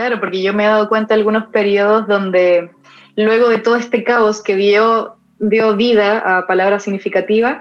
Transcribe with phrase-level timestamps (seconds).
[0.00, 2.70] Claro, porque yo me he dado cuenta de algunos periodos donde
[3.16, 7.58] luego de todo este caos que dio, dio vida a palabras significativas,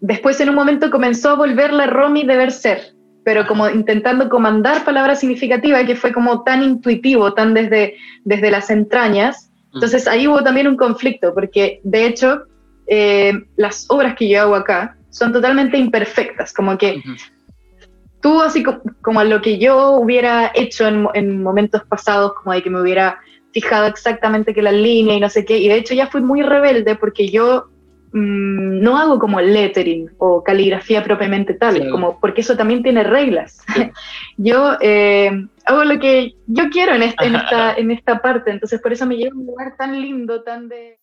[0.00, 4.82] después en un momento comenzó a volver la Romy deber ser, pero como intentando comandar
[4.82, 9.52] palabras significativas, que fue como tan intuitivo, tan desde, desde las entrañas.
[9.74, 12.44] Entonces ahí hubo también un conflicto, porque de hecho
[12.86, 17.02] eh, las obras que yo hago acá son totalmente imperfectas, como que
[18.20, 18.62] tú así
[19.02, 23.18] como, a lo que yo hubiera hecho en, momentos pasados, como de que me hubiera
[23.52, 26.42] fijado exactamente que la línea y no sé qué, y de hecho ya fui muy
[26.42, 27.68] rebelde porque yo
[28.12, 33.64] mm, no hago como lettering o caligrafía propiamente tal, como porque eso también tiene reglas.
[34.36, 38.80] yo eh, hago lo que yo quiero en, este, en, esta, en esta parte, entonces
[38.80, 40.98] por eso me lleva a un lugar tan lindo, tan de...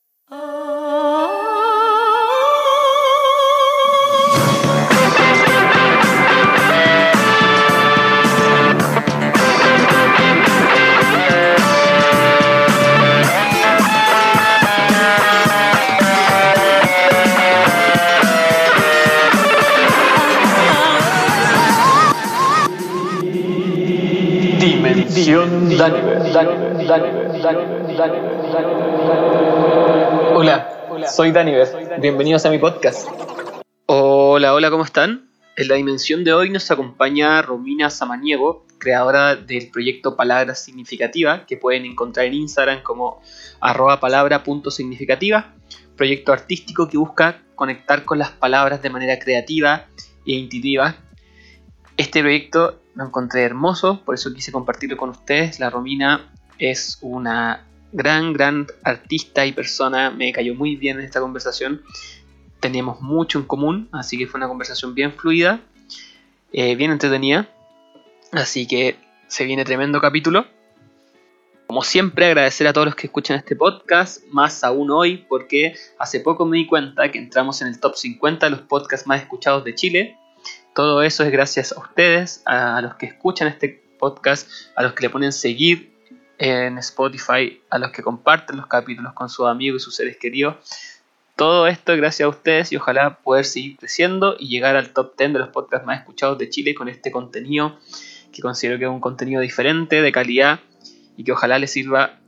[30.33, 31.69] Hola, soy Daniver.
[32.01, 33.07] Bienvenidos a mi podcast.
[33.85, 35.29] Hola, hola, ¿cómo están?
[35.55, 41.55] En la dimensión de hoy nos acompaña Romina Samaniego, creadora del proyecto Palabra Significativa, que
[41.55, 43.21] pueden encontrar en Instagram como
[43.61, 45.53] arroba palabra.significativa,
[45.95, 49.87] proyecto artístico que busca conectar con las palabras de manera creativa
[50.25, 50.97] e intuitiva.
[51.95, 55.59] Este proyecto lo encontré hermoso, por eso quise compartirlo con ustedes.
[55.59, 61.19] La Romina es una gran, gran artista y persona, me cayó muy bien en esta
[61.19, 61.81] conversación.
[62.59, 65.61] Teníamos mucho en común, así que fue una conversación bien fluida,
[66.51, 67.49] eh, bien entretenida.
[68.31, 70.45] Así que se viene tremendo capítulo.
[71.67, 76.19] Como siempre, agradecer a todos los que escuchan este podcast, más aún hoy, porque hace
[76.19, 79.63] poco me di cuenta que entramos en el top 50 de los podcasts más escuchados
[79.63, 80.17] de Chile.
[80.75, 85.03] Todo eso es gracias a ustedes, a los que escuchan este podcast, a los que
[85.03, 85.95] le ponen seguir
[86.37, 90.57] en Spotify, a los que comparten los capítulos con sus amigos y sus seres queridos.
[91.37, 95.17] Todo esto es gracias a ustedes y ojalá poder seguir creciendo y llegar al top
[95.17, 97.79] 10 de los podcasts más escuchados de Chile con este contenido
[98.33, 100.59] que considero que es un contenido diferente, de calidad
[101.15, 102.19] y que ojalá les sirva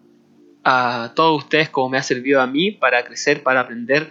[0.64, 4.10] a todos ustedes como me ha servido a mí para crecer, para aprender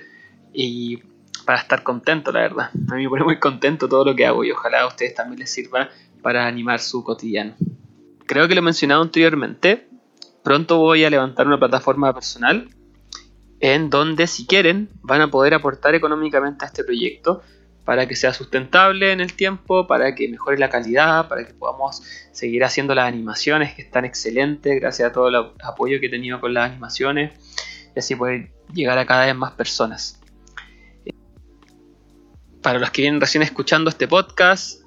[0.52, 0.98] y
[1.44, 2.70] para estar contento, la verdad.
[2.90, 5.40] A mí me pone muy contento todo lo que hago y ojalá a ustedes también
[5.40, 5.90] les sirva
[6.22, 7.54] para animar su cotidiano.
[8.26, 9.88] Creo que lo he mencionado anteriormente.
[10.42, 12.68] Pronto voy a levantar una plataforma personal
[13.60, 17.42] en donde si quieren van a poder aportar económicamente a este proyecto
[17.84, 22.02] para que sea sustentable en el tiempo, para que mejore la calidad, para que podamos
[22.32, 26.40] seguir haciendo las animaciones que están excelentes gracias a todo el apoyo que he tenido
[26.40, 27.32] con las animaciones
[27.94, 30.15] y así poder llegar a cada vez más personas
[32.66, 34.80] para los que vienen recién escuchando este podcast,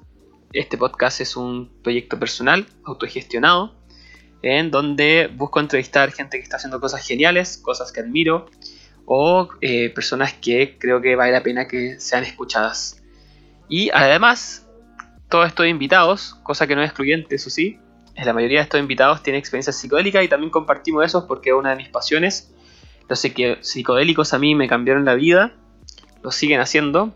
[0.52, 3.74] este podcast es un proyecto personal, autogestionado,
[4.42, 8.50] en donde busco entrevistar gente que está haciendo cosas geniales, cosas que admiro,
[9.06, 13.02] o eh, personas que creo que vale la pena que sean escuchadas.
[13.70, 14.68] Y además,
[15.30, 17.78] todos estos invitados, cosa que no es excluyente, eso sí,
[18.14, 21.70] la mayoría de estos invitados tienen experiencia psicodélica y también compartimos eso porque es una
[21.70, 22.52] de mis pasiones.
[23.08, 25.54] Los psicodélicos a mí me cambiaron la vida,
[26.22, 27.14] lo siguen haciendo,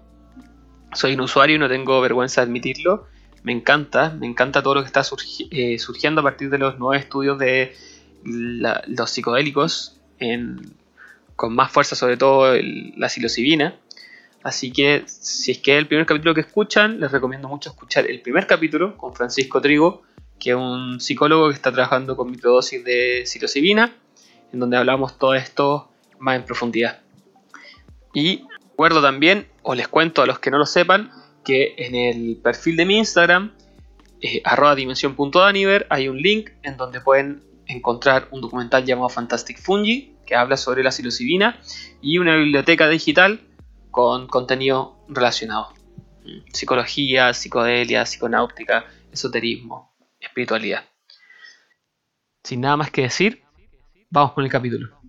[0.94, 3.06] soy un usuario y no tengo vergüenza de admitirlo.
[3.42, 5.02] Me encanta, me encanta todo lo que está
[5.50, 7.74] eh, surgiendo a partir de los nuevos estudios de
[8.24, 10.00] los psicodélicos,
[11.36, 12.54] con más fuerza sobre todo
[12.96, 13.78] la psilocibina.
[14.42, 18.06] Así que si es que es el primer capítulo que escuchan, les recomiendo mucho escuchar
[18.10, 20.02] el primer capítulo con Francisco Trigo,
[20.38, 23.94] que es un psicólogo que está trabajando con microdosis de psilocibina,
[24.52, 27.00] en donde hablamos todo esto más en profundidad.
[28.12, 28.44] Y
[28.74, 31.12] recuerdo también os les cuento a los que no lo sepan
[31.44, 33.52] que en el perfil de mi Instagram,
[34.20, 40.16] eh, arroba dimensión.daniver, hay un link en donde pueden encontrar un documental llamado Fantastic Fungi,
[40.26, 41.60] que habla sobre la psilocibina,
[42.02, 43.42] y una biblioteca digital
[43.92, 45.72] con contenido relacionado.
[46.24, 50.82] Mm, psicología, psicodelia, psiconáutica, esoterismo, espiritualidad.
[52.42, 53.44] Sin nada más que decir,
[54.10, 55.03] vamos con el capítulo.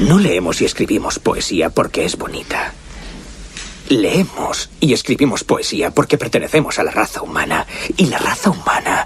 [0.00, 2.72] No leemos y escribimos poesía porque es bonita.
[3.88, 7.66] Leemos y escribimos poesía porque pertenecemos a la raza humana.
[7.96, 9.04] Y la raza humana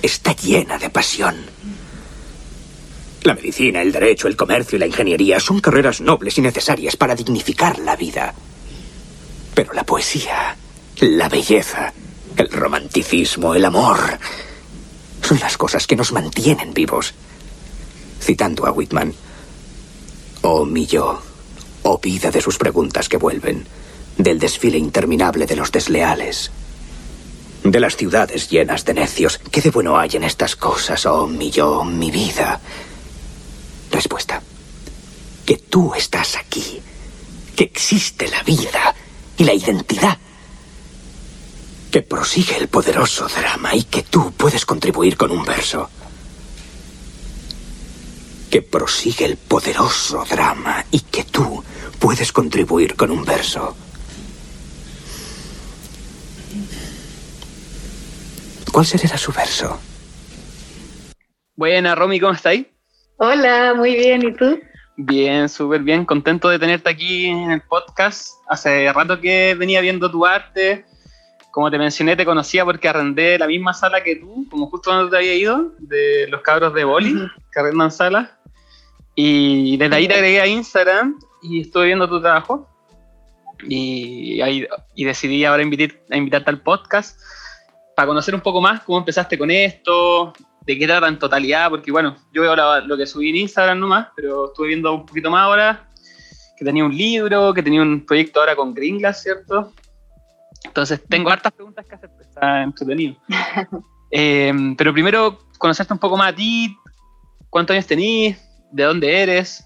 [0.00, 1.36] está llena de pasión.
[3.24, 7.14] La medicina, el derecho, el comercio y la ingeniería son carreras nobles y necesarias para
[7.14, 8.34] dignificar la vida.
[9.54, 10.56] Pero la poesía,
[11.00, 11.92] la belleza,
[12.38, 14.18] el romanticismo, el amor,
[15.20, 17.12] son las cosas que nos mantienen vivos.
[18.18, 19.14] Citando a Whitman,
[20.42, 21.20] oh mi yo,
[21.84, 23.66] oh vida de sus preguntas que vuelven,
[24.18, 26.50] del desfile interminable de los desleales,
[27.64, 29.38] de las ciudades llenas de necios.
[29.50, 32.60] ¿Qué de bueno hay en estas cosas, oh mi yo, mi vida?
[33.90, 34.42] Respuesta.
[35.46, 36.80] Que tú estás aquí,
[37.56, 38.94] que existe la vida
[39.36, 40.18] y la identidad,
[41.90, 45.88] que prosigue el poderoso drama y que tú puedes contribuir con un verso.
[48.52, 51.64] Que prosigue el poderoso drama y que tú
[51.98, 53.74] puedes contribuir con un verso.
[58.70, 59.80] ¿Cuál será su verso?
[61.56, 62.66] Buena, Romy, ¿cómo estáis?
[63.16, 64.60] Hola, muy bien, ¿y tú?
[64.98, 68.34] Bien, súper bien, contento de tenerte aquí en el podcast.
[68.50, 70.84] Hace rato que venía viendo tu arte.
[71.52, 75.08] Como te mencioné, te conocía porque arrendé la misma sala que tú, como justo cuando
[75.08, 77.14] te había ido, de los cabros de Boli,
[77.50, 78.28] que arrendan salas.
[79.14, 82.68] Y desde ahí te agregué a Instagram y estuve viendo tu trabajo.
[83.68, 87.20] Y, ahí, y decidí ahora invitar, a invitarte al podcast
[87.94, 90.32] para conocer un poco más cómo empezaste con esto,
[90.66, 94.08] de qué trata en totalidad, porque bueno, yo veo lo que subí en Instagram nomás,
[94.16, 95.88] pero estuve viendo un poquito más ahora,
[96.56, 99.72] que tenía un libro, que tenía un proyecto ahora con Gringlas, ¿cierto?
[100.64, 103.16] Entonces tengo hartas preguntas que hacer, está entretenido.
[104.14, 106.76] Eh, pero primero, conocerte un poco más a ti,
[107.48, 108.36] cuántos años tenís,
[108.72, 109.64] de dónde eres.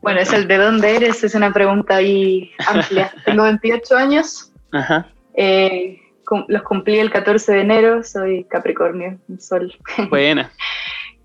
[0.00, 3.12] Bueno, es el de dónde eres, es una pregunta ahí amplia.
[3.24, 4.52] Tengo 28 años.
[4.72, 5.08] Ajá.
[5.34, 6.00] Eh,
[6.48, 9.74] los cumplí el 14 de enero, soy Capricornio, un sol.
[10.10, 10.50] Buena.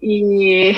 [0.02, 0.76] y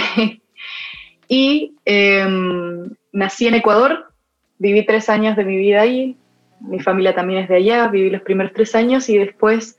[1.34, 4.12] y em, nací en Ecuador,
[4.60, 6.18] viví tres años de mi vida ahí,
[6.60, 9.78] mi familia también es de allá, viví los primeros tres años y después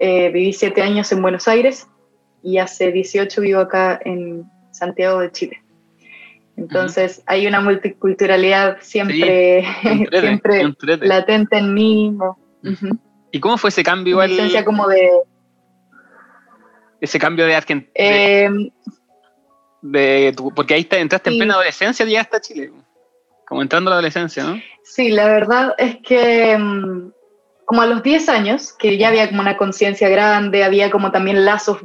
[0.00, 1.86] eh, viví siete años en Buenos Aires
[2.42, 5.62] y hace 18 vivo acá en Santiago de Chile.
[6.56, 9.64] Entonces hay una multiculturalidad siempre,
[10.10, 12.16] siempre latente en mí.
[13.30, 14.64] ¿Y cómo fue ese cambio igual?
[14.64, 15.08] como de...
[17.00, 17.92] Ese cambio de Argentina.
[17.94, 18.70] Em,
[19.82, 22.72] de, porque ahí entraste en plena adolescencia y llegaste a Chile.
[23.46, 24.60] Como entrando a la adolescencia, ¿no?
[24.82, 27.12] Sí, la verdad es que em,
[27.68, 31.44] como a los 10 años, que ya había como una conciencia grande, había como también
[31.44, 31.76] lazos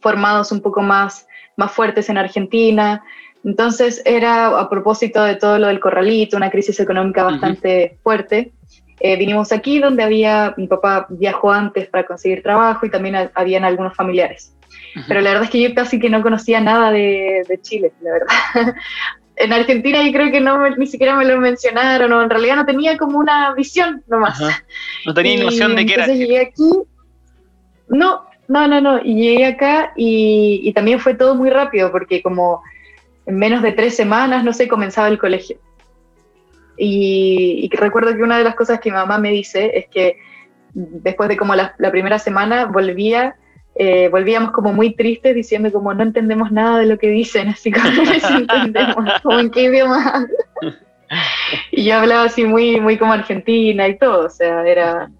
[0.00, 1.26] formados un poco más,
[1.56, 3.02] más fuertes en Argentina.
[3.42, 8.52] Entonces era a propósito de todo lo del corralito, una crisis económica bastante fuerte.
[9.00, 13.64] Eh, vinimos aquí donde había, mi papá viajó antes para conseguir trabajo y también habían
[13.64, 14.56] algunos familiares.
[15.08, 18.74] Pero la verdad es que yo casi que no conocía nada de, Chile, la verdad.
[19.36, 22.66] en Argentina yo creo que no ni siquiera me lo mencionaron, o en realidad no
[22.66, 24.40] tenía como una visión nomás.
[25.06, 26.04] No tenía noción de qué era.
[26.04, 26.70] Entonces llegué aquí,
[27.88, 32.22] no, no, no, no, y llegué acá y, y también fue todo muy rápido porque
[32.22, 32.62] como
[33.26, 35.58] en menos de tres semanas, no sé, comenzaba el colegio.
[36.76, 40.18] Y, recuerdo que una de las cosas que mi mamá me dice es que
[40.72, 43.36] después de como la, primera semana volvía,
[43.76, 47.72] eh, volvíamos como muy tristes diciendo como no entendemos nada de lo que dicen, así
[47.72, 50.26] como no entendemos, como en qué idioma.
[51.72, 55.10] y yo hablaba así muy, muy como argentina y todo, o sea, era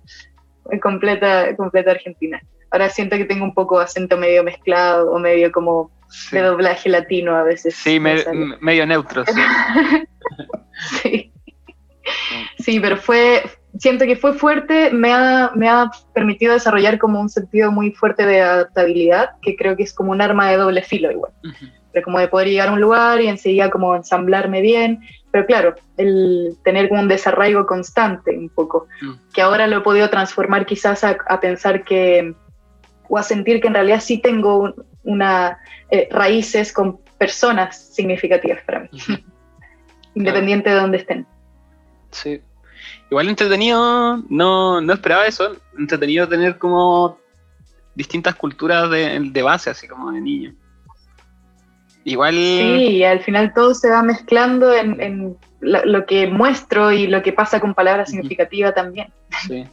[0.81, 2.41] completa, completa argentina.
[2.71, 5.91] Ahora siento que tengo un poco acento medio mezclado o medio como
[6.33, 7.75] de doblaje latino a veces.
[7.75, 9.25] Sí, medio neutro.
[11.01, 11.33] sí.
[12.59, 13.43] Sí, pero fue,
[13.79, 18.27] siento que fue fuerte, me ha, me ha permitido desarrollar como un sentido muy fuerte
[18.27, 21.33] de adaptabilidad, que creo que es como un arma de doble filo igual.
[21.93, 25.01] Pero como de poder llegar a un lugar y enseguida como ensamblarme bien,
[25.31, 29.33] pero claro, el tener como un desarraigo constante un poco, mm.
[29.33, 32.35] que ahora lo he podido transformar quizás a, pensar que,
[33.09, 35.59] o a sentir que en realidad sí tengo una,
[35.91, 38.91] eh, raíces con personas significativas para mí,
[40.15, 41.27] independiente de dónde estén.
[42.11, 42.41] Sí.
[43.15, 45.55] Igual entretenido, no, no esperaba eso.
[45.79, 47.17] Entretenido tener como
[47.95, 50.53] distintas culturas de, base, así como de niño.
[52.03, 52.35] Igual.
[52.35, 57.33] Sí, y al final todo se va mezclando en, lo, que muestro y lo que
[57.33, 59.13] pasa con palabras significativas también.
[59.47, 59.65] Sí.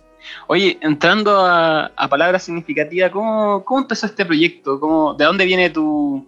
[0.46, 4.80] Oye, entrando a, a palabras significativas, ¿cómo, ¿cómo, empezó este proyecto?
[4.80, 6.28] ¿Cómo, ¿De dónde viene tu,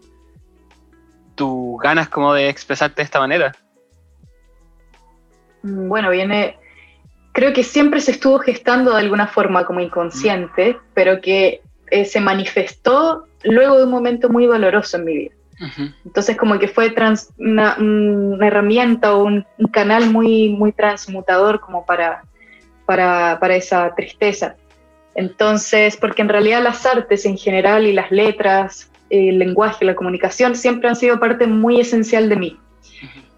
[1.35, 3.51] tu ganas como de expresarte de esta manera?
[5.61, 6.57] Mm, bueno, viene,
[7.33, 11.61] creo que siempre se estuvo gestando de alguna forma como inconsciente, pero que
[11.91, 15.31] eh, se manifestó luego de un momento muy doloroso en mi vida.
[16.03, 16.93] Entonces como que fue
[17.37, 17.77] una,
[18.41, 22.23] herramienta o un, canal muy, muy transmutador como para,
[22.85, 24.55] para, esa tristeza.
[25.15, 30.55] Entonces, porque en realidad las artes en general y las letras, el lenguaje, la comunicación
[30.55, 32.59] siempre han sido parte muy esencial de mí.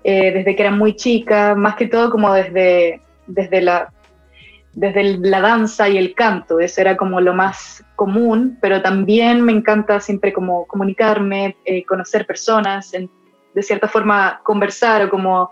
[0.04, 3.92] Eh, desde que era muy chica, más que todo como desde, desde, la,
[4.74, 9.52] desde la danza y el canto, eso era como lo más común, pero también me
[9.52, 15.52] encanta siempre como comunicarme, eh, conocer personas, de cierta forma conversar o como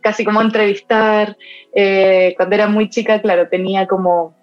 [0.00, 1.36] casi como entrevistar.
[1.74, 4.34] Eh, cuando era muy chica, claro, tenía como,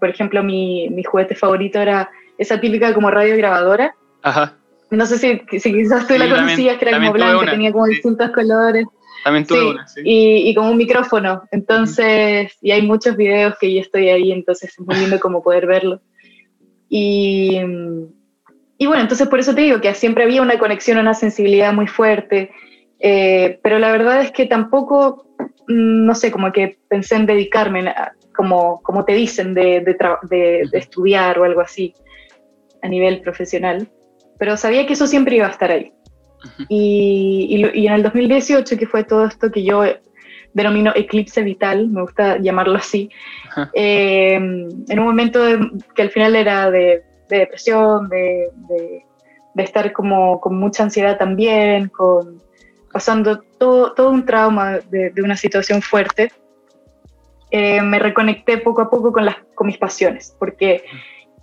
[0.00, 3.94] por ejemplo, mi, mi juguete favorito era esa típica como radio grabadora.
[4.22, 4.54] Ajá.
[4.90, 8.30] No sé si, si quizás tú la conocías, que era como blanca, tenía como distintos
[8.30, 8.86] colores.
[9.24, 10.00] También tuve una, sí.
[10.04, 11.42] Y, y, como un micrófono.
[11.50, 15.66] Entonces, y hay muchos videos que yo estoy ahí, entonces es muy lindo como poder
[15.66, 16.00] verlo.
[16.88, 17.60] Y,
[18.78, 21.86] y bueno, entonces por eso te digo que siempre había una conexión, una sensibilidad muy
[21.86, 22.50] fuerte.
[23.00, 25.26] Eh, pero la verdad es que tampoco,
[25.68, 27.92] mm, no sé, como que pensé en dedicarme,
[28.34, 29.96] como, como te dicen, de, de,
[30.28, 31.94] de, estudiar o algo así
[32.82, 33.88] a nivel profesional,
[34.38, 35.92] pero sabía que eso siempre iba a estar ahí.
[36.68, 39.84] Y, y, en el 2018, que fue todo esto que yo
[40.52, 43.10] denomino eclipse vital, me gusta llamarlo así,
[43.74, 45.40] eh, en un momento
[45.94, 48.50] que al final era de, depresión, de,
[49.54, 52.40] de, estar como con mucha ansiedad también, con,
[52.92, 56.32] pasando todo, todo un trauma de, una situación fuerte,
[57.50, 60.84] eh, me reconecté poco a poco con, las, con mis pasiones, porque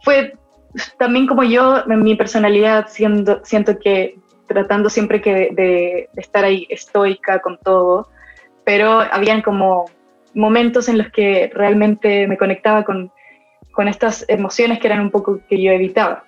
[0.03, 0.33] fue
[0.97, 4.15] también como yo, en mi personalidad, siendo, siento que
[4.47, 8.09] tratando siempre que de, estar ahí estoica con todo,
[8.63, 9.85] pero habían como
[10.33, 13.11] momentos en los que realmente me conectaba con,
[13.71, 16.23] con estas emociones que eran un poco que yo evitaba.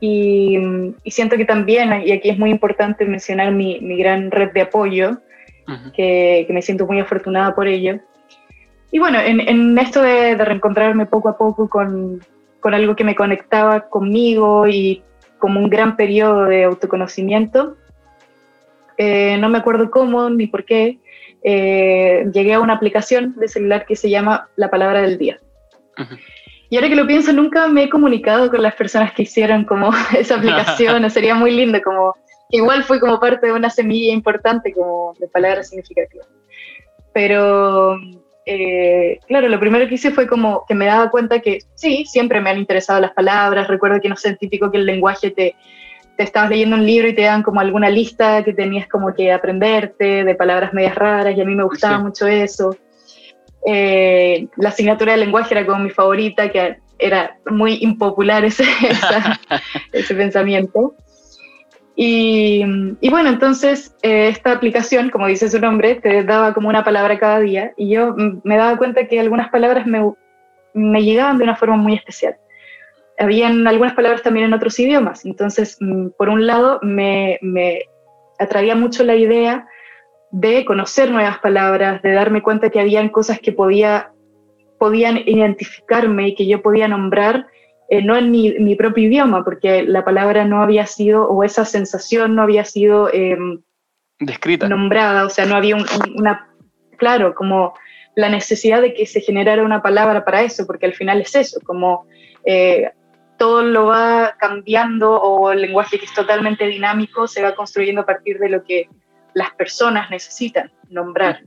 [0.00, 0.58] Y,
[1.06, 5.18] siento que también, y aquí es muy importante mencionar mi, mi gran red de apoyo,
[5.94, 8.00] que, que, me siento muy afortunada por ello.
[8.90, 12.20] Y bueno, en, en esto de, de, reencontrarme poco a poco con,
[12.58, 15.02] con, algo que me conectaba conmigo y
[15.40, 17.76] como un gran periodo de autoconocimiento,
[18.96, 20.98] eh, no me acuerdo cómo ni por qué,
[21.42, 25.40] eh, llegué a una aplicación de celular que se llama La Palabra del Día.
[26.68, 29.90] Y ahora que lo pienso, nunca me he comunicado con las personas que hicieron como
[30.16, 32.14] esa aplicación, sería muy lindo, como
[32.50, 36.28] igual fue como parte de una semilla importante como de palabras significativas.
[37.12, 37.96] Pero
[38.52, 42.40] eh, claro, lo primero que hice fue como que me daba cuenta que sí, siempre
[42.40, 45.54] me han interesado las palabras, recuerdo que no sé, típico que el lenguaje te,
[46.16, 49.30] te estabas leyendo un libro y te dan como alguna lista que tenías como que
[49.30, 52.76] aprenderte de palabras medias raras y a mí me gustaba mucho eso.
[53.64, 58.64] Eh, la asignatura de lenguaje era como mi favorita, que era muy impopular ese,
[59.92, 60.96] ese pensamiento.
[62.02, 62.64] Y,
[63.10, 67.40] bueno, entonces eh, esta aplicación, como dice su nombre, te daba como una palabra cada
[67.40, 70.10] día y yo me daba cuenta que algunas palabras me,
[70.72, 72.38] me llegaban de una forma muy especial.
[73.18, 77.82] Habían algunas palabras también en otros idiomas, entonces mm, por un lado me, me
[78.38, 79.66] atraía mucho la idea
[80.30, 84.10] de conocer nuevas palabras, de darme cuenta que habían cosas que podía,
[84.78, 87.46] podían identificarme y que yo podía nombrar,
[87.90, 91.64] eh, no en mi, mi, propio idioma, porque la palabra no había sido, o esa
[91.64, 93.62] sensación no había sido em,
[94.20, 94.68] descrita.
[94.68, 95.74] Nombrada, o sea, no había
[96.16, 96.48] una,
[96.96, 97.74] claro, como
[98.14, 101.58] la necesidad de que se generara una palabra para eso, porque al final es eso,
[101.64, 102.06] como
[102.44, 102.92] eh,
[103.36, 108.06] todo lo va cambiando o el lenguaje que es totalmente dinámico se va construyendo a
[108.06, 108.88] partir de lo que
[109.34, 111.40] las personas necesitan nombrar.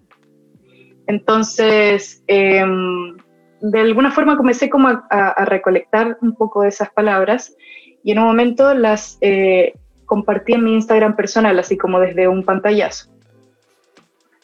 [1.08, 3.16] Entonces, em,
[3.64, 7.56] de alguna forma comencé como a, recolectar un poco de esas palabras
[8.04, 9.74] y en un momento las eh,
[10.06, 13.10] compartí en mi Instagram personal, así como desde un pantallazo.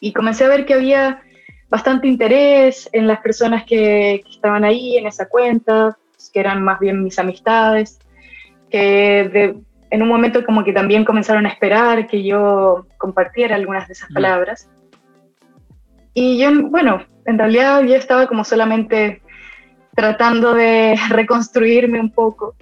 [0.00, 1.20] Y comencé a ver que había
[1.68, 5.98] bastante interés en las personas que, que estaban ahí en esa cuenta,
[6.32, 7.98] que eran más bien mis amistades,
[8.70, 9.56] que de,
[9.90, 14.10] en un momento como que también comenzaron a esperar que yo compartiera algunas de esas
[14.14, 14.70] palabras.
[16.22, 19.22] Y yo, bueno, en realidad yo estaba como solamente
[19.96, 22.54] tratando de reconstruirme un poco.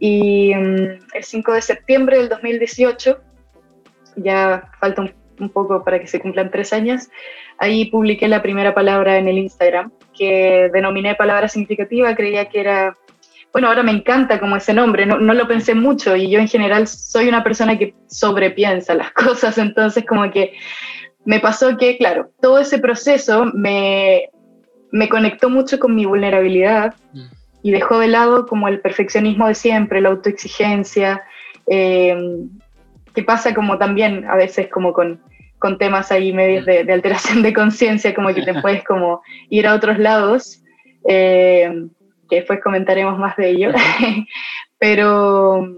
[0.00, 3.20] Y um, el 5 de septiembre del 2018,
[4.16, 7.08] ya falta un, un, poco para que se cumplan tres años,
[7.58, 12.96] ahí publiqué la primera palabra en el Instagram, que denominé palabra significativa, creía que era
[13.52, 16.48] bueno, ahora me encanta como ese nombre, no, no, lo pensé mucho y yo en
[16.48, 20.54] general soy una persona que sobrepiensa las cosas, entonces como que
[21.24, 24.30] me pasó que, claro, todo ese proceso me,
[24.90, 27.26] me conectó mucho con mi vulnerabilidad mm.
[27.62, 31.22] y dejó de lado como el perfeccionismo de siempre, la autoexigencia,
[31.66, 32.16] eh,
[33.14, 35.20] que pasa como también a veces como con,
[35.58, 39.66] con temas ahí medios de, de alteración de conciencia, como que te puedes como ir
[39.66, 40.62] a otros lados.
[41.08, 41.88] Eh,
[42.32, 43.72] que después comentaremos más de ello.
[44.78, 45.68] Pero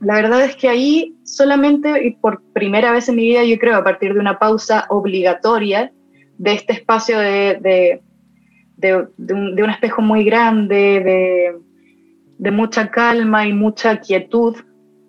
[0.00, 3.76] la verdad es que ahí solamente y por primera vez en mi vida, yo creo,
[3.76, 5.92] a partir de una pausa obligatoria
[6.38, 8.00] de este espacio de,
[8.76, 11.54] de, un, espejo muy grande,
[12.38, 14.56] de, mucha calma y mucha quietud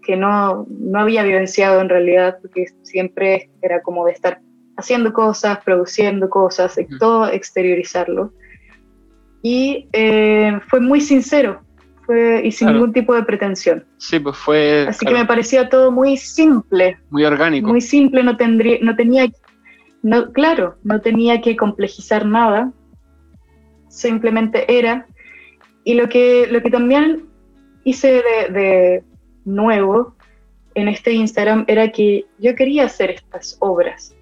[0.04, 4.42] que no, no había vivenciado en realidad, porque siempre era como de estar
[4.76, 8.34] haciendo cosas, produciendo cosas, todo exteriorizarlo.
[9.42, 11.62] Y eh, fue muy sincero,
[12.44, 13.86] y sin ningún tipo de pretensión.
[13.98, 14.86] Sí, pues fue...
[14.88, 16.98] Así que me parecía todo muy simple.
[17.10, 17.70] Muy orgánico.
[17.70, 19.30] Muy simple, no, tendría, no tenía,
[20.02, 22.72] no, claro, no tenía que complejizar nada,
[23.88, 25.06] simplemente era.
[25.84, 27.28] Y lo que, lo que también
[27.84, 29.04] hice de, de
[29.46, 30.16] nuevo
[30.76, 34.16] en este Instagram era que yo quería hacer estas obras,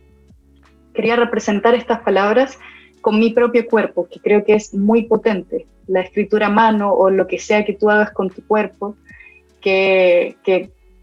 [0.94, 2.60] quería representar estas palabras
[3.02, 7.10] con mi propio cuerpo, que creo que es muy potente la escritura a mano o
[7.10, 8.96] lo que sea que tú hagas con tu cuerpo,
[9.62, 10.36] que,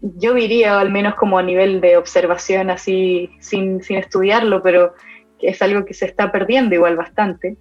[0.01, 4.93] yo diría, al menos como a nivel de observación, así sin, estudiarlo, pero
[5.39, 7.57] que es algo que se está perdiendo igual bastante.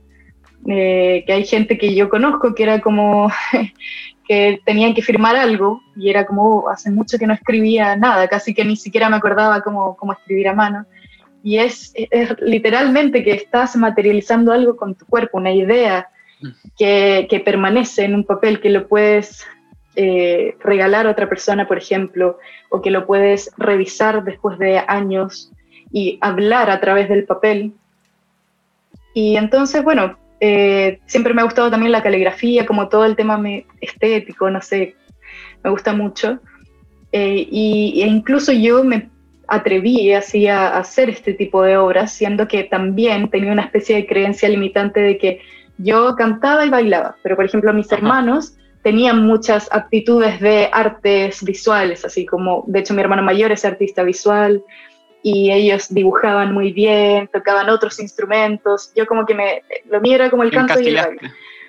[0.69, 3.31] Eh, que hay gente que yo conozco que era como
[4.29, 8.27] que tenían que firmar algo y era como oh, hace mucho que no escribía nada,
[8.27, 10.87] casi que ni siquiera me acordaba cómo, cómo escribir a mano.
[11.47, 16.09] Y es, es, literalmente que estás materializando algo con tu cuerpo, una idea,
[16.77, 19.47] que, permanece en un papel que lo puedes
[19.95, 25.53] eh, regalar a otra persona, por ejemplo, o que lo puedes revisar después de años
[25.93, 27.75] y hablar a través del papel.
[29.15, 33.41] Y entonces, bueno, eh, siempre me ha gustado también la caligrafía, como todo el tema
[33.81, 34.97] estético, no sé,
[35.63, 36.41] me gusta mucho.
[37.13, 39.11] Eh, y, e incluso yo me
[39.49, 44.07] atreví así a hacer este tipo de obras, siendo que también tenía una especie de
[44.07, 45.41] creencia limitante de que
[45.79, 52.05] yo cantaba y bailaba, pero por ejemplo mis hermanos tenían muchas aptitudes de artes visuales,
[52.05, 54.63] así como, de hecho mi hermano mayor es artista visual
[55.23, 60.31] y ellos dibujaban muy bien, tocaban otros instrumentos, yo como que me, lo mío era
[60.31, 61.21] como el canto y el baile.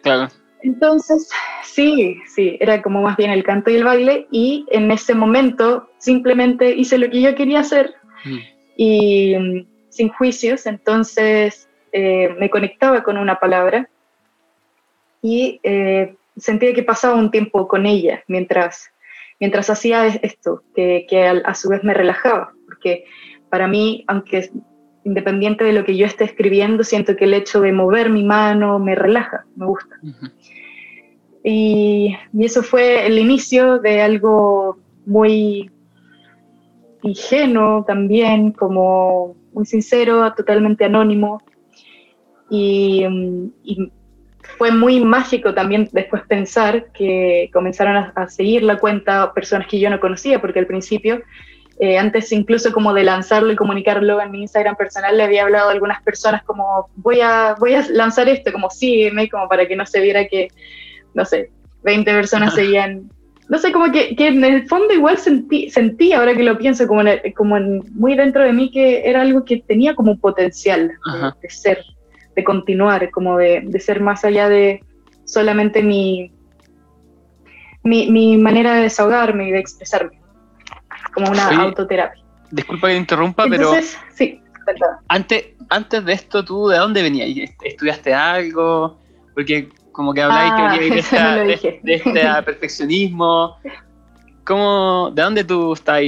[0.04, 0.28] Claro.
[0.62, 1.30] Entonces,
[1.64, 5.90] sí, sí, era como más bien el canto y el baile y en ese momento
[5.98, 7.94] simplemente hice lo que yo quería hacer
[8.26, 8.38] mm.
[8.76, 13.90] y mm, sin juicios, entonces eh, me conectaba con una palabra
[15.22, 18.92] y eh, sentía que pasaba un tiempo con ella mientras,
[19.40, 23.06] mientras hacía esto, que, que a, su vez me relajaba, porque
[23.50, 24.50] para mí, aunque
[25.04, 28.78] independiente de lo que yo esté escribiendo, siento que el hecho de mover mi mano
[28.78, 29.96] me relaja, me gusta.
[31.50, 35.72] Y, eso fue el inicio de algo muy
[37.04, 41.42] ingenuo también, como muy sincero, totalmente anónimo.
[42.50, 43.06] Y,
[43.64, 43.92] y
[44.58, 49.90] fue muy mágico también después pensar que comenzaron a, seguir la cuenta personas que yo
[49.90, 51.22] no conocía, porque al principio,
[51.80, 55.70] eh, antes incluso como de lanzarlo y comunicarlo en mi Instagram personal, le había hablado
[55.70, 59.78] a algunas personas como, voy a, voy a lanzar esto, como sígueme, como para que
[59.78, 60.50] no se viera que,
[61.18, 61.52] no sé,
[61.84, 63.10] 20 personas seguían.
[63.50, 66.86] No sé, como que, que en el fondo igual sentí, sentí, ahora que lo pienso,
[66.88, 67.02] como,
[67.36, 67.58] como
[67.94, 70.92] muy dentro de mí, que era algo que tenía como potencial
[71.42, 71.80] de ser
[72.36, 74.84] de continuar, como de, de ser más allá de
[75.26, 76.32] solamente mi,
[77.84, 80.22] mi, mi, manera de desahogarme y de expresarme,
[81.16, 82.24] como una autoterapia.
[82.52, 83.72] Disculpa que te interrumpa, pero
[84.14, 84.40] sí,
[85.08, 87.50] antes, antes de esto, ¿tú de dónde venías?
[87.64, 89.00] ¿Estudiaste algo?
[89.34, 93.58] Porque como que habláis ah, que de, de, este perfeccionismo.
[94.46, 96.02] ¿Cómo, ¿De dónde tú estás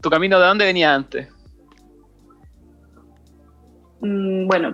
[0.00, 1.28] ¿Tu camino de dónde venía antes?
[4.00, 4.72] Mm, bueno,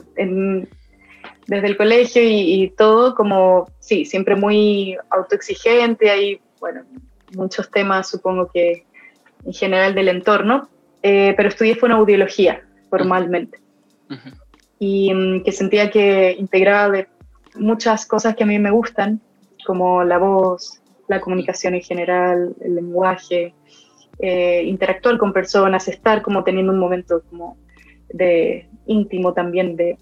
[1.49, 6.83] desde el colegio y, todo, como, sí, siempre muy autoexigente, hay, bueno,
[7.35, 8.87] muchos temas, supongo que
[9.45, 10.69] en general del entorno,
[11.03, 13.59] eh, pero estudié fonoaudiología formalmente.
[14.79, 17.09] Y mm, que sentía que integraba de
[17.59, 19.21] muchas cosas que a mí me gustan,
[19.67, 23.55] como la voz, la comunicación en general, el lenguaje,
[24.19, 27.57] eh, interactuar con personas, estar como teniendo un momento como
[28.09, 29.99] de íntimo también de,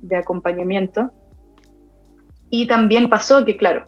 [0.00, 1.10] de, acompañamiento.
[2.50, 3.86] Y también pasó que, claro,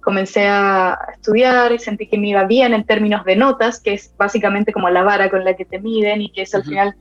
[0.00, 4.14] comencé a estudiar y sentí que me iba bien en términos de notas, que es
[4.16, 6.94] básicamente como la vara con la que te miden y que es al final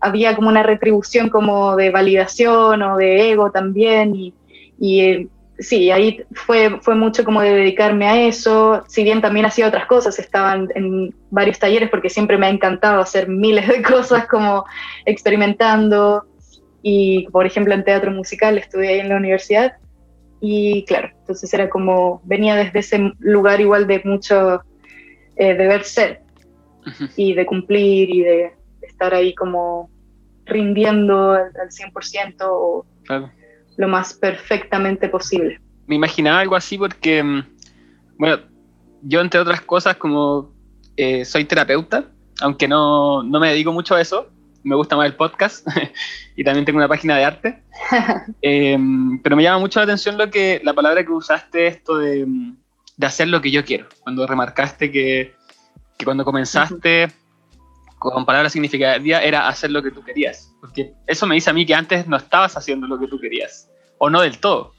[0.00, 4.34] había como una retribución como de validación o de ego también y,
[4.78, 9.46] y eh, sí, ahí fue, fue mucho como de dedicarme a eso, si bien también
[9.46, 13.82] hacía otras cosas, estaban en varios talleres porque siempre me ha encantado hacer miles de
[13.82, 14.64] cosas como
[15.04, 16.24] experimentando.
[16.80, 19.78] Y por ejemplo en teatro musical estudié ahí en la universidad
[20.40, 24.62] Y claro, entonces era como, venía desde ese lugar igual de mucho
[25.36, 26.20] eh, deber ser
[27.16, 29.90] y de cumplir y de estar ahí como
[30.46, 32.86] rindiendo al, 100% o
[33.78, 35.60] lo más perfectamente posible.
[35.86, 37.42] Me imaginaba algo así porque, mm,
[38.18, 38.40] bueno,
[39.02, 40.52] yo entre otras cosas como
[40.96, 42.10] eh, soy terapeuta,
[42.40, 44.28] aunque no, no, me dedico mucho a eso,
[44.64, 45.66] me gusta más el podcast
[46.36, 47.62] y también tengo una página de arte,
[48.42, 52.26] em, pero me llama mucho la atención lo que, la palabra que usaste, esto de,
[52.96, 55.36] de hacer lo que yo quiero, cuando remarcaste que,
[55.96, 57.08] que cuando comenzaste
[57.98, 60.54] con palabras significativas era hacer lo que tú querías.
[60.60, 63.70] Porque eso me dice a mí que antes no estabas haciendo lo que tú querías.
[63.98, 64.72] O no del todo.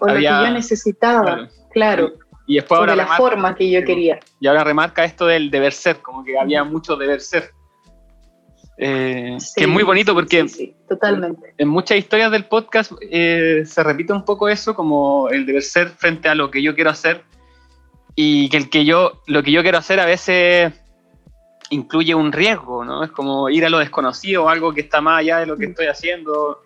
[0.00, 2.12] O lo que yo necesitaba, claro.
[2.46, 4.18] Y después ahora la forma que yo quería.
[4.40, 7.50] Y ahora remarca esto del deber ser, como que había mucho deber ser.
[8.78, 11.54] Eh, que es muy bonito porque sí, totalmente.
[11.58, 15.90] en muchas historias del podcast eh, se repite un poco eso, como el deber ser
[15.90, 17.22] frente a lo que yo quiero hacer
[18.14, 20.72] y que el que yo, lo que yo quiero hacer a veces
[21.72, 23.02] incluye un riesgo, ¿no?
[23.02, 25.86] Es como ir a lo desconocido, algo que está más allá de lo que estoy
[25.86, 26.62] haciendo,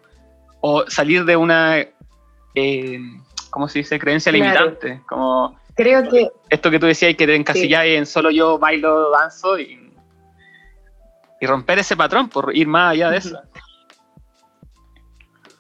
[0.61, 1.79] o salir de una,
[2.55, 3.01] eh,
[3.51, 5.03] ¿cómo se dice?, creencia limitante.
[5.09, 6.31] Como Creo que...
[6.49, 9.93] Esto que tú decías, que te encasillas en solo yo bailo, danzo y,
[11.41, 13.39] y romper ese patrón por ir más allá de eso.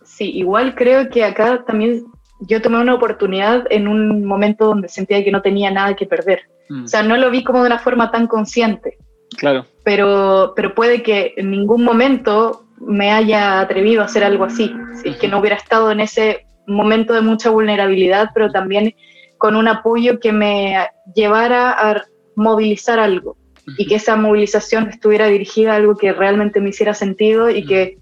[0.02, 2.06] Sí, igual creo que acá también
[2.40, 6.48] yo tomé una oportunidad en un momento donde sentía que no tenía nada que perder.
[6.70, 6.84] Mm.
[6.84, 8.96] O sea, no lo vi como de una forma tan consciente.
[9.38, 9.66] Claro.
[9.84, 14.74] Pero, pero puede que en ningún momento me haya atrevido a hacer algo así.
[15.02, 18.94] Si es que no hubiera estado en ese momento de mucha vulnerabilidad, pero también
[19.38, 20.76] con un apoyo que me
[21.14, 23.36] llevara a movilizar algo
[23.78, 27.98] y que esa movilización estuviera dirigida a algo que realmente me hiciera sentido y que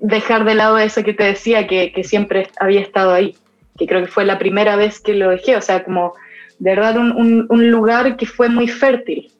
[0.00, 3.36] dejar de lado eso que te decía, que, que, siempre había estado ahí,
[3.78, 6.14] que creo que fue la primera vez que lo dejé, o sea, como
[6.58, 9.30] de verdad un, un, lugar que fue muy fértil.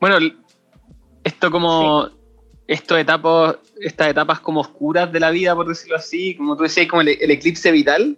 [0.00, 0.16] Bueno,
[1.22, 2.08] esto como,
[2.66, 6.86] estas etapas, estas etapas como oscuras de la vida, por decirlo así, como tú decías,
[6.86, 8.16] como el, eclipse vital,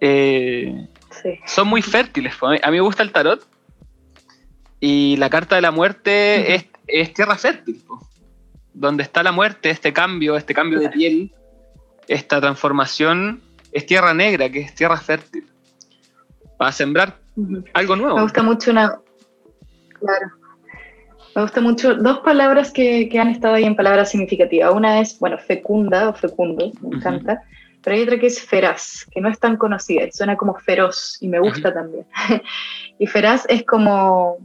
[0.00, 0.88] eh,
[1.46, 2.34] son muy fértiles.
[2.42, 3.46] A mí me gusta el tarot
[4.80, 7.82] y la carta de la muerte es es tierra fértil,
[8.72, 11.34] donde está la muerte, este cambio, este cambio de piel,
[12.08, 15.46] esta transformación, es tierra negra, que es tierra fértil,
[16.56, 17.20] para sembrar
[17.74, 18.16] algo nuevo.
[18.16, 19.00] Me gusta mucho una...
[19.98, 20.26] Claro.
[21.34, 24.74] Me gusta mucho dos palabras que, han estado ahí en palabras significativas.
[24.74, 27.42] Una es, bueno, fecunda o fecundo, me encanta.
[27.82, 31.16] Pero hay otra que es feraz, que no es tan conocida y suena como feroz
[31.20, 32.06] y me gusta también.
[32.98, 34.38] y feraz es como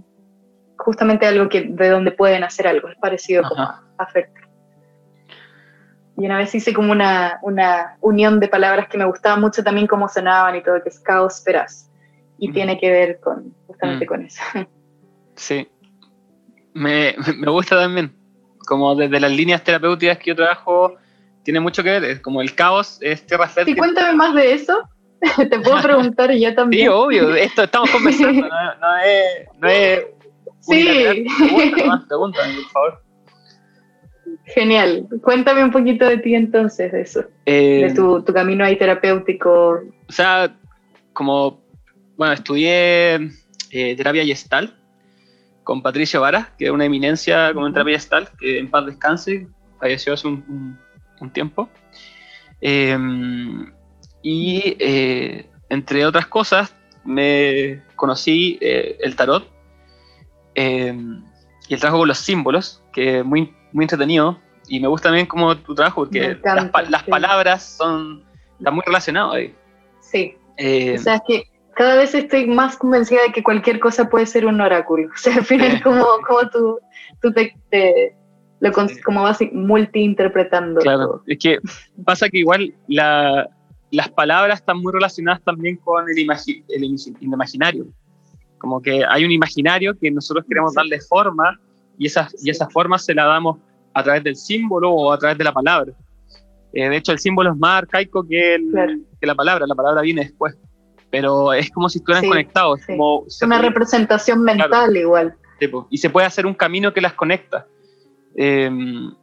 [0.78, 4.44] justamente algo que de donde pueden hacer algo, es parecido como a fértil.
[6.18, 9.88] Y una vez hice como una, una, unión de palabras que me gustaba mucho también
[9.88, 11.90] cómo sonaban y todo, que es caos feraz.
[12.38, 14.08] Y tiene que ver con justamente mm.
[14.08, 14.42] con eso.
[15.36, 15.68] Sí,
[16.74, 18.14] me, me, gusta también.
[18.68, 20.96] Como desde las líneas terapéuticas que yo trabajo,
[21.42, 22.22] tiene mucho que ver.
[22.22, 23.74] Como el caos es tierra fértil.
[23.74, 24.88] Sí, cuéntame más de eso.
[25.50, 26.84] Te puedo preguntar yo también.
[26.84, 27.34] Sí, obvio.
[27.34, 28.48] Esto estamos conversando.
[28.48, 30.06] no, es, no es
[30.68, 31.26] Sí.
[32.08, 33.04] Pregúntame, por favor.
[34.46, 35.08] Genial.
[35.22, 37.22] Cuéntame un poquito de ti entonces, de eso.
[37.46, 39.82] de eh, tu, camino ahí terapéutico.
[40.08, 40.56] O sea,
[41.14, 41.63] como,
[42.18, 43.16] bueno, estudié
[43.72, 44.78] eh, terapia gestal
[45.64, 49.48] con Patricio Vara, que es una eminencia como en terapia gestal, que en paz descanse,
[49.80, 50.78] falleció hace un,
[51.32, 51.70] tiempo.
[52.60, 53.72] Em,
[54.22, 59.54] y eh, entre otras cosas, me conocí el tarot
[60.56, 61.24] Em,
[61.68, 64.40] y el trabajo con los símbolos, que es muy, muy entretenido.
[64.68, 66.38] Y me gusta también como tu trabajo, porque
[66.90, 68.24] las, palabras son,
[68.58, 69.56] están muy relacionadas ahí.
[70.02, 70.38] Sí.
[70.58, 71.44] Eh, o sea, es que
[71.76, 75.10] cada vez estoy más convencida de que cualquier cosa puede ser un oráculo.
[75.14, 76.80] O sea, al final, como, como tú,
[77.22, 78.16] tú te,
[78.60, 78.72] lo
[79.04, 80.80] como vas multiinterpretando.
[80.82, 81.60] Claro, es que
[82.06, 83.50] pasa que igual la,
[83.92, 86.18] las palabras están muy relacionadas también con el,
[86.70, 86.84] el
[87.22, 87.86] imaginario.
[88.58, 91.60] Como que hay un imaginario que nosotros queremos darle forma
[91.98, 93.60] y esas, y esas formas se la damos
[93.94, 95.94] a través del símbolo o a través de la palabra.
[96.74, 98.58] Eh, de hecho, el símbolo es más arcaico que,
[99.20, 100.56] que, la palabra, la palabra viene después.
[101.14, 102.80] Pero es como si estuvieran conectados.
[102.80, 105.36] Es como una representación mental igual.
[105.92, 107.68] y se puede hacer un camino que las conecta.
[108.36, 109.14] Em,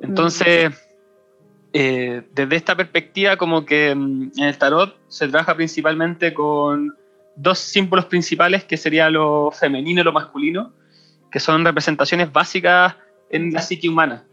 [0.00, 0.70] entonces,
[1.72, 6.94] eh, desde esta perspectiva, como que mm, en el tarot se trabaja principalmente con
[7.36, 10.74] dos símbolos principales que sería lo femenino y lo masculino,
[11.32, 12.96] que son representaciones básicas
[13.30, 14.26] en la psique humana.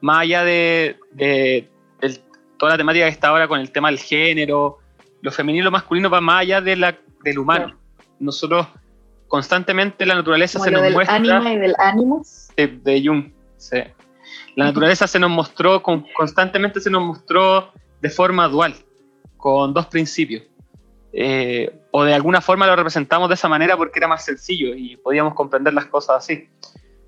[0.00, 0.96] Más allá de,
[2.58, 4.77] toda la temática que está ahora con el tema del género,
[5.20, 7.76] lo femenino y lo masculino va más allá de la, del humano.
[8.18, 8.66] Nosotros
[9.26, 11.16] constantemente la naturaleza se nos del muestra.
[11.16, 12.48] Anima y del ánimos.
[12.56, 13.78] De, de Jung, sí.
[14.56, 18.74] La naturaleza se nos mostró, con, constantemente se nos mostró de forma dual,
[19.36, 20.42] con dos principios.
[21.12, 24.96] Eh, o de alguna forma lo representamos de esa manera porque era más sencillo y
[24.96, 26.48] podíamos comprender las cosas así.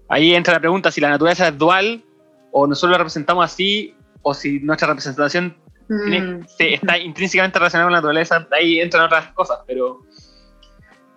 [0.09, 2.03] Ahí entra la pregunta si la naturaleza es dual
[2.51, 5.57] o nosotros la representamos así o si nuestra representación
[5.91, 6.47] mm.
[6.59, 10.01] está intrínsecamente relacionada con la naturaleza, ahí entran otras cosas, pero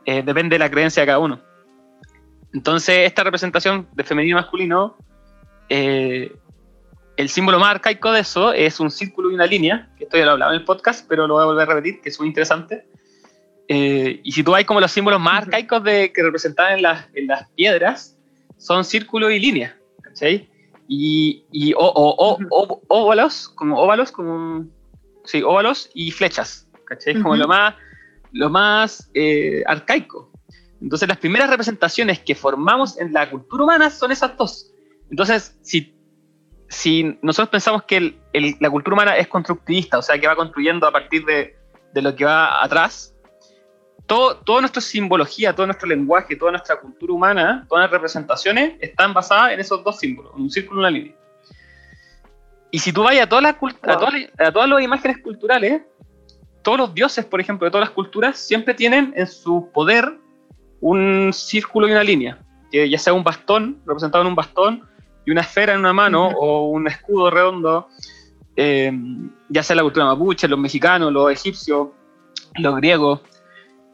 [0.06, 1.40] eh, depende de la creencia de cada uno.
[2.54, 4.98] Entonces, esta representación de femenino y masculino,
[5.70, 6.36] eh,
[7.18, 10.26] el símbolo más arcaico de eso es un círculo y una línea, que esto ya
[10.26, 12.28] lo hablaba en el podcast, pero lo voy a volver a repetir, que es muy
[12.28, 12.86] interesante.
[13.68, 17.08] Eh, y si tú hay como los símbolos más arcaicos de, que representaban en las,
[17.14, 18.18] en las piedras,
[18.58, 20.50] son círculo y línea, ¿cachai?
[20.95, 22.38] Y, y o, o,
[22.88, 24.67] óvalos, como óvalos, como,
[25.23, 27.19] sí, óvalos y flechas, ¿cachai?
[27.19, 27.73] Como lo más
[28.32, 30.32] lo más eh, arcaico.
[30.82, 34.71] Entonces las primeras representaciones que formamos en la cultura humana son esas dos.
[35.10, 35.95] Entonces, si,
[36.67, 38.19] si nosotros pensamos que
[38.60, 41.56] la cultura humana es constructivista, o sea, que va construyendo a partir de,
[41.93, 43.12] de lo que va atrás,
[44.06, 49.13] todo, toda nuestra simbología, todo nuestro lenguaje, toda nuestra cultura humana, todas las representaciones están
[49.13, 51.16] basadas en esos dos símbolos, un círculo y una línea.
[52.72, 55.84] Y si tú vas a todas las, a todas, a todas las imágenes culturales,
[56.63, 60.18] todos los dioses, por ejemplo, de todas las culturas, siempre tienen en su poder
[60.82, 62.39] un círculo y una línea,
[62.72, 64.89] que ya sea un bastón, representado en un bastón,
[65.26, 67.88] y una esfera en una mano, o un escudo redondo,
[68.56, 68.92] eh,
[69.50, 71.89] ya sea la cultura mapuche, los mexicanos, los egipcios,
[72.56, 73.22] los griegos,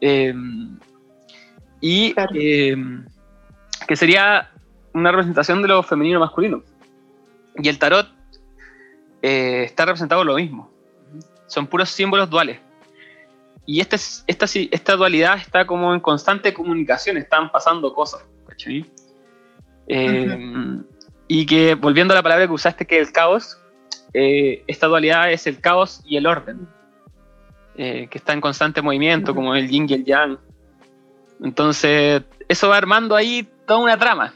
[0.00, 0.34] eh,
[1.80, 2.76] y eh,
[3.86, 4.50] que sería
[4.92, 6.62] una representación de lo femenino y masculino.
[7.56, 8.08] Y el tarot
[9.22, 10.70] está representado lo mismo
[11.50, 12.58] son puros símbolos duales.
[13.66, 18.24] Y este, esta, esta dualidad está como en constante comunicación, están pasando cosas.
[19.86, 20.82] Eh,
[21.28, 23.58] y que, volviendo a la palabra que usaste, que es el caos,
[24.12, 26.68] eh, esta dualidad es el caos y el orden,
[27.82, 30.38] eh, que está en constante movimiento, como el yin y el yang.
[31.42, 34.34] Entonces, eso va armando ahí toda una trama.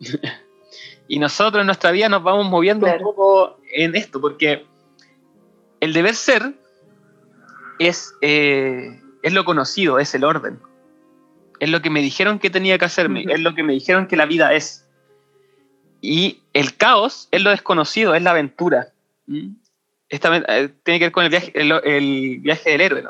[1.06, 4.64] y nosotros en nuestra vida nos vamos moviendo un poco en esto, porque
[5.80, 6.54] el deber ser
[7.78, 10.58] es, eh, es lo conocido, es el orden.
[11.60, 14.16] Es lo que me dijeron que tenía que hacerme, es lo que me dijeron que
[14.16, 14.88] la vida es.
[16.00, 18.94] Y el caos es lo desconocido, es la aventura.
[19.26, 19.56] ¿Mm?
[20.08, 23.02] Esta, eh, tiene que ver con el viaje, el, viaje del héroe.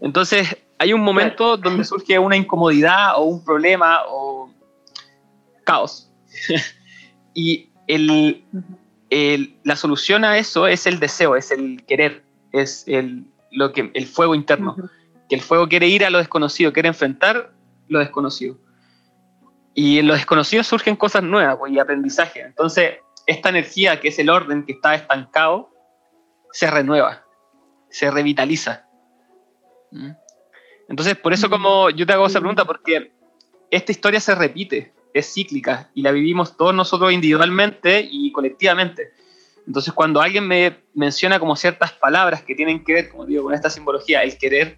[0.00, 4.52] Entonces, hay un momento donde surge una incomodidad o un problema o
[5.64, 6.10] caos.
[7.34, 8.44] y el,
[9.64, 14.06] la solución a eso es el deseo, es el querer, es el, lo que, el
[14.06, 14.76] fuego interno.
[15.28, 17.50] Que el fuego quiere ir a lo desconocido, quiere enfrentar
[17.88, 18.58] lo desconocido.
[19.74, 22.42] Y en lo desconocido surgen cosas nuevas pues, y aprendizaje.
[22.42, 25.70] Entonces, esta energía que es el orden que está estancado,
[26.52, 27.24] se renueva,
[27.90, 28.86] se revitaliza.
[29.90, 30.10] ¿Mm?
[30.88, 33.12] Entonces, por eso como yo te hago esa pregunta, porque
[33.70, 39.12] esta historia se repite es cíclica y la vivimos todos nosotros individualmente y colectivamente.
[39.66, 43.54] Entonces, cuando alguien me menciona como ciertas palabras que tienen que ver, como digo, con
[43.54, 44.76] esta simbología, el querer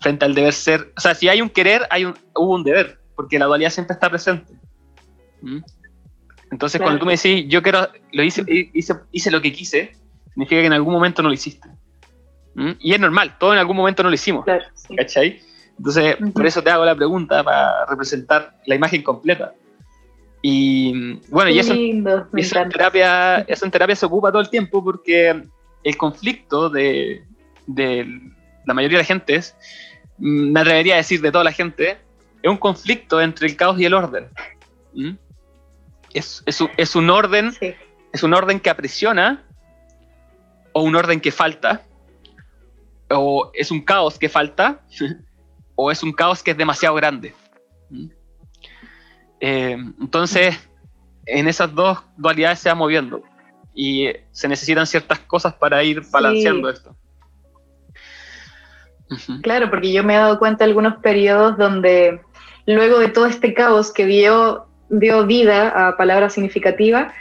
[0.00, 3.00] frente al deber ser, o sea, si hay un querer, hay un, hubo un deber,
[3.16, 4.54] porque la dualidad siempre está presente.
[5.42, 5.58] ¿Mm?
[6.50, 9.92] Entonces, cuando tú me decís, yo quiero, lo hice, hice, hice, lo que quise,
[10.28, 11.68] significa que en algún momento no lo hiciste.
[12.54, 12.72] ¿Mm?
[12.78, 14.44] Y es normal, todo en algún momento no lo hicimos.
[14.96, 15.40] ¿Cachai?
[15.76, 19.52] Entonces, por eso te hago la pregunta para representar la imagen completa.
[20.40, 22.04] Y bueno, y eso, en
[22.68, 25.42] terapia, eso en terapia se ocupa todo el tiempo porque
[25.82, 27.24] el conflicto de,
[27.66, 29.40] la mayoría de la gente,
[30.18, 31.98] mm, me atrevería a decir de toda la gente,
[32.42, 34.28] es un conflicto entre el caos y el orden.
[34.94, 35.10] ¿Mm?
[36.18, 37.52] Es, es, un orden,
[38.12, 39.44] es un orden que aprisiona
[40.72, 41.82] o un orden que falta,
[43.10, 44.80] o es un caos que falta,
[45.74, 47.34] o es un caos que es demasiado grande.
[47.90, 48.06] ¿Mm?
[49.40, 50.56] Eh, entonces,
[51.26, 53.22] en esas dos dualidades se va moviendo
[53.74, 56.96] y se necesitan ciertas cosas para ir balanceando esto.
[59.42, 62.20] Claro, porque yo me he dado cuenta de algunos periodos donde
[62.66, 67.12] luego de todo este caos que dio, dio vida a palabras significativas,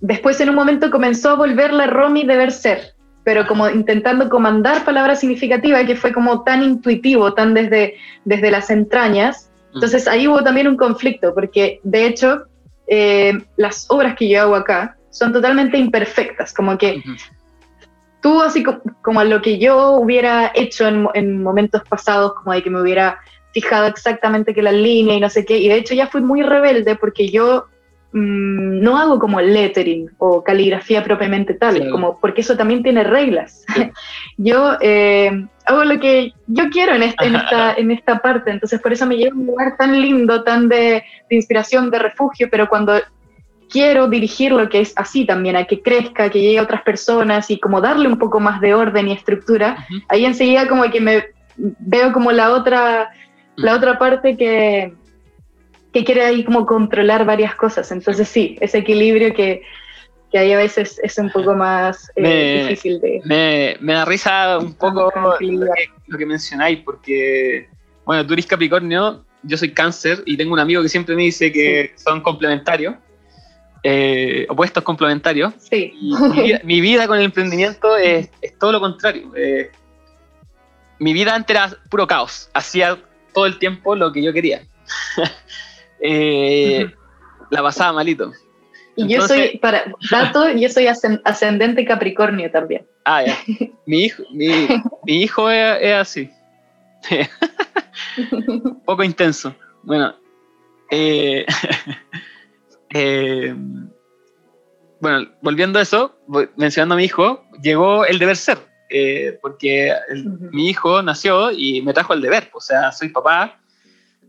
[0.00, 4.84] después en un momento comenzó a volver la Romy deber ser pero como intentando comandar
[4.84, 9.50] palabras significativas que fue como tan intuitivo, tan desde, desde las entrañas.
[9.72, 12.44] Entonces ahí hubo también un conflicto, porque de hecho
[12.86, 17.02] eh, las obras que yo hago acá son totalmente imperfectas, como que
[18.20, 22.62] tú así como, como, lo que yo hubiera hecho en, en, momentos pasados, como de
[22.62, 23.18] que me hubiera
[23.54, 26.42] fijado exactamente que la línea y no sé qué, y de hecho ya fui muy
[26.42, 27.66] rebelde porque yo
[28.12, 31.88] mmm, no hago como lettering o caligrafía propiamente tal, sí.
[31.88, 33.64] como, porque eso también tiene reglas.
[33.74, 33.90] Sí.
[34.36, 38.80] yo eh, hago lo que yo quiero en, este, en, esta, en esta parte, entonces
[38.80, 42.48] por eso me lleva a un lugar tan lindo, tan de, de inspiración, de refugio,
[42.50, 42.94] pero cuando
[43.70, 47.50] quiero dirigir lo que es así también, a que crezca, que llegue a otras personas
[47.50, 50.04] y como darle un poco más de orden y estructura, uh -huh.
[50.08, 51.24] ahí enseguida como que me
[51.56, 53.10] veo como la otra.
[53.56, 54.94] La otra parte que,
[55.92, 57.90] que quiere ahí como controlar varias cosas.
[57.92, 59.62] Entonces sí, ese equilibrio que,
[60.30, 63.20] que ahí a veces es un poco más eh, me, difícil de...
[63.24, 65.46] Me, me, da risa un poco lo que,
[66.06, 67.68] lo que mencionáis, porque,
[68.04, 71.52] bueno, tú eres Capricornio, yo soy cáncer y tengo un amigo que siempre me dice
[71.52, 72.02] que sí.
[72.04, 72.94] son complementarios
[73.86, 75.52] eh, opuestos complementarios.
[75.58, 75.92] Sí.
[76.00, 79.30] Y mi, vida, mi, vida, con el emprendimiento es, es todo lo contrario.
[79.36, 79.70] Eh,
[80.98, 82.48] mi vida antes era puro caos.
[82.54, 82.98] Hacía
[83.34, 84.62] todo el tiempo lo que yo quería.
[86.00, 86.90] eh,
[87.50, 88.32] la pasaba malito.
[88.96, 92.86] Y Entonces, yo soy, para dato, yo soy ascendente Capricornio también.
[93.04, 93.36] Ah, ya.
[93.86, 94.68] Mi hijo, mi,
[95.04, 96.30] mi hijo es, es así.
[98.84, 99.54] poco intenso.
[99.82, 100.14] Bueno,
[100.90, 101.44] eh,
[102.94, 103.54] eh,
[105.00, 106.16] bueno, volviendo a eso,
[106.56, 110.50] mencionando a mi hijo, llegó el deber ser, eh, porque el, uh -huh.
[110.50, 113.60] mi hijo nació y me trajo el deber, o sea, soy papá,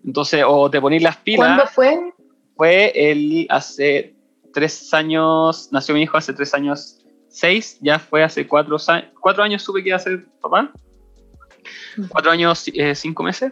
[0.03, 1.47] entonces, o te ponís las pilas.
[1.47, 2.13] ¿Cuándo fue?
[2.55, 4.15] Fue el, hace
[4.53, 8.77] tres años, nació mi hijo hace tres años, seis, ya fue hace cuatro,
[9.19, 12.07] cuatro años supe que iba a ser papá, uh -huh.
[12.09, 13.51] cuatro años, eh, cinco meses.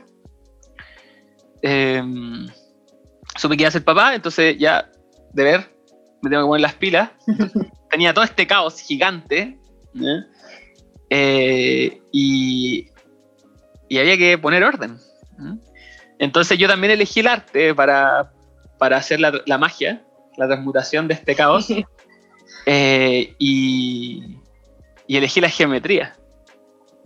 [1.62, 2.02] Eh,
[3.38, 4.90] supe que iba a ser papá, entonces ya
[5.34, 5.74] de ver,
[6.22, 7.10] me tengo que poner las pilas.
[7.90, 9.60] Tenía todo este caos gigante.
[9.96, 10.24] ¿eh?
[11.16, 12.88] Eh, y,
[13.88, 14.98] y, había que poner orden.
[16.18, 18.32] Entonces yo también elegí el arte para,
[18.80, 20.02] para hacer la, la magia,
[20.38, 21.68] la transmutación de este caos.
[22.66, 24.38] Eh, y,
[25.06, 26.16] y, elegí la geometría,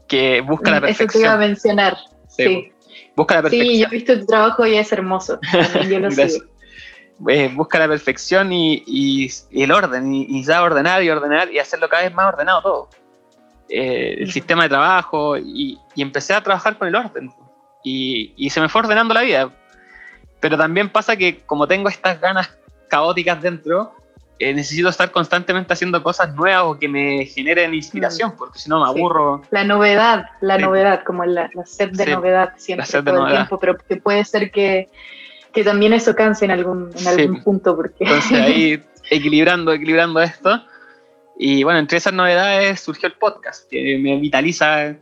[0.08, 1.10] que busca la perfección.
[1.10, 1.98] Eso te iba a mencionar.
[2.28, 2.44] Sí.
[2.44, 2.72] sí.
[3.16, 3.72] Busca la perfección.
[3.74, 5.40] Sí, yo he visto tu trabajo y es hermoso.
[5.90, 6.46] Yo lo sigo
[7.28, 11.52] eh, busca la perfección y, y, y el orden, y, y, ya ordenar y ordenar
[11.52, 12.90] y hacerlo cada vez más ordenado todo.
[13.70, 17.32] Eh, el sistema de trabajo, y, y, empecé a trabajar con el orden.
[17.84, 19.50] Y, se me fue ordenando la vida.
[20.40, 22.56] Pero también pasa que como tengo estas ganas
[22.90, 23.94] caóticas dentro,
[24.40, 28.80] eh, necesito estar constantemente haciendo cosas nuevas o que me generen inspiración, porque si no
[28.82, 29.42] me aburro.
[29.44, 29.50] Sí.
[29.52, 30.62] La novedad, la sí.
[30.62, 32.12] novedad, como la, la sed de sí.
[32.12, 33.30] novedad siempre la todo novedad.
[33.30, 34.90] el tiempo, pero que puede ser que
[35.58, 37.76] que también eso canse en algún, en algún punto.
[37.76, 38.04] Porque...
[38.04, 40.64] Entonces ahí equilibrando, equilibrando esto.
[41.40, 44.96] Y bueno, entre esas novedades surgió el podcast, que me vitaliza,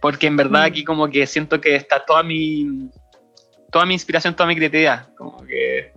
[0.00, 0.66] porque en verdad mm.
[0.66, 2.88] aquí como que siento que está toda mi,
[3.72, 5.92] toda mi inspiración, toda mi creatividad, como que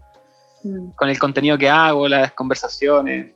[0.63, 0.91] mm.
[0.95, 3.35] con el contenido que hago, las conversaciones.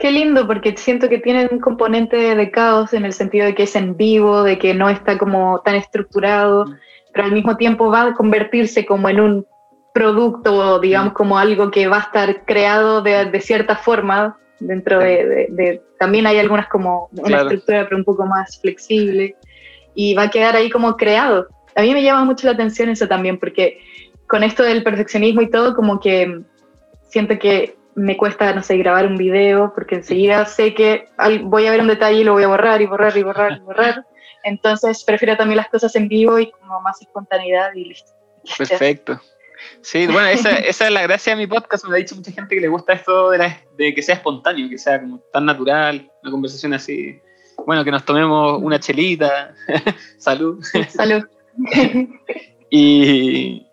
[0.00, 3.64] Qué lindo, porque siento que tiene un componente de caos en el sentido de que
[3.64, 6.76] es en vivo, de que no está como tan estructurado, mm.
[7.12, 9.46] pero al mismo tiempo va a convertirse como en un
[9.94, 15.26] producto, digamos, como algo que va a estar creado de, de cierta forma dentro de,
[15.26, 17.42] de, de, También hay algunas como una claro.
[17.44, 19.36] estructura, pero un poco más flexible,
[19.94, 21.48] y va a quedar ahí como creado.
[21.74, 23.78] A mí me llama mucho la atención eso también, porque
[24.26, 26.40] con esto del perfeccionismo y todo, como que
[27.08, 31.06] siento que me cuesta, no sé, grabar un video, porque enseguida sé que
[31.42, 33.60] voy a ver un detalle y lo voy a borrar y borrar y borrar y
[33.60, 34.06] borrar.
[34.44, 38.12] Entonces prefiero también las cosas en vivo y como más espontaneidad y listo.
[38.58, 39.20] Perfecto.
[39.80, 41.84] Sí, bueno, esa, esa, es la gracia de mi podcast.
[41.86, 44.68] Me ha dicho mucha gente que le gusta esto de, la, de, que sea espontáneo,
[44.68, 47.18] que sea como tan natural, una conversación así.
[47.66, 49.54] Bueno, que nos tomemos una chelita.
[50.18, 50.62] Salud.
[50.88, 51.24] Salud.
[52.70, 53.66] y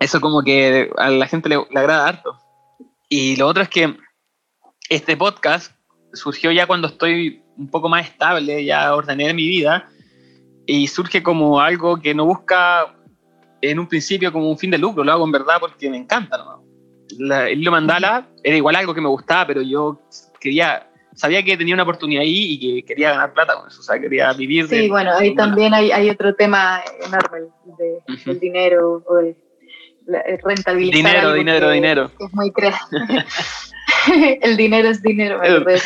[0.00, 2.38] eso como que a la gente le, le agrada harto.
[3.08, 3.96] Y lo otro es que
[4.88, 5.72] este podcast
[6.12, 9.88] surgió ya cuando estoy un poco más estable, ya ordené mi vida,
[10.66, 12.95] y surge como algo que no busca
[13.60, 16.38] en un principio como un fin de lucro, lo hago en verdad porque me encanta.
[16.38, 16.62] ¿no?
[17.18, 20.00] La, el hilo mandala era igual algo que me gustaba, pero yo
[20.40, 23.82] quería, sabía que tenía una oportunidad ahí y que quería ganar plata con eso, o
[23.82, 24.68] sea, quería vivir.
[24.68, 27.40] Sí, de, bueno, ahí también hay, hay, otro tema enorme
[27.78, 28.24] de, uh -huh.
[28.24, 29.36] del dinero o de
[30.42, 30.96] rentabilizar.
[30.96, 32.10] Dinero, dinero, que, dinero.
[32.18, 33.02] Que es muy creativo.
[34.42, 35.76] el dinero es dinero, me video, no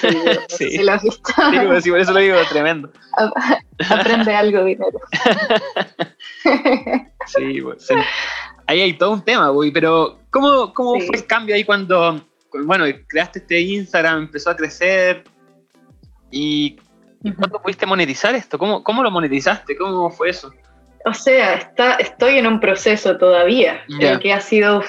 [0.49, 0.57] sí.
[0.57, 1.33] sé si lo has visto.
[1.51, 2.91] Sí, sí, por eso lo digo, tremendo.
[3.91, 5.01] Aprende algo, dinero.
[7.27, 7.89] Sí, pues,
[8.67, 11.07] ahí hay todo un tema, güey, pero ¿cómo, cómo sí.
[11.07, 12.21] fue el cambio ahí cuando
[12.65, 15.25] bueno, creaste este Instagram, empezó a crecer
[16.31, 16.77] y
[17.37, 18.59] ¿cuándo pudiste monetizar esto?
[18.59, 19.77] ¿Cómo, ¿Cómo lo monetizaste?
[19.77, 20.53] ¿Cómo fue eso?
[21.07, 23.83] O sea, está, estoy en un proceso todavía,
[24.21, 24.83] que ha sido,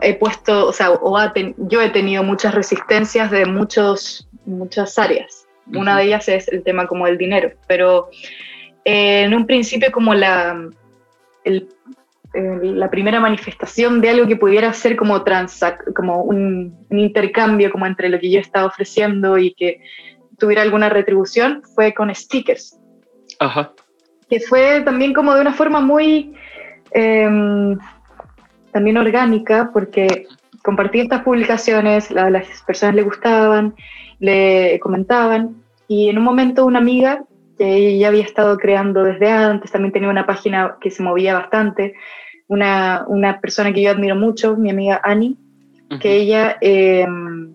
[0.00, 1.18] he puesto, o sea, o
[1.58, 5.46] yo he tenido muchas resistencias de muchos, muchas áreas.
[5.66, 8.08] Una de ellas es el tema como el dinero, pero
[8.86, 10.58] eh, en un principio como la,
[12.34, 15.24] la primera manifestación de algo que pudiera ser como,
[15.94, 19.80] como un, intercambio como entre lo que yo estaba ofreciendo y que
[20.38, 22.78] tuviera alguna retribución fue con stickers.
[23.40, 23.72] Ajá
[24.28, 26.34] que fue también como de una forma muy
[26.92, 27.78] em,
[28.72, 30.26] también orgánica, porque
[30.62, 33.74] compartí estas publicaciones, a las personas le gustaban,
[34.18, 37.24] le comentaban, y en un momento una amiga
[37.58, 41.94] que ya había estado creando desde antes, también tenía una página que se movía bastante,
[42.46, 45.36] una, una persona que yo admiro mucho, mi amiga Annie,
[46.00, 47.52] que ella em,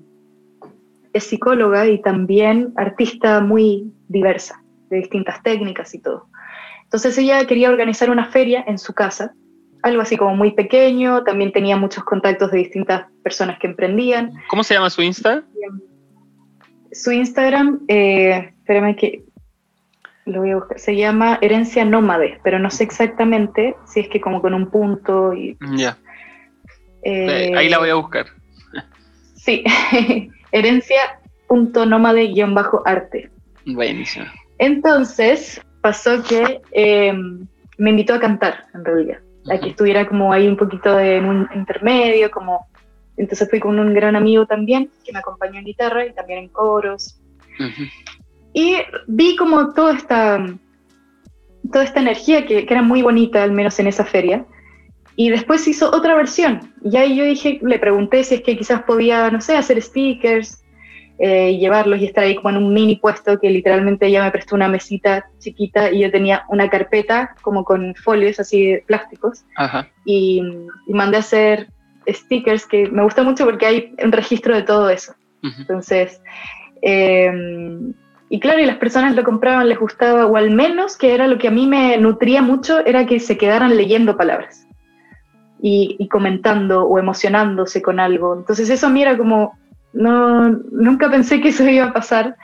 [1.14, 6.28] es psicóloga y también artista muy diversa, de distintas técnicas y todo.
[6.84, 9.34] Entonces ella quería organizar una feria en su casa,
[9.84, 14.32] algo así como muy pequeño, también tenía muchos contactos de distintas personas que emprendían.
[14.50, 15.44] ¿Cómo se llama su Insta?
[16.92, 19.24] Su Instagram, eh, espérame que
[20.26, 24.22] lo voy a buscar, se llama Herencia Nómade, pero no sé exactamente si es que
[24.22, 25.58] como con un punto y...
[25.76, 25.98] Ya.
[27.04, 28.28] Eh, Ahí la voy a buscar.
[29.36, 29.64] Sí,
[30.54, 33.30] herencia.nómade-arte.
[33.66, 34.26] Buenísimo.
[34.58, 37.46] Entonces, pasó que em,
[37.78, 39.18] me invitó a cantar, en realidad.
[39.52, 42.68] A que estuviera como ahí un poquito de, en un intermedio, como...
[43.18, 46.48] Entonces fui con un gran amigo también, que me acompañó en guitarra y también en
[46.48, 47.20] coros.
[48.54, 48.78] Y
[49.08, 50.46] vi como toda esta,
[51.72, 54.46] toda esta energía que, que, era muy bonita, al menos en esa feria.
[55.16, 56.74] Y después hizo otra versión.
[56.84, 60.64] Y ahí yo dije, le pregunté si es que quizás podía, no sé, hacer stickers,
[61.20, 64.56] eh, llevarlos y estar ahí como en un mini puesto que literalmente ella me prestó
[64.56, 69.46] una mesita chiquita y yo tenía una carpeta como con folios así de plásticos
[70.06, 70.42] Y,
[70.88, 71.70] mandé a hacer
[72.08, 75.14] stickers que me gusta mucho porque hay un registro de todo eso.
[75.60, 76.20] Entonces,
[76.82, 77.94] em,
[78.34, 81.38] y claro, y las personas lo compraban, les gustaba, o al menos que era lo
[81.38, 84.66] que a mí me nutría mucho, era que se quedaran leyendo palabras
[85.62, 88.36] y, comentando o emocionándose con algo.
[88.36, 89.56] Entonces eso a mí era como
[89.94, 92.36] no, nunca pensé que eso iba a pasar,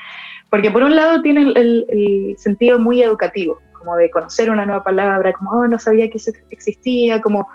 [0.52, 5.34] porque por un lado tiene el, sentido muy educativo, como de conocer una nueva palabra,
[5.34, 7.48] como, oh, no sabía que eso existía, como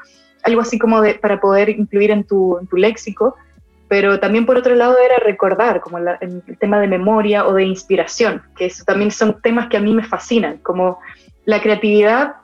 [0.43, 3.37] algo así como de, para poder incluir en tu, en tu léxico,
[3.95, 8.43] pero también por otro lado era recordar, como el tema de memoria o de inspiración,
[8.57, 10.99] que eso también son temas que a mí me fascinan, como
[11.45, 12.35] la creatividad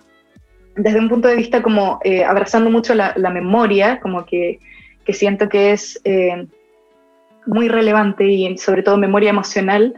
[0.77, 4.61] desde un punto de vista como eh, abrazando mucho la, memoria, como que,
[5.05, 6.01] que, siento que es...
[6.05, 6.47] Eh,
[7.47, 9.95] muy relevante y sobre todo memoria emocional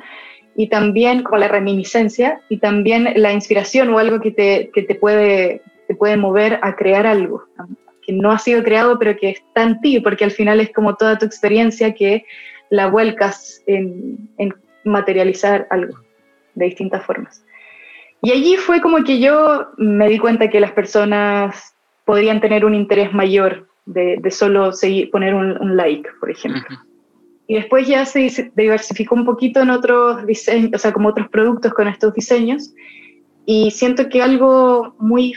[0.56, 4.94] y también como la reminiscencia y también la inspiración o algo que te, que te,
[4.94, 7.44] puede, te puede mover a crear algo
[8.04, 10.96] que no ha sido creado pero que está en ti porque al final es como
[10.96, 12.24] toda tu experiencia que
[12.70, 15.98] la vuelcas en, en materializar algo
[16.54, 17.44] de distintas formas.
[18.22, 21.74] Y allí fue como que yo me di cuenta que las personas
[22.04, 26.62] podrían tener un interés mayor de, de solo seguir, poner un, like, por ejemplo.
[27.48, 31.74] Y después ya se diversificó un poquito en otros diseños, o sea, como otros productos
[31.74, 32.72] con estos diseños.
[33.44, 35.34] Y siento que algo muy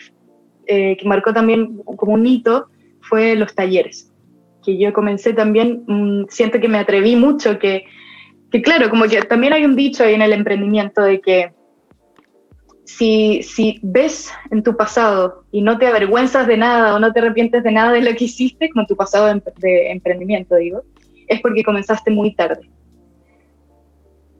[0.67, 2.67] eh, que marcó también como un hito
[3.01, 4.11] fue los talleres.
[4.63, 7.85] Que yo comencé también, mm, siento que me atreví mucho, que,
[8.51, 11.53] que claro, como que también hay un dicho ahí en el emprendimiento de que
[12.83, 17.19] si, si, ves en tu pasado y no te avergüenzas de nada o no te
[17.19, 20.83] arrepientes de nada de lo que hiciste, como tu pasado de emprendimiento, digo,
[21.27, 22.69] es porque comenzaste muy tarde.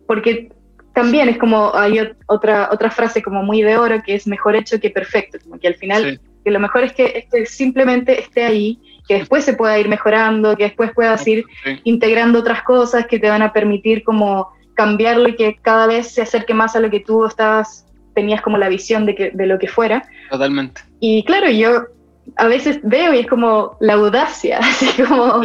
[0.07, 0.49] Porque
[0.95, 4.79] también es como, hay otra, otra frase como muy de oro que es mejor hecho
[4.79, 8.79] que perfecto, como que al final, que lo mejor es que este simplemente esté ahí,
[9.05, 11.43] que después se pueda ir mejorando, que después puedas ir
[11.83, 16.21] integrando otras cosas que te van a permitir como cambiarlo y que cada vez se
[16.21, 19.59] acerque más a lo que tú estabas, tenías como la visión de, que, de lo
[19.59, 20.07] que fuera.
[20.31, 20.81] Totalmente.
[21.01, 21.87] Y claro, yo
[22.35, 25.41] a veces veo y es como la audacia, así como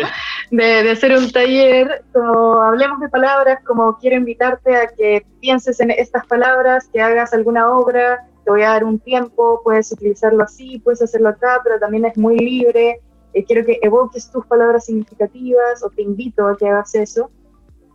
[0.51, 5.91] de, hacer un taller, como hablemos de palabras, como quiero invitarte a que pienses en
[5.91, 10.81] estas palabras, que hagas alguna obra, te voy a dar un tiempo, puedes utilizarlo así,
[10.81, 13.01] puedes hacerlo acá, pero también es muy libre,
[13.35, 17.31] eh, quiero que evoques tus palabras significativas o te invito a que hagas eso,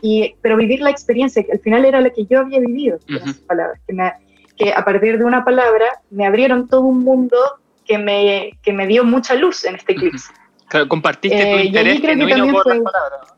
[0.01, 3.37] y, pero vivir la experiencia, que al final era la que yo había vivido, esas
[3.39, 4.13] palabras, que, me,
[4.55, 7.37] que a partir de una palabra me abrieron todo un mundo
[7.85, 10.31] que me, que me dio mucha luz en este eclipse.
[10.67, 13.33] Claro, compartiste tu eh, interés genuino por las palabras.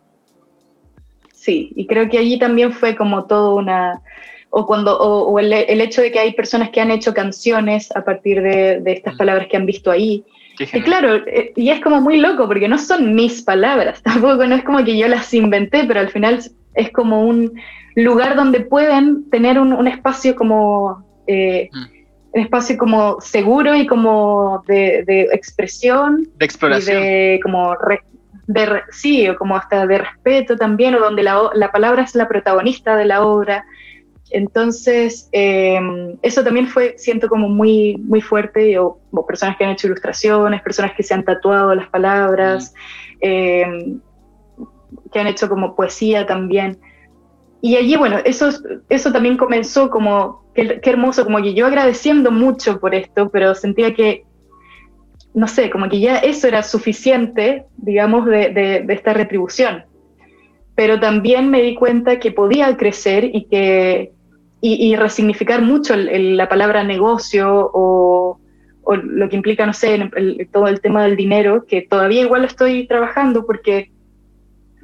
[1.34, 4.02] sí, y creo que allí también fue como todo una,
[4.50, 8.42] o cuando, o, el, hecho de que hay personas que han hecho canciones a partir
[8.42, 10.24] de, estas palabras que han visto ahí.
[10.60, 14.56] Y claro, eh, y es como muy loco porque no son mis palabras, tampoco no
[14.56, 16.40] es como que yo las inventé, pero al final
[16.74, 17.54] es como un
[17.96, 21.97] lugar donde pueden tener un, espacio como eh, mm.
[22.38, 26.98] Un espacio como seguro y como de, expresión de exploración.
[26.98, 27.76] y de como
[28.46, 32.28] de, sí o como hasta de respeto también o donde la, la palabra es la
[32.28, 33.66] protagonista de la obra.
[34.30, 35.80] Entonces, eh,
[36.22, 40.92] eso también fue, siento como muy, muy fuerte, o, personas que han hecho ilustraciones, personas
[40.96, 42.74] que se han tatuado las palabras,
[43.22, 43.96] eh,
[45.14, 46.78] que han hecho como poesía también.
[47.62, 48.50] Y allí, bueno, eso,
[48.90, 53.94] eso también comenzó como, qué, hermoso, como que yo agradeciendo mucho por esto, pero sentía
[53.94, 54.26] que,
[55.34, 58.50] no sé, como que ya eso era suficiente, digamos, de,
[58.86, 59.86] de esta retribución.
[60.76, 64.12] Pero también me di cuenta que podía crecer y que,
[64.62, 68.40] y, resignificar mucho la palabra negocio o,
[68.90, 70.10] lo que implica, no sé,
[70.52, 73.92] todo el tema del dinero, que todavía igual lo estoy trabajando porque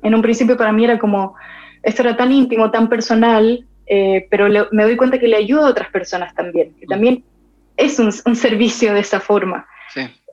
[0.01, 1.35] en un principio para mí era como,
[1.83, 5.71] esto era tan íntimo, tan personal, eh, pero me doy cuenta que le ayuda a
[5.71, 7.23] otras personas también, que también
[7.77, 9.67] es un, servicio de esa forma.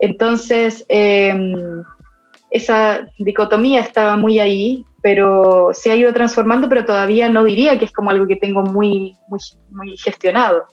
[0.01, 1.82] Entonces, em,
[2.51, 7.86] esa dicotomía estaba muy ahí pero se ha ido transformando, pero todavía no diría que
[7.86, 9.40] es como algo que tengo muy, muy,
[9.70, 10.66] muy gestionado.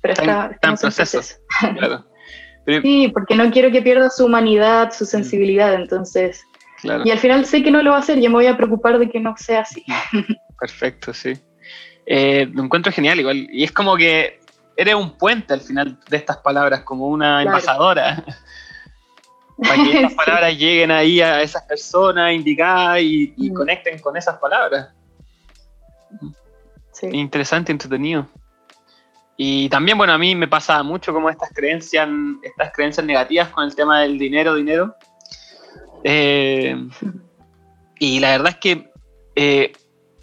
[0.00, 1.20] Pero está, en proceso.
[2.82, 6.42] sí, porque no quiero que pierda su humanidad, su sensibilidad, entonces...
[6.82, 8.98] Y al final sé que no lo va a hacer, y me voy a preocupar
[8.98, 9.84] de que no sea así.
[10.60, 11.32] Perfecto, sí.
[12.04, 13.48] Eh, lo encuentro genial igual.
[13.50, 14.40] Y es como que
[14.76, 18.22] eres un puente al final de estas palabras, como una embajadora
[19.56, 23.54] para que esas palabras lleguen ahí a esas personas indicadas y, mm.
[23.54, 24.88] conecten con esas palabras.
[26.92, 27.08] Sí.
[27.12, 28.26] Interesante, entretenido.
[29.36, 32.08] Y también, bueno, a mí me pasa mucho como estas creencias,
[32.42, 34.94] estas creencias negativas con el tema del dinero, dinero.
[36.08, 36.88] Eh,
[37.98, 38.92] y la verdad es que
[39.34, 39.72] eh,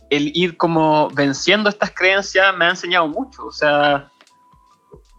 [0.10, 3.46] el ir como venciendo estas creencias me ha enseñado mucho.
[3.46, 4.10] O sea,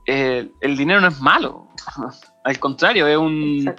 [0.06, 1.68] eh, el dinero no es malo.
[2.44, 3.74] Al contrario, es un,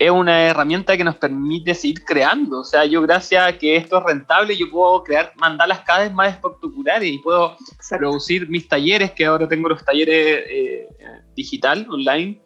[0.00, 2.60] es una herramienta que nos permite seguir creando.
[2.60, 6.12] O sea, yo gracias a que esto es rentable, yo puedo crear mandalas cada vez
[6.12, 7.56] más espectaculares y puedo
[7.88, 10.88] producir mis talleres, que ahora tengo los talleres
[11.36, 12.40] digital, online,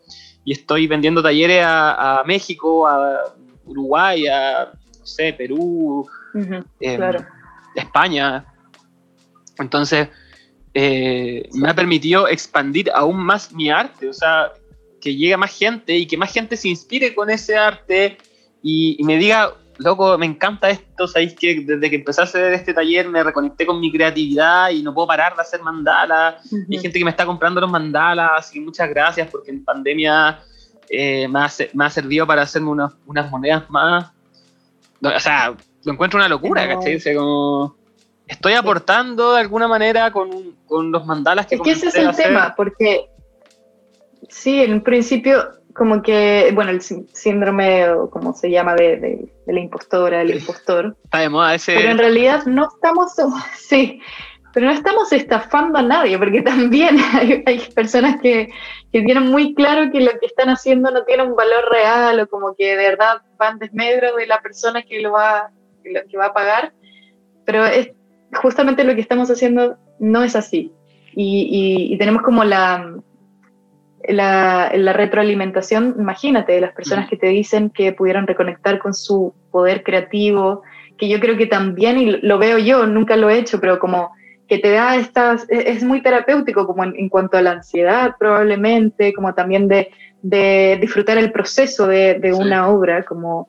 [0.49, 3.35] y estoy vendiendo talleres a, México, a
[3.69, 7.15] Uruguay, a, no sé, Perú, em,
[7.75, 8.45] España.
[9.59, 10.09] Entonces,
[10.75, 14.09] eh, me ha permitido expandir aún más mi arte.
[14.09, 14.53] O sea,
[15.01, 18.19] que llegue más gente y que más gente se inspire con ese arte
[18.63, 22.75] y, me diga, loco, me encanta esto, sabéis que desde que empecé a hacer este
[22.75, 26.43] taller me reconecté con mi creatividad y no puedo parar de hacer mandalas.
[26.53, 30.41] Hay gente que me está comprando los mandalas, así que muchas gracias porque en pandemia
[30.91, 34.13] eh, me, ha, me, ha, servido para hacerme unas, unas monedas más.
[35.03, 37.01] O sea, lo encuentro una locura, ¿cachai?
[37.15, 37.77] como
[38.27, 41.55] estoy aportando de alguna manera con, con los mandalas que...
[41.55, 43.09] Es que ese es el tema, porque
[44.29, 49.61] Sí, en un principio como que, bueno, el síndrome, o como se llama, de, la
[49.61, 50.97] impostora, del impostor.
[51.05, 51.75] Está de moda ese...
[51.75, 53.13] Pero en realidad no estamos,
[53.57, 54.01] sí,
[54.53, 56.97] pero no estamos estafando a nadie, porque también
[57.47, 58.51] hay, personas que,
[58.91, 62.55] tienen muy claro que lo que están haciendo no tiene un valor real, o como
[62.55, 65.51] que de verdad van desmedro de la persona que lo va,
[65.83, 66.73] que va a pagar,
[67.45, 67.91] pero es
[68.43, 70.73] justamente lo que estamos haciendo no es así.
[71.15, 72.95] y tenemos como la,
[74.09, 79.83] la, retroalimentación, imagínate, de las personas que te dicen que pudieron reconectar con su poder
[79.83, 80.63] creativo,
[80.97, 84.11] que yo creo que también, y lo veo yo, nunca lo he hecho, pero como
[84.49, 89.13] que te da estas, e, es muy terapéutico como en, cuanto a la ansiedad probablemente,
[89.13, 89.91] como también de,
[90.81, 93.47] disfrutar el proceso de, una obra, como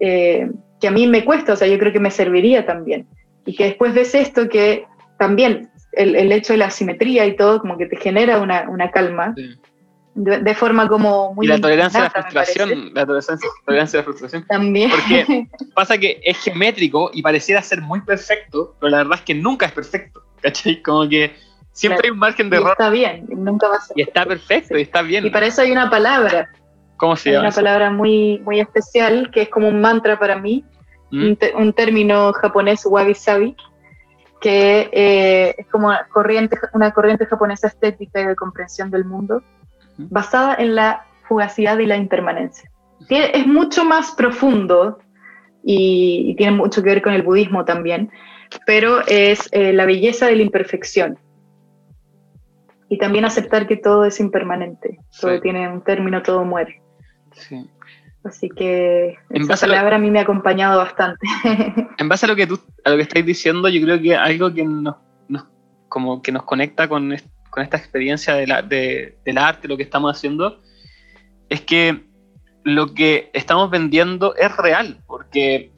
[0.00, 3.06] eh, que a mí me cuesta, o sea, yo creo que me serviría también.
[3.44, 4.86] Y que después ves esto que
[5.18, 9.34] también el, hecho de la simetría y todo como que te genera una, una calma
[10.14, 11.46] de, forma como muy...
[11.46, 14.46] Y la tolerancia a la frustración, la tolerancia, a la frustración.
[14.46, 14.90] También.
[14.90, 19.34] Porque pasa que es geométrico y pareciera ser muy perfecto, pero la verdad es que
[19.34, 20.82] nunca es perfecto, ¿cachai?
[20.82, 21.34] Como que
[21.72, 22.72] siempre hay un margen de error.
[22.72, 23.98] Está bien, nunca va a ser.
[23.98, 25.26] Y está perfecto, y está bien.
[25.26, 26.50] Y para eso hay una palabra.
[26.96, 27.44] ¿Cómo se llama?
[27.44, 30.64] Hay una palabra muy, muy especial que es como un mantra para mí,
[31.10, 31.32] ¿Mm?
[31.56, 33.56] un, término japonés wabi-sabi,
[34.40, 39.42] que eh, es como corriente, una corriente japonesa estética y de comprensión del mundo
[39.98, 42.70] basada en la fugacidad y la impermanencia.
[43.08, 44.98] es mucho más profundo
[45.64, 48.10] y, y tiene mucho que ver con el budismo también,
[48.66, 51.18] pero es eh, la belleza de la imperfección.
[52.88, 55.40] Y también aceptar que todo es impermanente, todo Sí.
[55.40, 56.82] tiene un término, todo muere.
[57.32, 57.66] Sí.
[58.24, 61.26] Así que En esa base a lo- palabra a mí me ha acompañado bastante.
[61.98, 64.52] En base a lo que tú, a lo que estáis diciendo, yo creo que algo
[64.52, 64.96] que nos,
[65.28, 65.46] nos-
[65.88, 67.12] como que nos conecta con,
[67.52, 70.62] con esta experiencia de la- de- del arte, lo que estamos haciendo,
[71.50, 72.02] es que
[72.64, 75.70] lo que estamos vendiendo es real, porque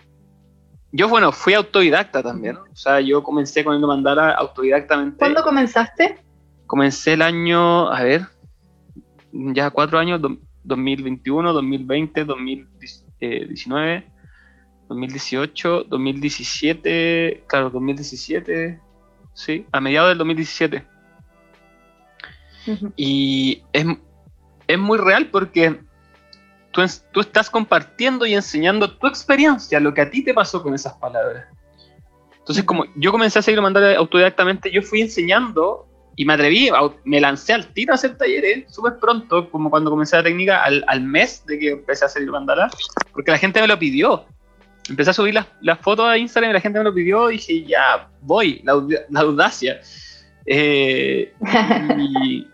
[0.93, 5.19] yo, bueno, fui autodidacta también, o sea, yo comencé con el mandala autodidactamente.
[5.19, 6.19] ¿Cuándo comenzaste?
[6.69, 8.23] Comencé el año, a ver,
[9.33, 14.07] ya cuatro años, do- 2021, 2020, 2019,
[14.89, 18.79] 2018, 2017, claro, 2017,
[19.33, 20.85] sí, a mediados del 2017.
[22.67, 22.93] Ujú.
[22.97, 23.87] Y es,
[24.67, 25.81] es muy real porque
[26.71, 30.75] tú, tú estás compartiendo y enseñando tu experiencia, lo que a ti te pasó con
[30.75, 31.47] esas palabras.
[32.39, 35.87] Entonces, como yo comencé a seguir mandar autodidactamente, yo fui enseñando
[36.17, 36.71] y me atreví,
[37.05, 40.85] me lancé al tiro a hacer talleres súper pronto, como cuando comencé la técnica, al,
[40.87, 42.69] al mes de que empecé a hacer mandala,
[43.13, 44.27] porque la gente me lo pidió.
[44.89, 47.37] Empecé a subir las, las fotos a Instagram y la gente me lo pidió y
[47.37, 48.75] dije, ya, voy, la,
[49.09, 49.81] la audacia.
[50.45, 51.33] Eh,
[51.99, 52.47] y,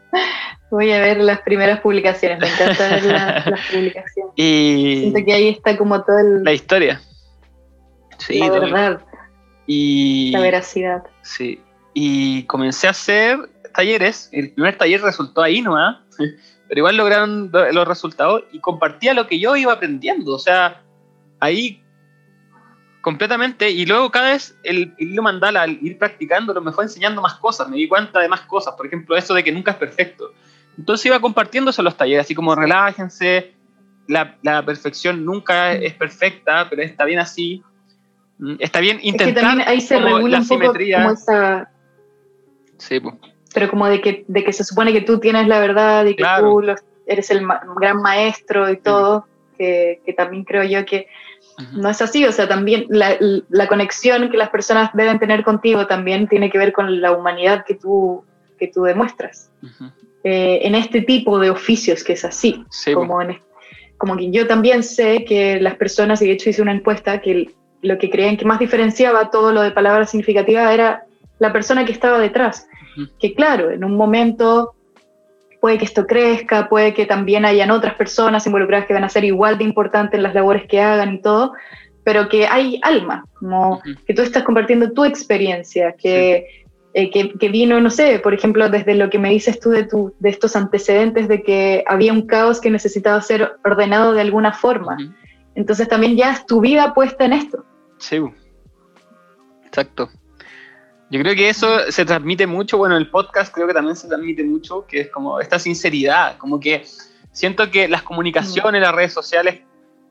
[0.70, 4.32] Voy a ver las primeras publicaciones, me encanta ver la- las publicaciones.
[4.36, 7.00] y Siento que ahí está como toda el- la historia.
[8.18, 8.60] Sí, la todo.
[8.60, 9.00] verdad,
[9.66, 11.02] y, la veracidad.
[11.22, 11.60] Sí.
[11.94, 13.38] Y comencé a hacer
[13.74, 14.28] talleres.
[14.32, 15.96] El primer taller resultó ahí nomás.
[16.68, 20.32] Pero igual lograron lo- los resultados y compartía lo que yo iba aprendiendo.
[20.34, 20.82] O sea,
[21.40, 21.82] ahí
[23.00, 23.70] completamente.
[23.70, 27.34] Y luego cada vez el, el hilo mandala, al ir practicándolo, me fue enseñando más
[27.34, 27.68] cosas.
[27.68, 28.74] Me di cuenta de más cosas.
[28.74, 30.32] Por ejemplo, eso de que nunca es perfecto.
[30.78, 31.20] Entonces iba
[31.78, 33.52] en los talleres, así como relájense.
[34.06, 37.62] La, la perfección nunca es perfecta, pero está bien así.
[38.38, 40.96] Mm, Está bien Es que intentar ahí se como regula la un poco simetría.
[41.02, 41.70] como esa,
[42.78, 43.14] Sí, pues.
[43.54, 46.22] pero como de que, de que se supone que tú tienes la verdad y que
[46.22, 46.48] Claro.
[46.50, 46.62] tú
[47.06, 49.26] eres el ma- gran maestro y todo,
[49.58, 51.06] que, que también creo yo que.
[51.72, 53.16] No es así, o sea, también la,
[53.48, 57.64] la conexión que las personas deben tener contigo también tiene que ver con la humanidad
[57.66, 58.24] que tú,
[58.58, 59.50] que tú demuestras.
[60.22, 62.96] Eh, en este tipo de oficios que es así, Sí, pues.
[62.96, 63.38] como, en,
[63.96, 67.50] como que yo también sé que las personas, y de hecho hice una encuesta, que
[67.82, 71.04] lo que creían que más diferenciaba todo lo de palabra significativa era
[71.38, 72.66] la persona que estaba detrás.
[73.18, 74.74] Que claro, en un momento
[75.60, 79.24] puede que esto crezca, puede que también hayan otras personas involucradas que van a ser
[79.24, 81.52] igual de importantes en las labores que hagan y todo,
[82.02, 87.48] pero que hay alma, como que tú estás compartiendo tu experiencia, que, eh, que, que
[87.50, 90.56] vino, no sé, por ejemplo, desde lo que me dices tú de, tu, de estos
[90.56, 94.96] antecedentes de que había un caos que necesitaba ser ordenado de alguna forma.
[95.54, 97.64] Entonces también ya es tu vida puesta en esto.
[97.98, 98.18] Sí,
[99.66, 100.08] exacto.
[101.10, 104.44] Yo creo que eso se transmite mucho, bueno, el podcast creo que también se transmite
[104.44, 106.84] mucho, que es como esta sinceridad, como que
[107.32, 109.62] siento que las comunicaciones, las redes sociales,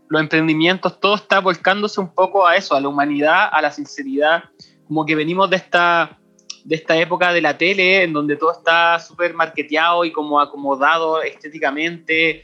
[0.10, 4.44] los emprendimientos, todo está volcándose un poco a eso, a la humanidad, a la sinceridad,
[4.88, 6.20] como que venimos de esta,
[6.66, 11.22] de esta época de la tele, en donde todo está súper marketeado y como acomodado
[11.22, 12.44] estéticamente,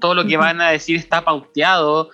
[0.00, 2.10] todo lo que van a decir está pauteado,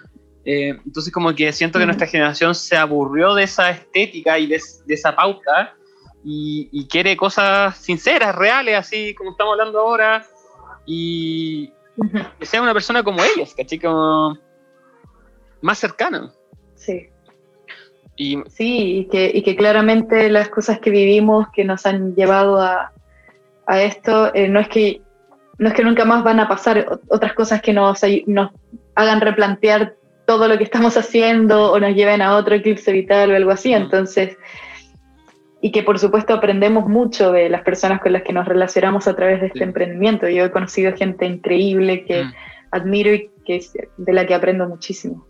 [0.46, 1.88] eh, entonces como que siento que Ujú.
[1.88, 5.74] nuestra generación se aburrió de esa estética y de, de esa pauta
[6.24, 10.26] y, y quiere cosas sinceras, reales, así como estamos hablando ahora,
[10.86, 11.72] y
[12.38, 13.78] que sea una persona como ellos, ¿cachai?
[13.78, 14.38] Como
[15.60, 16.32] más cercana.
[16.74, 17.08] Sí.
[18.16, 22.60] Y Sí, y que, y que claramente las cosas que vivimos que nos han llevado
[22.60, 22.92] a,
[23.66, 25.02] a esto, eh, no, es que,
[25.58, 28.50] no es que nunca más van a pasar otras cosas que nos, nos
[28.94, 29.96] hagan replantear
[30.26, 33.74] todo lo que estamos haciendo o nos lleven a otro eclipse vital o algo así.
[33.74, 33.90] Mm.
[35.64, 39.14] Y que por supuesto aprendemos mucho de las personas con las que nos relacionamos a
[39.16, 39.64] través de este Sí.
[39.64, 40.28] emprendimiento.
[40.28, 42.32] Yo he conocido gente increíble que Mm,
[42.72, 43.64] admiro y que,
[43.96, 45.24] de la que aprendo muchísimo.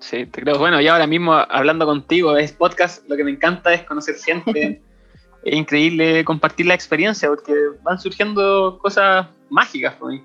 [0.00, 0.58] sí, te creo.
[0.58, 4.82] Bueno, y ahora mismo hablando contigo, es podcast, lo que me encanta es conocer gente.
[5.44, 10.22] es increíble compartir la experiencia porque van surgiendo cosas mágicas por mí.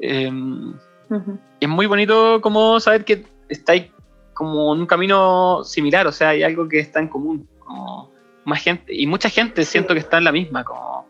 [0.00, 0.74] Em,
[1.60, 3.86] es muy bonito como saber que estáis
[4.34, 8.10] como en un camino similar, o sea, hay algo que está en común, como
[8.44, 11.06] más gente, y mucha gente siento que está en la misma, como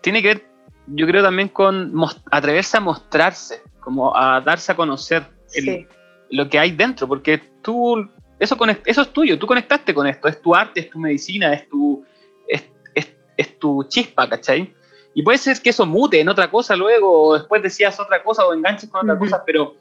[0.00, 0.46] tiene que ver,
[0.86, 1.92] yo creo también con
[2.30, 5.86] atreverse a mostrarse, como a darse a conocer el- Sí.
[6.30, 8.08] lo que hay dentro, porque tú,
[8.38, 8.56] eso,
[8.86, 12.04] eso es tuyo, tú conectaste con esto, es tu arte, es tu medicina, es tu,
[12.48, 12.64] es,
[12.94, 14.72] es- es tu chispa, ¿cachai?
[15.14, 18.46] Y puede ser que eso mute en otra cosa luego, o después decías otra cosa
[18.46, 19.74] o enganches con otra cosa, pero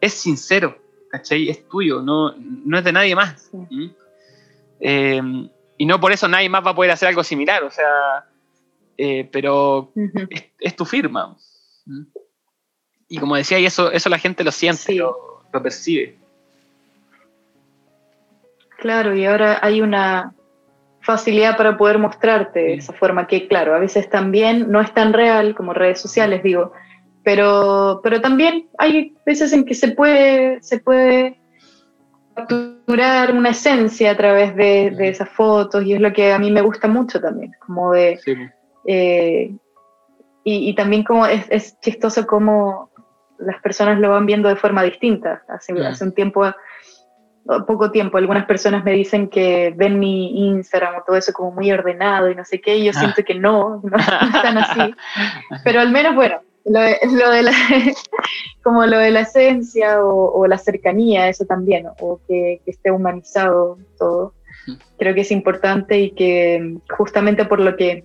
[0.00, 0.78] es sincero,
[1.10, 1.48] ¿cachai?
[1.48, 3.50] Es tuyo, no, no es de nadie más.
[3.52, 3.86] ¿Mm?
[4.80, 5.20] Eh,
[5.78, 8.24] y no por eso nadie más va a poder hacer algo similar, o sea,
[8.96, 9.92] eh, pero
[10.30, 11.36] es, es tu firma.
[11.84, 12.02] ¿Mm?
[13.08, 14.94] Y como decía, y eso, eso la gente lo siente, Sí.
[14.96, 16.16] lo, lo percibe.
[18.78, 20.34] Claro, y ahora hay una
[21.00, 25.12] facilidad para poder mostrarte de esa forma que, claro, a veces también no es tan
[25.12, 26.72] real como redes sociales, digo,
[27.22, 31.38] pero, pero también hay veces en que se puede, se puede
[32.36, 36.50] capturar una esencia a través de, de esas fotos y es lo que a mí
[36.50, 38.18] me gusta mucho también, como de...
[38.24, 38.34] Sí.
[38.86, 39.54] eh,
[40.44, 42.90] y, y también como es, es chistoso cómo
[43.38, 45.42] las personas lo van viendo de forma distinta.
[45.48, 46.44] Hace, hace un tiempo,
[47.66, 51.72] poco tiempo, algunas personas me dicen que ven mi Instagram o todo eso como muy
[51.72, 53.00] ordenado y no sé qué, y yo Ah.
[53.00, 54.94] siento que no, no, no están así.
[55.64, 57.52] Pero al menos, bueno, lo de, lo de la,
[58.62, 62.90] como lo de la esencia o, o la cercanía, eso también, o que, que esté
[62.90, 64.34] humanizado todo,
[64.98, 68.04] creo que es importante y que justamente por lo que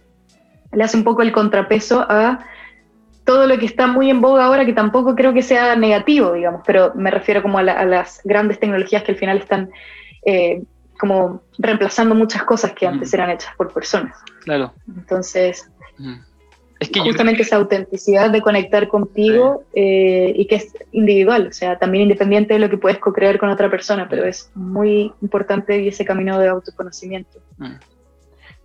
[0.72, 2.46] le hace un poco el contrapeso a
[3.26, 6.62] todo lo que está muy en boga ahora, que tampoco creo que sea negativo, digamos,
[6.66, 9.70] pero me refiero como a, la- a las grandes tecnologías que al final están
[10.26, 10.62] eh,
[11.00, 13.16] como reemplazando muchas cosas que antes Mm.
[13.16, 14.16] eran hechas por personas.
[14.44, 14.74] Claro.
[14.88, 16.16] Entonces, Mm.
[16.82, 21.78] Es que justamente esa autenticidad de conectar contigo eh, y que es individual, o sea,
[21.78, 25.90] también independiente de lo que puedes co-crear con otra persona, pero es muy importante y
[25.90, 27.38] ese camino de autoconocimiento.
[27.58, 27.76] Mm.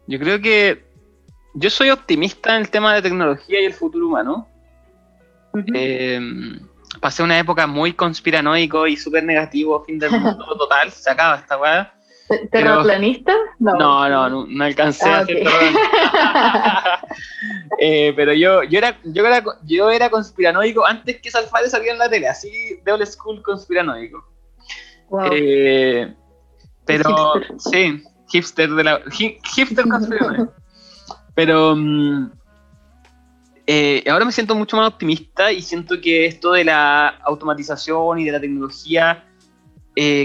[0.06, 0.82] Yo creo que
[1.52, 4.48] yo soy optimista en el tema de tecnología y el futuro humano.
[5.74, 6.18] Eh,
[7.02, 11.58] pasé una época muy conspiranoico y súper negativo, fin del mundo total, se acaba esta
[11.58, 11.92] weá.
[12.28, 13.32] ¿Te- ¿Terraplanista?
[13.58, 13.72] No,
[14.08, 15.42] no, no, no alcancé Ah, a hacer ok.
[15.44, 15.62] terror.
[17.78, 21.98] Eh, pero yo, yo, era, yo, era, yo era conspiranoico antes que Salfate saliera en
[21.98, 24.24] la tele, así de old school conspiranoico.
[25.10, 25.28] Wow.
[25.32, 26.14] Eh,
[26.84, 27.60] pero Hipster.
[27.60, 30.52] sí, hipster de la hi- hipster conspiranoico.
[31.34, 32.30] Pero mm,
[33.66, 38.24] eh, ahora me siento mucho más optimista y siento que esto de la automatización y
[38.24, 39.24] de la tecnología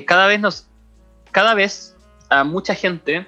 [0.05, 0.67] cada vez nos
[1.31, 1.95] cada vez
[2.29, 3.27] a mucha gente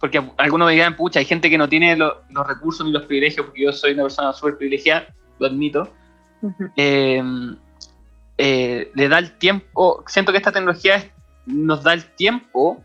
[0.00, 3.04] porque algunos me dirán pucha hay gente que no tiene lo- los recursos ni los
[3.06, 5.06] privilegios porque yo soy una persona súper privilegiada
[5.38, 5.92] lo admito
[6.76, 7.22] eh,
[8.38, 11.10] eh, le da el tiempo, siento que esta tecnología es-
[11.46, 12.82] nos da el tiempo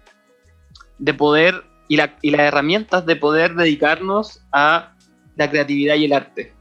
[1.00, 4.94] de poder y, la- y las herramientas de poder dedicarnos a
[5.36, 6.54] la creatividad y el arte.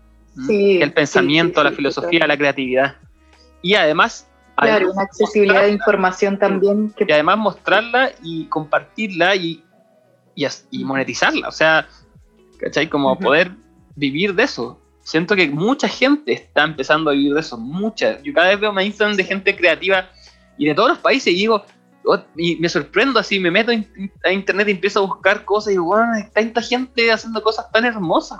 [0.46, 2.96] Sí, el pensamiento, sí, sí, la filosofía, la creatividad.
[3.62, 9.62] Y además, Claro, una accesibilidad de información también que y además mostrarla y compartirla y,
[10.70, 11.48] y, monetizarla.
[11.48, 11.86] O sea,
[12.58, 12.88] ¿cachai?
[12.88, 13.52] Como poder
[13.94, 14.80] vivir de eso.
[15.02, 18.20] Siento que mucha gente está empezando a vivir de eso, mucha.
[18.22, 20.08] Yo cada vez veo más Instagram de gente creativa
[20.58, 21.64] y de todos los países y digo,
[22.06, 25.68] oh, y me sorprendo así, me meto in- a internet y empiezo a buscar cosas
[25.68, 28.38] y digo, bueno, tanta gente haciendo cosas tan hermosas,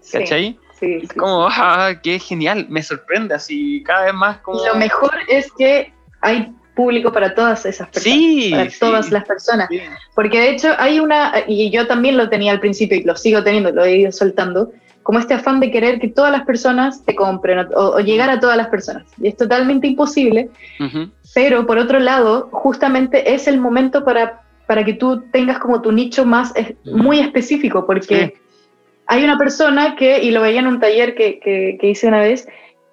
[0.00, 0.52] sí, ¿Cachai?
[0.52, 1.16] sí, Es sí.
[1.18, 4.62] como, ah, qué genial, me sorprende así, cada vez más como...
[4.62, 8.18] Y lo mejor es que hay público para todas esas personas.
[8.18, 9.66] Sí, para sí, todas las personas.
[9.70, 9.80] sí.
[10.14, 13.42] Porque de hecho hay una, y yo también lo tenía al principio y lo sigo
[13.42, 14.70] teniendo, lo he ido soltando,
[15.02, 18.38] como este afán de querer que todas las personas te compren o, o llegar a
[18.38, 19.04] todas las personas.
[19.20, 21.10] Y es totalmente imposible, Ujú.
[21.34, 25.90] pero por otro lado, justamente es el momento para, para que tú tengas como tu
[25.92, 28.42] nicho más es- muy específico, porque Sí.
[29.08, 32.46] Hay una persona que, y lo veía en un taller que, que- hice una vez,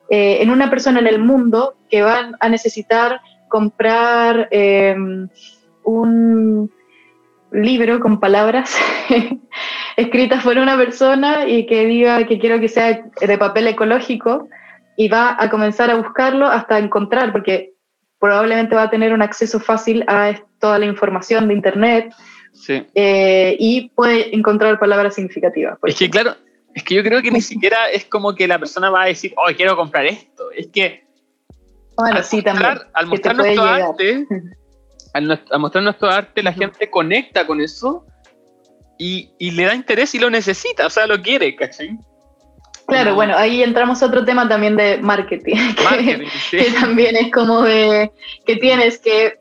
[0.09, 4.95] eh, en una persona en el mundo que va a necesitar comprar eh,
[5.83, 6.71] un
[7.51, 8.75] libro con palabras
[9.97, 14.47] escritas por una persona y que diga que quiero que sea de papel ecológico
[14.97, 17.73] y va a comenzar a buscarlo hasta encontrar, porque
[18.19, 22.13] probablemente va a tener un acceso fácil a toda la información de Internet
[22.55, 22.83] Sí.
[22.95, 25.77] eh, y puede encontrar palabras significativas.
[25.83, 26.35] Es que claro,
[26.73, 29.33] es que yo creo que ni siquiera es como que la persona va a decir,
[29.37, 30.49] oh, quiero comprar esto.
[30.51, 31.03] Es que
[31.97, 32.87] Bueno, al sí, mostrar, también.
[32.93, 33.81] al mostrar nuestro llegar.
[33.81, 34.27] arte,
[35.13, 38.05] al, mostrar nuestro arte, la gente conecta con eso
[38.97, 41.97] y, y le da interés y lo necesita, o sea, lo quiere, ¿cachai?
[42.87, 46.57] Claro, Como bueno, ahí entramos a otro tema también de marketing, que, Marketing, sí.
[46.57, 48.11] que también es como de
[48.45, 49.39] que tienes que,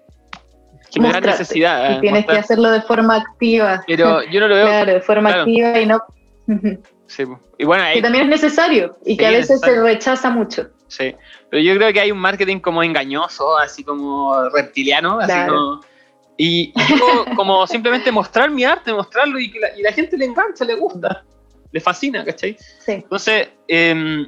[0.95, 1.91] Generar mostrarte, necesidad.
[1.91, 2.39] y eh, tienes que mostrar.
[2.45, 3.85] hacerlo de forma activa.
[3.87, 4.67] Pero yo no lo veo.
[4.67, 5.43] claro, de forma claro.
[5.43, 6.03] activa y no.
[7.07, 7.23] Sí,
[7.59, 10.69] y bueno, ahí, que también es necesario y que Sí, a veces se rechaza mucho.
[10.89, 11.15] sí.
[11.51, 15.53] Pero yo creo que hay un marketing como engañoso, así como reptiliano, así Claro.
[15.55, 15.81] como.
[16.37, 20.17] Y, y yo, como simplemente mostrar mi arte, mostrarlo y que la, y la gente
[20.17, 21.23] le engancha, le gusta,
[21.71, 22.57] le fascina, ¿cachai?
[22.59, 22.93] Sí.
[22.93, 24.27] Entonces, eh,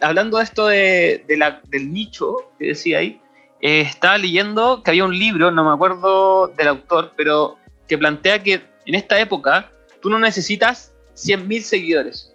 [0.00, 3.19] hablando de esto de, de la- del nicho que decía ahí,
[3.60, 8.42] eh, estaba leyendo que había un libro, no me acuerdo del autor, pero que plantea
[8.42, 12.32] que en esta época tú no necesitas 100.000 seguidores.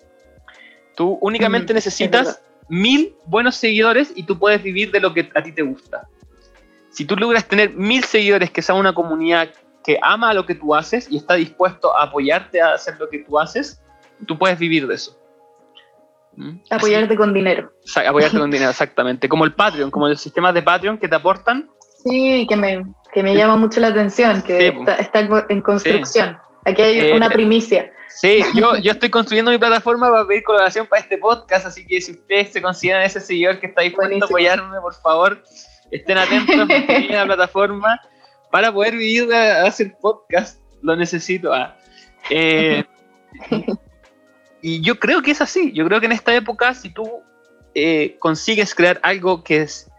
[0.95, 5.29] Tú únicamente Mm, es necesitas mil buenos seguidores y tú puedes vivir de lo que
[5.35, 6.07] a ti te gusta.
[6.89, 9.49] Si tú logras tener mil seguidores que sea una comunidad
[9.83, 13.19] que ama lo que tú haces y está dispuesto a apoyarte a hacer lo que
[13.19, 13.81] tú haces,
[14.25, 15.19] tú puedes vivir de eso.
[16.37, 16.59] ¿Mm?
[16.69, 17.71] Apoyarte con dinero.
[18.07, 19.29] Apoyarte con dinero, exactamente.
[19.29, 21.69] Como el Patreon, como los sistemas de Patreon que te aportan.
[22.03, 25.19] Sí, que me, que me llama mucho la atención, que Sí, está, está
[25.49, 26.37] en construcción.
[26.65, 27.91] Aquí hay Eh, una primicia.
[28.07, 31.99] Sí, yo, yo estoy construyendo mi plataforma para pedir colaboración para este podcast, así que
[31.99, 35.43] si ustedes se consideran ese seguidor que está dispuesto a apoyarme, por favor,
[35.91, 37.99] estén atentos porque la plataforma
[38.51, 40.61] para poder vivir de hacer podcast.
[40.81, 41.51] Lo necesito.
[41.53, 41.75] ah.
[42.29, 42.83] Eh,
[44.67, 45.71] y yo creo que es así.
[45.73, 47.21] Yo creo que en esta época, si tú
[47.75, 49.91] eh, consigues crear algo que, es,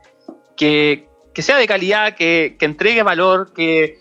[0.56, 4.00] que, que sea de calidad, que, que entregue valor, que,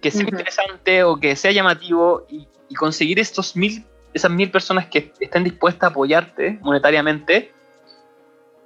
[0.00, 0.30] que sea Ujú.
[0.36, 3.84] interesante o que sea llamativo y, y conseguir estos mil,
[4.14, 7.52] esas mil personas que estén dispuestas a apoyarte monetariamente,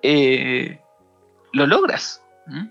[0.02, 0.78] eh,
[1.54, 2.22] lo logras.
[2.44, 2.66] ¿Mm?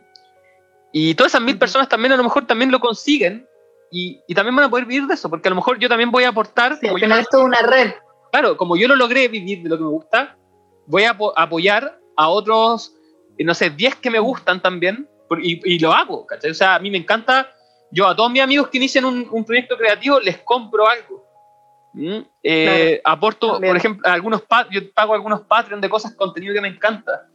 [0.91, 3.47] Y todas esas mil personas también a lo mejor también lo consiguen
[3.91, 6.12] y, y también van a poder vivir de eso, porque a lo mejor yo también
[6.12, 7.91] voy a aportar, Sí, como al final es toda una red.
[8.32, 10.38] Claro, como yo lo logré vivir de lo que me gusta,
[10.88, 12.96] voy a apo- apoyar a otros,
[13.38, 15.08] eh, no sé, 10 que me gustan también,
[15.42, 16.52] y, y lo hago, ¿cachai?
[16.52, 17.50] O sea, a mí me encanta,
[17.92, 21.26] yo a todos mis amigos que inician un, un proyecto creativo les compro algo.
[21.94, 22.20] ¿Mm?
[22.44, 23.72] Eh, aporto, también.
[23.72, 27.28] por ejemplo, algunos yo pago algunos Patreon de cosas, contenido que me encanta.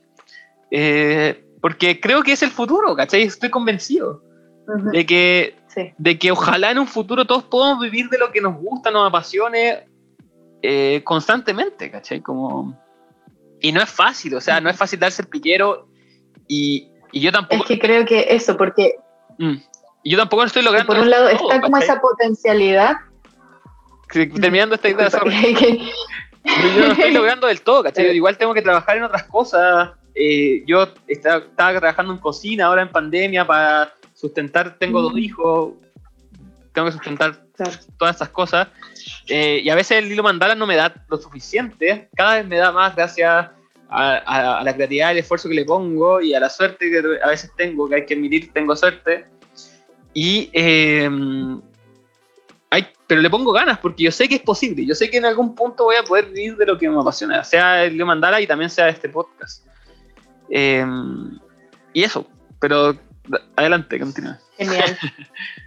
[0.71, 3.23] Eh, porque creo que es el futuro, ¿cachai?
[3.23, 4.23] Estoy convencido
[4.69, 5.93] Ujú, de que Sí.
[5.99, 9.09] de que ojalá en un futuro todos podamos vivir de lo que nos gusta, nos
[9.09, 9.87] apasione
[10.63, 12.21] eh, constantemente, ¿cachai?
[12.21, 12.79] Como...
[13.61, 15.89] Y no es fácil, o sea, no es fácil darse el piquero
[16.47, 17.65] y, y yo Es tampoco...
[17.65, 18.97] que creo que eso, porque
[19.39, 19.57] Mm.
[20.05, 20.87] yo tampoco lo estoy logrando.
[20.95, 21.89] por un lado todo, está como ¿cachai?
[21.91, 22.97] esa potencialidad.
[24.41, 28.11] Terminando esta idea, yo no estoy logrando del todo, ¿cachai?
[28.17, 29.91] Igual tengo que trabajar en otras cosas.
[30.15, 35.19] Eh, yo estaba, estaba trabajando en cocina ahora en pandemia para sustentar, tengo dos Mm.
[35.19, 35.75] hijos,
[36.73, 37.73] tengo que sustentar Claro.
[37.99, 38.69] todas esas cosas.
[39.29, 42.57] Eh, y a veces el hilo mandala no me da lo suficiente, cada vez me
[42.57, 43.53] da más gracias a,
[43.89, 47.29] a- a la creatividad el esfuerzo que le pongo y a la suerte que a
[47.29, 49.27] veces tengo, que hay que admitir, tengo suerte.
[50.15, 51.09] Y, eh,
[52.71, 55.25] hay, pero le pongo ganas porque yo sé que es posible, yo sé que en
[55.27, 58.41] algún punto voy a poder vivir de lo que me apasiona, sea el hilo mandala
[58.41, 59.67] y también sea este podcast.
[60.51, 60.85] Eh,
[61.93, 62.27] y eso,
[62.61, 62.97] pero
[63.57, 64.39] adelante, continúa.
[64.57, 64.97] Genial.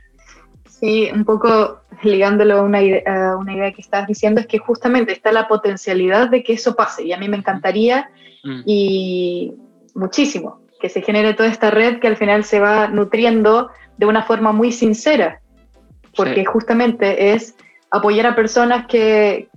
[0.79, 4.59] Sí, un poco ligándolo a una, idea, a una idea que estabas diciendo, es que
[4.59, 8.09] justamente está la potencialidad de que eso pase y a mí me encantaría
[8.43, 8.61] Mm.
[8.65, 9.53] y
[9.95, 14.23] muchísimo que se genere toda esta red que al final se va nutriendo de una
[14.23, 15.41] forma muy sincera,
[16.15, 16.45] porque Sí.
[16.45, 17.55] justamente es
[17.91, 19.49] apoyar a personas que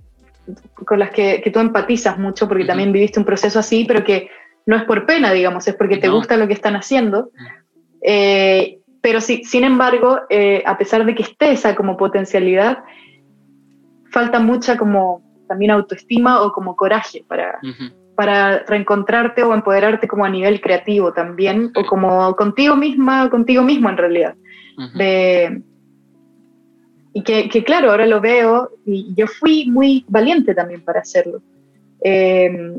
[0.85, 2.67] con las que, que tú empatizas mucho, porque Ujú.
[2.67, 4.29] también viviste un proceso así, pero que
[4.65, 7.29] no es por pena, digamos, es porque te gusta lo que están haciendo.
[8.01, 12.85] Eh, pero sí, sin embargo, eh, a pesar de que esté esa como potencialidad,
[14.11, 17.93] falta mucha como también autoestima o como coraje para, Ujú.
[18.15, 23.89] para reencontrarte o empoderarte como a nivel creativo también, o como contigo misma, contigo mismo
[23.89, 24.35] en realidad.
[24.77, 24.97] Ujú.
[24.97, 25.61] De,
[27.13, 31.41] y que, que claro, ahora lo veo y yo fui muy valiente también para hacerlo.
[32.05, 32.73] Eh,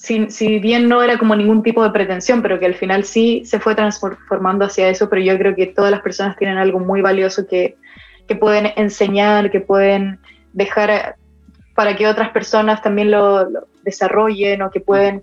[0.00, 3.60] si, bien no era como ningún tipo de pretensión, pero que al final sí se
[3.60, 7.46] fue transformando hacia eso, pero yo creo que todas las personas tienen algo muy valioso
[7.46, 7.76] que,
[8.26, 10.18] que pueden enseñar, que pueden
[10.54, 11.16] dejar a-
[11.74, 13.46] para que otras personas también lo,
[13.82, 15.22] desarrollen o que pueden,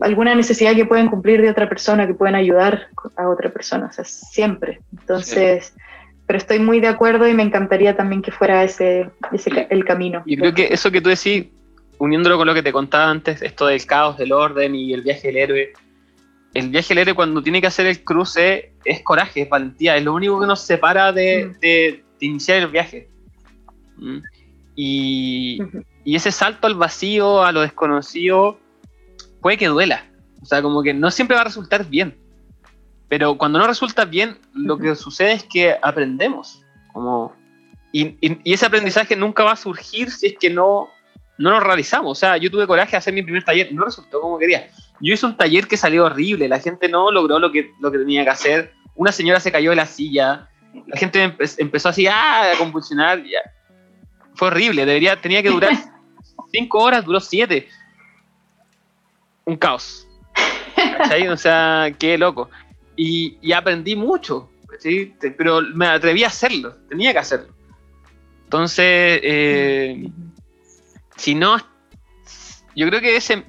[0.00, 3.92] alguna necesidad que pueden cumplir de otra persona, que pueden ayudar a otra persona, o
[3.92, 4.80] sea, siempre.
[4.92, 5.74] Entonces,
[6.26, 10.22] pero estoy muy de acuerdo y me encantaría también que fuera ese, ese el camino.
[10.26, 11.46] Yo creo que eso que tú decís,
[11.98, 15.28] uniéndolo con lo que te contaba antes, esto del caos, del orden y el viaje
[15.28, 15.72] del héroe.
[16.54, 20.04] El viaje del héroe cuando tiene que hacer el cruce es coraje, es valentía, es
[20.04, 21.60] lo único que nos separa de, Mm.
[21.60, 23.08] de- de iniciar el viaje.
[23.96, 24.18] Mm.
[24.74, 25.58] Y,
[26.04, 28.58] y ese salto al vacío, a lo desconocido,
[29.40, 30.04] puede que duela.
[30.42, 32.16] O sea, como que no siempre va a resultar bien.
[33.08, 36.62] Pero cuando no resulta bien, lo que sucede es que aprendemos.
[36.92, 37.34] Como,
[37.92, 40.88] y, y- y ese aprendizaje nunca va a surgir si es que no,
[41.38, 42.12] no lo realizamos.
[42.12, 44.68] O sea, yo tuve coraje de hacer mi primer taller, no resultó como quería.
[45.00, 47.98] Yo hice un taller que salió horrible, la gente no logró lo que, lo que
[47.98, 48.72] tenía que hacer.
[48.94, 50.48] Una señora se cayó de la silla,
[50.86, 52.52] la gente empe- empezó así ¡ah!
[52.52, 53.22] a convulsionar.
[53.24, 53.40] ya.
[54.34, 55.72] Fue horrible, debería, tenía que durar
[56.52, 57.68] cinco horas, duró siete.
[59.44, 60.06] Un caos.
[60.98, 61.28] ¿cachai?
[61.28, 62.50] O sea, qué loco.
[62.96, 65.14] Y, y aprendí mucho, ¿sí?
[65.36, 67.54] Pero me atreví a hacerlo, tenía que hacerlo.
[68.44, 70.08] Entonces, eh,
[71.16, 71.56] si no,
[72.74, 73.44] yo creo que ese,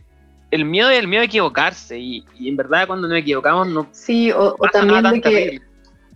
[0.52, 1.98] el miedo es el miedo a equivocarse.
[2.00, 5.66] Y, y en verdad, cuando nos equivocamos, no Sí, o, también de que, terrible.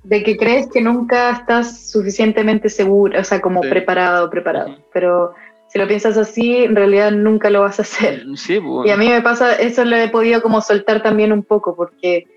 [0.03, 3.69] de que crees que nunca estás suficientemente seguro, o sea, como Sí.
[3.69, 4.77] preparado preparado.
[4.93, 5.33] Pero
[5.67, 8.25] si lo piensas así, en realidad nunca lo vas a hacer.
[8.35, 11.43] Sí, pues, Y a mí me pasa, eso lo he podido como soltar también un
[11.43, 12.27] poco, porque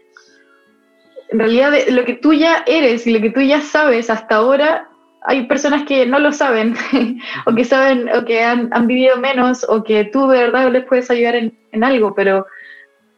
[1.31, 4.89] en realidad lo que tú ya eres y lo que tú ya sabes hasta ahora,
[5.25, 6.75] hay personas que no lo saben,
[7.47, 10.85] o que saben, o que han, han vivido menos, o que tú de verdad les
[10.85, 12.47] puedes ayudar en, en algo, pero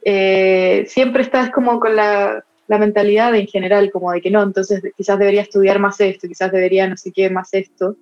[0.05, 4.83] eh, siempre estás como con la, la mentalidad en general, como de que no, entonces
[4.97, 7.97] quizás debería estudiar más esto, quizás debería no sé qué más esto.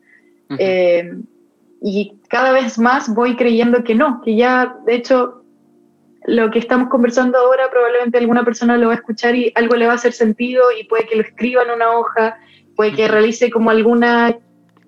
[0.59, 1.11] Eh,
[1.81, 5.45] y cada vez más voy creyendo que no, que ya, de hecho,
[6.27, 9.87] lo que estamos conversando ahora probablemente alguna persona lo va a escuchar y algo le
[9.87, 12.39] va a hacer sentido y puede que lo escriba en una hoja,
[12.77, 14.37] puede que realice como alguna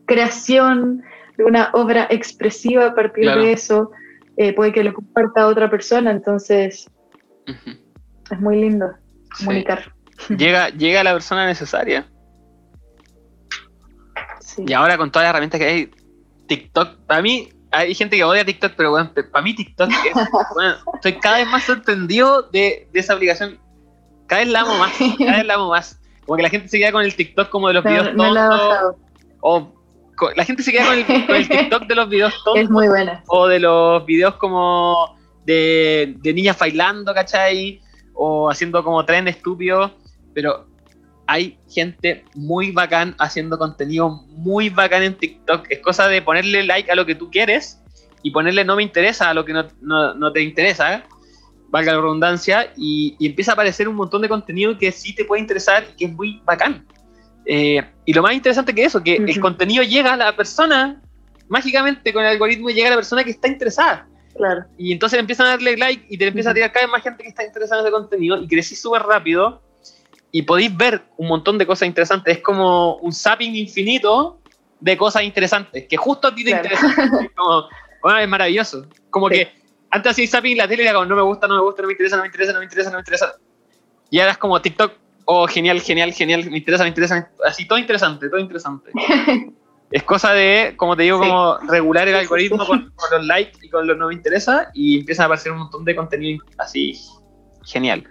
[0.06, 1.02] creación,
[1.38, 3.42] una obra expresiva a partir Claro.
[3.42, 3.90] de eso,
[4.36, 6.88] eh, puede que lo comparta a otra persona, entonces
[8.30, 8.86] es muy lindo
[9.34, 9.44] Sí.
[9.44, 9.92] comunicar.
[10.36, 12.06] Llega, llega la persona necesaria.
[14.40, 14.64] Sí.
[14.66, 15.90] Y ahora con todas las herramientas que hay,
[16.46, 20.14] TikTok, para mí, hay gente que odia TikTok, pero bueno, para mí TikTok es,
[20.54, 23.58] bueno, estoy cada vez más sorprendido de, de esa aplicación.
[24.26, 26.00] Cada vez la amo más, cada vez la amo más.
[26.26, 28.32] Como que la gente se queda con el TikTok como de los No, videos no
[28.34, 28.96] la he tontos, bajado.
[29.40, 29.72] o
[30.34, 32.88] la gente se queda con el, con el TikTok de los videos tontos, Es muy
[32.88, 33.22] buena.
[33.28, 37.80] o de los videos como de, de niñas bailando, ¿cachai?
[38.14, 39.92] O haciendo como tren estúpido,
[40.34, 40.66] pero
[41.28, 45.66] hay gente muy bacán haciendo contenido muy bacán en TikTok.
[45.70, 47.80] Es cosa de ponerle like a lo que tú quieres
[48.22, 51.04] y ponerle no me interesa a lo que no, no- no te interesa.
[51.68, 55.24] Valga la redundancia, y, y empieza a aparecer un montón de contenido que sí te
[55.24, 56.86] puede interesar y que es muy bacán.
[57.44, 59.40] Eh, y lo más interesante que eso, que el Ujú.
[59.40, 61.02] contenido llega a la persona,
[61.48, 64.08] mágicamente con el algoritmo llega a la persona que está interesada.
[64.36, 64.64] Claro.
[64.76, 67.22] Y entonces empiezan a darle like y te empieza a tirar cada vez más gente
[67.22, 69.62] que está interesada en ese contenido y crecí súper rápido
[70.30, 72.36] y podéis ver un montón de cosas interesantes.
[72.36, 74.40] Es como un zapping infinito
[74.80, 76.64] de cosas interesantes que justo a ti te Claro.
[76.64, 77.24] interesan.
[77.24, 77.64] Es como,
[78.02, 78.86] bueno, es maravilloso.
[79.08, 79.36] Como Sí.
[79.36, 79.52] que
[79.96, 81.82] antes hacía zapping en la tele y era como, no me gusta, no me gusta,
[81.82, 83.34] no me interesa, no me interesa, no me interesa, no me interesa.
[84.10, 84.92] Y ahora es como TikTok,
[85.24, 88.90] oh, genial, genial, genial, me interesa, me interesa, así, todo interesante, todo interesante.
[89.88, 91.28] Es cosa de, como te digo, Sí.
[91.28, 92.66] como regular el algoritmo.
[92.66, 95.58] Con, con los likes y con los no me interesa y empieza a aparecer un
[95.58, 96.98] montón de contenido así
[97.64, 98.02] genial.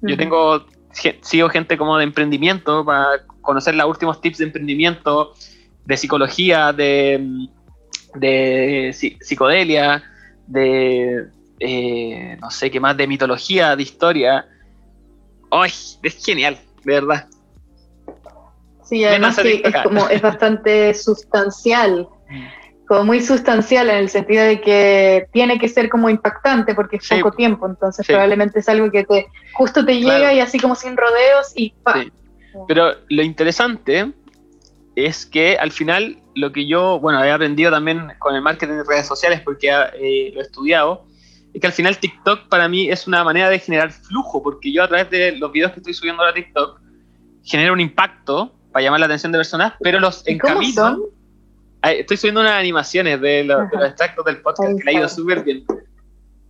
[0.00, 0.16] Yo Ujú.
[0.16, 5.34] tengo, ge- sigo gente como de emprendimiento para conocer los últimos tips de emprendimiento,
[5.84, 7.46] de psicología, de,
[8.14, 10.02] de psi- psicodelia,
[10.46, 11.26] de,
[11.60, 14.46] eh, no sé qué más, de mitología, de historia.
[15.50, 15.70] ¡Ay!
[16.02, 17.28] Es genial, de verdad.
[18.84, 22.06] Sí, además que es como es bastante sustancial,
[22.86, 27.06] como muy sustancial en el sentido de que tiene que ser como impactante porque es
[27.06, 27.16] Sí.
[27.16, 28.12] poco tiempo, entonces Sí.
[28.12, 31.94] probablemente es algo que te justo te llega y así como sin rodeos y pa.
[32.02, 32.12] Sí.
[32.68, 34.12] Pero lo interesante
[34.96, 38.84] es que al final lo que yo, bueno, he aprendido también con el marketing de
[38.84, 41.04] redes sociales porque eh, lo he estudiado,
[41.52, 44.82] es que al final TikTok para mí es una manera de generar flujo, porque yo
[44.82, 46.80] a través de los videos que estoy subiendo a TikTok
[47.44, 50.98] genero un impacto para llamar la atención de personas, pero los ¿Y cómo encamino.
[51.82, 53.76] Estoy subiendo unas animaciones de, los- de Ajá.
[53.78, 55.64] los extractos del podcast Ahí que le ha ido súper bien.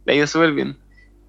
[0.04, 0.78] Le ha ido súper bien.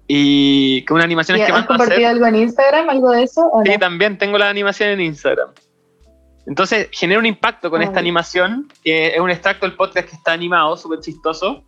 [0.06, 1.86] Y que unas ¿Y animaciones que ¿Has mando a hacer.
[1.86, 3.40] compartido algo en Instagram, algo de eso?
[3.52, 5.48] o Sí, también tengo la animación en Instagram.
[6.46, 10.32] Entonces, genera un impacto con esta animación, que es un extracto del podcast que está
[10.32, 11.64] animado, súper chistoso.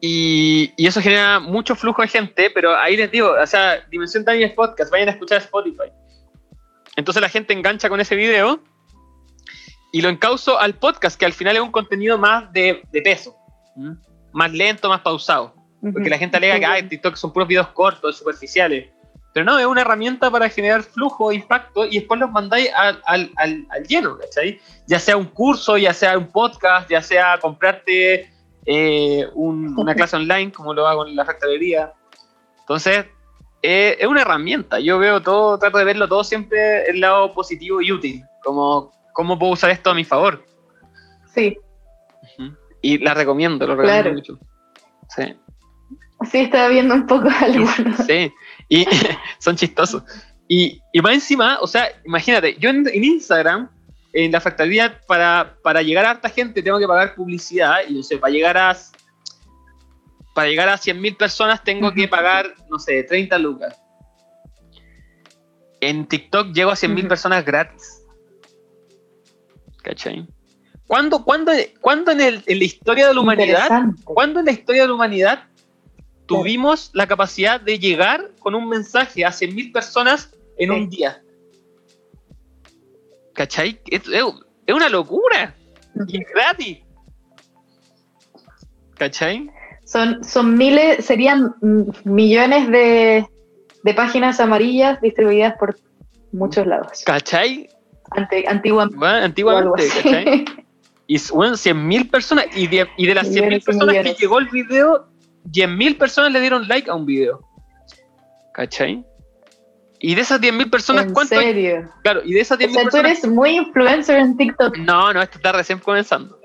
[0.00, 4.24] Y, y eso genera mucho flujo de gente, pero ahí les digo, o sea, Dimensión
[4.24, 5.90] Tiny es podcast, vayan a escuchar Spotify.
[6.96, 8.62] Entonces la gente engancha con ese video
[9.92, 13.36] y lo encauzo al podcast, que al final es un contenido más de, de peso,
[14.32, 15.54] más lento, más pausado.
[15.80, 18.90] Porque la gente alega que TikTok son puros videos cortos, superficiales.
[19.34, 23.30] Pero no, es una herramienta para generar flujo, impacto y después los mandáis al, al,
[23.36, 24.60] al, al lleno, ¿cachai?
[24.86, 28.30] Ya sea un curso, ya sea un podcast, ya sea comprarte
[28.64, 31.92] eh, un- una clase online, como lo hago en la factorería.
[32.60, 33.06] Entonces,
[33.60, 34.78] eh, es una herramienta.
[34.78, 38.22] Yo veo todo, trato de verlo todo siempre el lado positivo y útil.
[38.42, 40.44] Como, ¿cómo puedo usar esto a mi favor?
[41.34, 41.58] Sí.
[42.82, 44.14] Y la recomiendo, lo recomiendo Claro.
[44.16, 44.38] mucho.
[45.08, 45.34] Sí.
[46.30, 47.96] sí, estaba viendo un poco algunos.
[48.06, 48.32] Sí,
[48.68, 48.86] y
[49.38, 50.02] son chistosos.
[50.48, 53.70] Y, y más encima, o sea, imagínate, yo en, en Instagram,
[54.12, 58.02] en la factoría, para, para llegar a harta gente tengo que pagar publicidad, y no
[58.02, 58.76] sé, para llegar a
[60.34, 63.80] para llegar a 100.000 personas tengo que pagar, no sé, 30 lucas.
[65.80, 67.08] En TikTok llego a 100.000 Ujú.
[67.08, 68.02] personas gratis.
[69.82, 70.26] ¿Cachai?
[70.86, 73.68] ¿Cuándo, cuándo, cuándo en, el- en la historia de la humanidad,
[74.04, 75.44] cuándo en la historia de la humanidad
[76.26, 80.76] tuvimos la capacidad de llegar con un mensaje a 100.000 personas en Sí.
[80.76, 81.22] un día?
[83.34, 83.80] ¿Cachai?
[83.86, 84.02] Es,
[84.72, 85.54] una locura.
[86.08, 86.78] Y es gratis.
[88.96, 89.50] ¿Cachai?
[89.84, 91.54] Son, son miles, serían
[92.04, 93.26] millones de,
[93.82, 95.76] de páginas amarillas distribuidas por
[96.32, 97.02] muchos lados.
[97.04, 97.68] ¿Cachai?
[98.12, 98.98] Ante, antiguamente.
[98.98, 99.88] Bueno, antiguamente.
[99.88, 100.44] ¿cachai?
[101.06, 104.38] Y bueno, 100.000 personas, y de, y de las 100.000 Millones y personas que llegó
[104.38, 105.06] el video,
[105.44, 107.40] 10.000 personas le dieron like a un video.
[108.52, 109.04] ¿Cachai?
[110.00, 111.34] Y de esas 10.000 personas, ¿En ¿cuánto?
[111.34, 111.88] serio?
[112.02, 113.18] Claro, y de esas O 10.000 sea, tú personas.
[113.18, 114.76] eres muy influencer en TikTok.
[114.78, 116.38] No, no, esto está recién comenzando.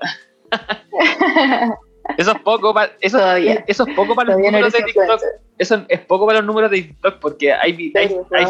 [2.16, 3.62] Eso es poco para eso, Todavía.
[3.68, 5.02] eso es poco para los Todavía números de TikTok.
[5.02, 5.28] influencer.
[5.58, 7.92] Eso es poco para los números de TikTok porque hay,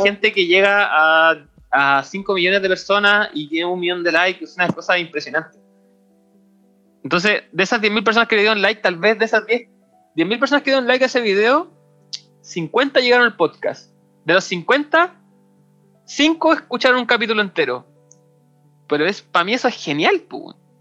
[0.03, 1.37] gente que llega a,
[1.71, 5.59] a 5 millones de personas y tiene un millón de likes, es una cosa impresionante.
[7.03, 9.69] Entonces, de esas 10.000 personas que le dieron like, tal vez de esas 10,
[10.17, 11.69] 10.000 personas que dieron like a ese video,
[12.43, 13.91] 50 llegaron al podcast.
[14.25, 15.15] De los 50,
[16.05, 17.87] 5 escucharon un capítulo entero.
[18.89, 20.23] Pero es para mí eso es genial.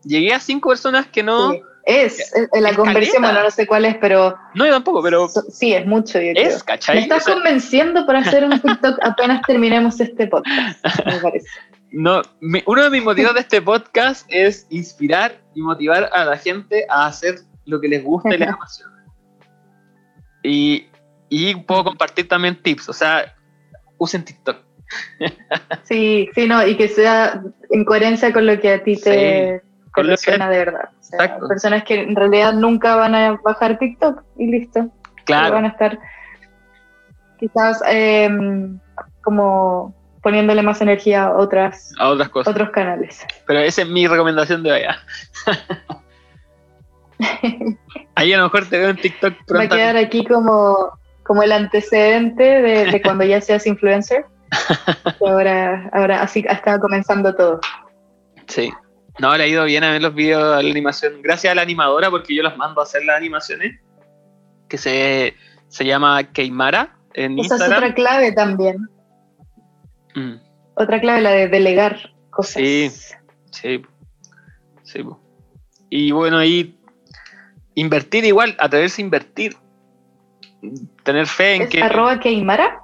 [0.03, 1.51] Llegué a 5 personas que no...
[1.51, 1.61] Sí.
[1.85, 5.27] Es, es- la Es conversión, bueno, no sé cuál es, pero No, yo tampoco, pero
[5.27, 6.47] so- sí, es mucho, yo creo.
[6.49, 6.97] es, ¿cachai?
[6.97, 11.47] Me estás O sea, convenciendo para hacer un TikTok apenas terminemos este podcast, me parece.
[11.91, 16.37] No, mi- uno de mis motivos de este podcast es inspirar y motivar a la
[16.37, 18.88] gente a hacer lo que les gusta y les apasiona.
[20.43, 20.87] Y,
[21.29, 23.35] y puedo compartir también tips, o sea,
[23.97, 24.57] usen TikTok.
[25.83, 29.61] Sí, sí, no, y que sea en coherencia con lo que a ti te, te
[29.91, 30.89] con lo que- resuena de verdad.
[30.99, 31.47] O sea, Exacto.
[31.47, 34.79] personas que en realidad nunca van a bajar TikTok y listo.
[34.81, 34.91] Van
[35.25, 35.99] Claro, a estar
[37.39, 38.29] quizás eh,
[39.23, 42.51] como poniéndole más energía a otras, a otras cosas.
[42.51, 43.25] otros canales.
[43.47, 44.81] Pero esa es mi recomendación de hoy.
[47.21, 47.39] ah.
[48.15, 49.75] Ahí a lo mejor te veo en TikTok Va a pronto.
[49.75, 50.91] quedar aquí como,
[51.23, 54.25] como el antecedente de, de cuando ya seas influencer.
[55.25, 57.59] Ahora, ahora así estaba comenzando todo.
[58.47, 58.71] Sí.
[59.19, 61.21] No, le ha ido bien a ver los videos de la animación.
[61.21, 63.79] Gracias a la animadora, porque yo los mando a hacer las animaciones.
[64.67, 65.35] Que se,
[65.67, 68.77] se llama Keimara en Esa es otra clave también.
[70.15, 70.35] Mm,
[70.75, 71.97] Otra clave, la de delegar
[72.29, 72.53] cosas.
[72.55, 72.89] Sí.
[73.51, 73.81] sí.
[74.83, 75.05] Sí.
[75.89, 76.78] Y bueno, ahí
[77.75, 79.55] invertir igual, atreverse a invertir.
[81.03, 81.81] Tener fe en ¿Es que.
[81.81, 82.81] arroba Keimara?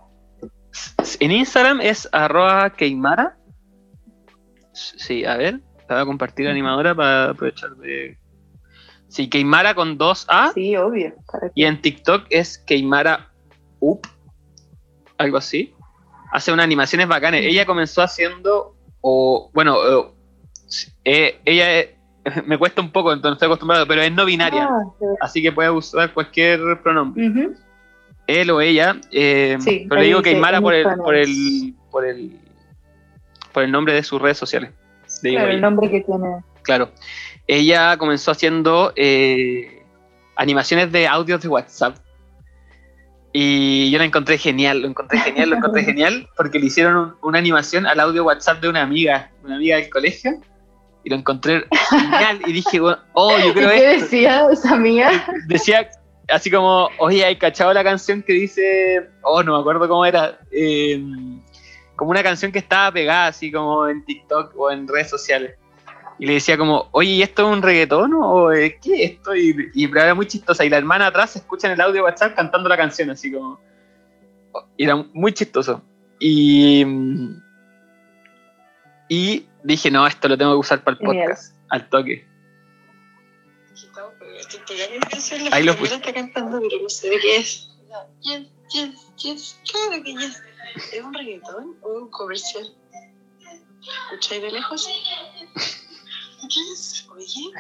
[1.20, 3.38] En Instagram es arroba Keimara.
[4.74, 5.62] Sí, a ver.
[5.88, 8.18] La voy a compartir animadora para aprovechar de.
[9.08, 10.52] Sí, Keimara con dos A.
[10.54, 11.14] Sí, obvio.
[11.54, 13.32] Y en TikTok es Keimara
[13.80, 14.08] Up,
[15.18, 15.74] algo así.
[16.32, 17.42] Hace unas animaciones bacanas.
[17.42, 20.12] Ella comenzó haciendo, o bueno, eh,
[21.06, 21.95] eh, ella eh,
[22.46, 24.68] me cuesta un poco, entonces no estoy acostumbrado, pero es no binaria.
[24.70, 24.84] Ah,
[25.22, 27.50] Así que puede usar cualquier pronombre.
[28.28, 28.96] Él o ella.
[29.12, 32.40] eh, Sí, pero le digo Keimara por el, por el, por el,
[33.54, 34.72] por el nombre de sus redes sociales.
[35.22, 35.56] Le digo Claro, ella.
[35.56, 36.28] el nombre que tiene.
[36.64, 36.90] Claro.
[37.48, 39.84] Ella comenzó haciendo eh,
[40.36, 41.98] animaciones de audios de WhatsApp.
[43.38, 47.16] Y yo la encontré genial, lo encontré genial, lo encontré genial, porque le hicieron un-
[47.22, 50.32] una animación al audio WhatsApp de una amiga, una amiga del colegio,
[51.06, 52.42] y lo encontré genial.
[52.48, 54.04] Y dije, bueno, oh, yo ¿Y creo qué esto.
[54.06, 55.26] decía esa amiga?
[55.48, 55.90] Decía
[56.28, 60.40] así como, oye, ¿hay cachado la canción que dice, oh, no me acuerdo cómo era,
[60.52, 61.00] eh,
[61.96, 65.54] como una canción que estaba pegada así como en TikTok o en redes sociales?
[66.18, 69.36] Y le decía como, oye, ¿y esto es un reggaetón o qué es esto?
[69.36, 70.66] Y, y pero era muy chistosa.
[70.66, 73.60] Y la hermana atrás escucha en el audio WhatsApp cantando la canción, así como...
[74.78, 75.84] Y era muy chistoso.
[76.20, 76.84] Y,
[79.10, 81.30] y dije, no, esto lo tengo que usar para el Genial.
[81.30, 82.28] podcast, al toque.
[85.52, 85.96] Ahí lo puse.
[85.96, 87.72] está cantando, pero no sé de qué es.
[88.22, 90.42] Yes, yes, yes, claro que yes.
[90.92, 92.66] ¿Es un reggaetón o un comercial?
[94.12, 94.90] ¿Escucháis de lejos?
[96.50, 97.54] Yes, oye.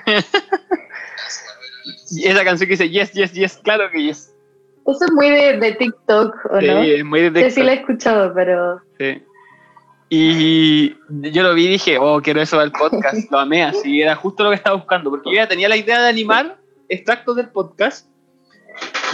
[2.11, 4.33] Y esa canción que dice, yes, yes, yes, claro que yes.
[4.87, 6.81] Eso es muy de, de TikTok, ¿o Sí, no?
[6.83, 7.63] es muy de Sí, sí TikTok.
[7.65, 9.23] la he escuchado, pero Sí.
[10.09, 10.91] Y
[11.31, 13.29] yo lo vi y dije, oh, quiero eso del podcast.
[13.31, 15.09] Lo amé, así era justo lo que estaba buscando.
[15.09, 16.57] Porque yo ya tenía la idea de animar
[16.89, 18.07] extractos del podcast.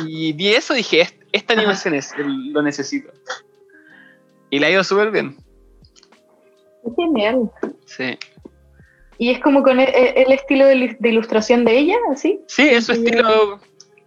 [0.05, 3.11] Y vi eso y dije, "Est- esta animación es, lo necesito.
[4.49, 5.37] Y le ha ido súper bien.
[6.83, 7.49] es genial.
[7.85, 8.17] Sí.
[9.17, 12.41] ¿Y es como con el, el estilo de, il- de ilustración de ella, así?
[12.47, 13.03] Sí, es su Sí.
[13.05, 13.59] estilo.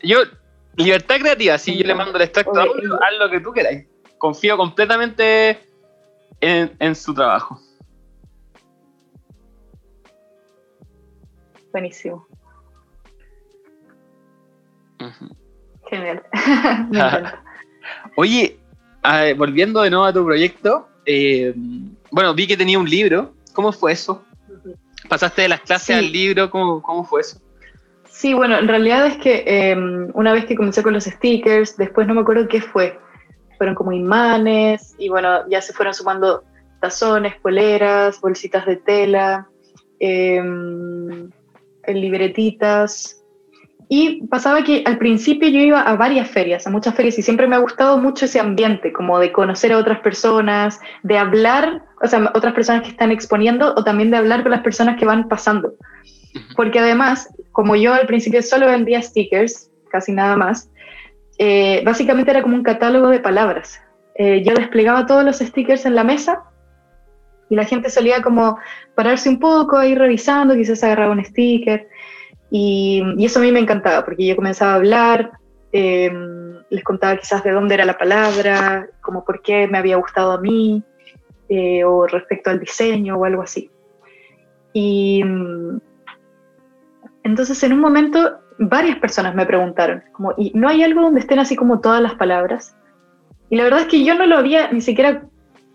[0.03, 0.19] Yo
[0.77, 2.67] Libertad creativa, si yo le mando el extracto haz
[3.21, 3.87] lo que tú queráis.
[4.19, 5.61] Confío completamente
[6.45, 7.61] en, en su trabajo.
[11.73, 12.27] Buenísimo.
[15.91, 16.23] Genial.
[16.91, 17.01] Me.
[18.17, 18.59] Oye,
[19.37, 21.53] volviendo de nuevo a tu proyecto, eh,
[22.11, 23.35] bueno, vi que tenía un libro.
[23.53, 24.25] ¿Cómo fue eso?
[25.09, 25.93] ¿Pasaste de las clases Sí.
[25.93, 26.51] al libro?
[26.51, 27.41] ¿Cómo, cómo fue eso?
[28.09, 29.77] Sí, bueno, en realidad es que eh,
[30.15, 32.99] una vez que comencé con los stickers, después no me acuerdo qué fue.
[33.65, 36.45] Fueron como imanes y bueno, ya se fueron sumando
[36.83, 39.49] tazones, poleras, bolsitas de tela,
[39.99, 40.39] eh,
[41.89, 43.25] libretitas.
[43.89, 47.47] Y pasaba que al principio yo iba a varias ferias, a muchas ferias, y siempre
[47.47, 52.07] me ha gustado mucho ese ambiente, como de conocer a otras personas, de hablar, o
[52.07, 55.27] sea, otras personas que están exponiendo, o también de hablar con las personas que van
[55.27, 55.73] pasando.
[56.55, 60.69] Porque además, como yo al principio solo vendía stickers, casi nada más,
[61.39, 63.81] eh, básicamente era como un catálogo de palabras.
[64.17, 66.45] Eh, yo desplegaba todos los stickers en la mesa
[67.49, 68.59] y la gente solía como
[68.95, 71.89] pararse un poco, ir revisando, quizás agarraba un sticker.
[72.51, 75.33] Y, y eso a mí me encantaba, porque yo comenzaba a hablar,
[75.73, 76.09] eh,
[76.71, 80.41] les contaba quizás de dónde era la palabra, como por qué me había gustado a
[80.41, 80.85] mí,
[81.49, 83.71] eh, o respecto al diseño o algo así.
[84.73, 85.81] Y mm,
[87.25, 91.39] entonces en un momento varias personas me preguntaron, como, ¿y no hay algo donde estén
[91.39, 92.77] así como todas las palabras?
[93.51, 95.25] Y la verdad es que yo no lo había, ni siquiera,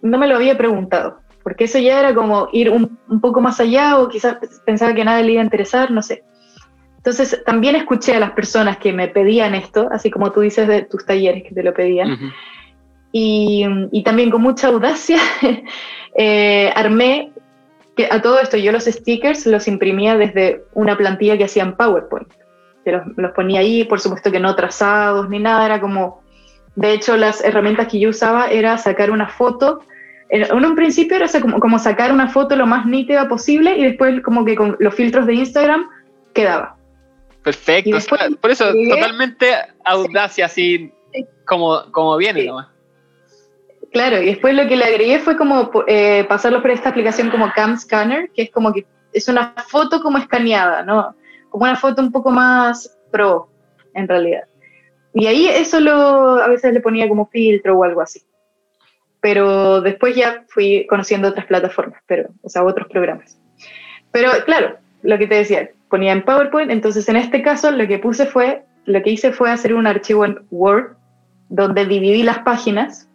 [0.01, 3.59] no me lo había preguntado, porque eso ya era como ir un, un poco más
[3.59, 6.23] allá o quizás pensaba que a nadie le iba a interesar, no sé.
[6.97, 10.81] Entonces también escuché a las personas que me pedían esto, así como tú dices de
[10.81, 12.33] tus talleres que te lo pedían,
[13.11, 15.17] y también con mucha audacia
[16.15, 17.31] eh, armé
[17.95, 21.75] que a todo esto yo los stickers los imprimía desde una plantilla que hacía en
[21.75, 22.29] PowerPoint.
[22.85, 26.21] Que los, los ponía ahí, por supuesto que no trazados ni nada, era como,
[26.75, 29.81] de hecho las herramientas que yo usaba era sacar una foto,
[30.29, 34.21] en un principio era como, como sacar una foto lo más nítida posible y después
[34.21, 35.89] como que con los filtros de Instagram
[36.33, 36.75] quedaba.
[37.43, 37.97] Perfecto.
[37.97, 39.47] O sea, por eso, llegué- totalmente
[39.83, 41.25] audacia, así Sí.
[41.47, 42.47] como, como viene Sí.
[42.47, 42.67] nomás.
[43.91, 47.51] Claro, y después lo que le agregué fue como eh, pasarlo por esta aplicación como
[47.53, 51.15] Cam Scanner, que es como que es una foto como escaneada, ¿no?
[51.49, 53.49] Como una foto un poco más pro,
[53.93, 54.43] en realidad.
[55.13, 58.21] Y ahí eso lo, a veces le ponía como filtro o algo así.
[59.21, 63.37] Pero después ya fui conociendo otras plataformas, pero, o sea, otros programas.
[64.11, 67.99] Pero claro, lo que te decía, ponía en PowerPoint, entonces en este caso lo que
[67.99, 70.95] puse fue, lo que hice fue hacer un archivo en Word
[71.49, 73.09] donde dividí las páginas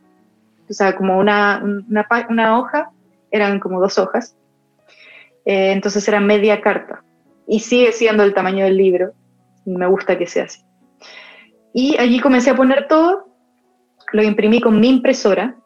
[0.69, 1.63] o sea, como una,
[2.29, 2.91] una, hoja,
[3.31, 4.37] eran como dos hojas,
[5.47, 7.05] Eh, entonces era media carta,
[7.47, 9.13] y sigue siendo el tamaño del libro,
[9.67, 10.63] me gusta que sea así.
[11.73, 13.29] Y allí comencé a poner todo,
[14.13, 15.57] lo imprimí con mi impresora,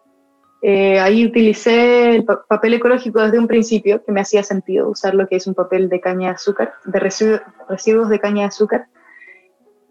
[0.61, 5.15] Eh, ahí utilicé el pa- papel ecológico desde un principio, que me hacía sentido usar
[5.15, 8.49] lo que es un papel de caña de azúcar, de residu- residuos de caña de
[8.49, 8.87] azúcar,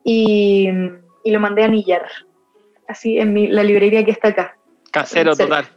[0.03, 0.67] y,
[1.23, 2.03] y lo mandé a anillar,
[2.87, 4.57] así en mi- la librería que está acá.
[4.91, 5.67] Casero total.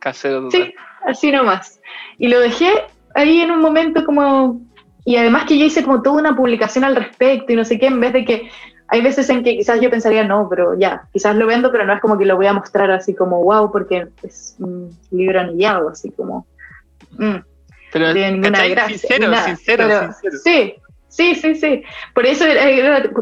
[0.00, 0.50] Casero total.
[0.66, 0.74] Sí,
[1.06, 1.80] así nomás.
[2.18, 2.70] Y lo dejé
[3.14, 4.60] ahí en un momento como...
[5.04, 7.86] Y además que yo hice como toda una publicación al respecto y no sé qué,
[7.86, 8.48] en vez de que
[8.88, 11.92] hay veces en que quizás yo pensaría, no, pero ya, quizás lo vendo, pero no
[11.92, 15.88] es como que lo voy a mostrar así como, wow, porque es un libro anillado,
[15.88, 16.46] así como...
[17.18, 17.36] mm,
[17.92, 18.98] Pero tiene ninguna gracia.
[18.98, 19.44] sincero, nada.
[19.44, 20.38] sincero, Pero sincero.
[20.42, 20.74] Sí,
[21.08, 21.82] sí, sí, sí.
[22.14, 22.44] Por eso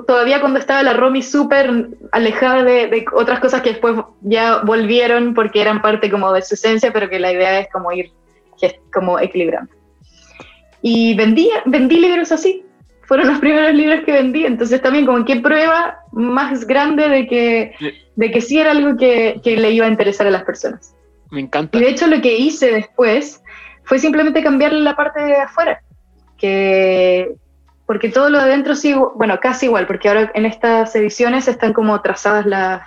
[0.07, 5.35] todavía cuando estaba la Romy súper alejada de, de otras cosas que después ya volvieron
[5.35, 8.11] porque eran parte como de su esencia, pero que la idea es como ir
[8.93, 9.73] como equilibrando.
[10.83, 12.65] Y vendí, vendí libros así.
[13.03, 14.45] Fueron los primeros libros que vendí.
[14.45, 17.73] Entonces también como qué prueba más grande de que,
[18.17, 20.95] de que sí era algo que, que le iba a interesar a las personas.
[21.31, 21.79] Me encanta.
[21.79, 23.43] Y de hecho lo que hice después
[23.85, 25.83] fue simplemente cambiarle la parte de afuera,
[26.37, 27.35] que
[27.87, 31.73] porque todo lo de adentro sí, bueno, casi igual, porque ahora en estas ediciones están
[31.73, 32.83] como trazadas las,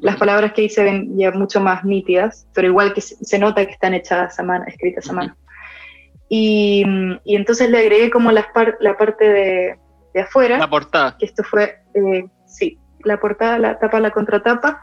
[0.00, 3.38] las palabras que ahí se ven ya mucho más nítidas, pero igual que se, se
[3.38, 5.36] nota que están hechas a mano, escritas a mano.
[6.34, 6.82] Y,
[7.24, 9.78] y entonces le agregué como la, par- la parte de,
[10.14, 10.56] de afuera.
[10.56, 11.14] La portada.
[11.18, 14.80] que esto fue, eh, sí, la portada, la tapa, la contratapa,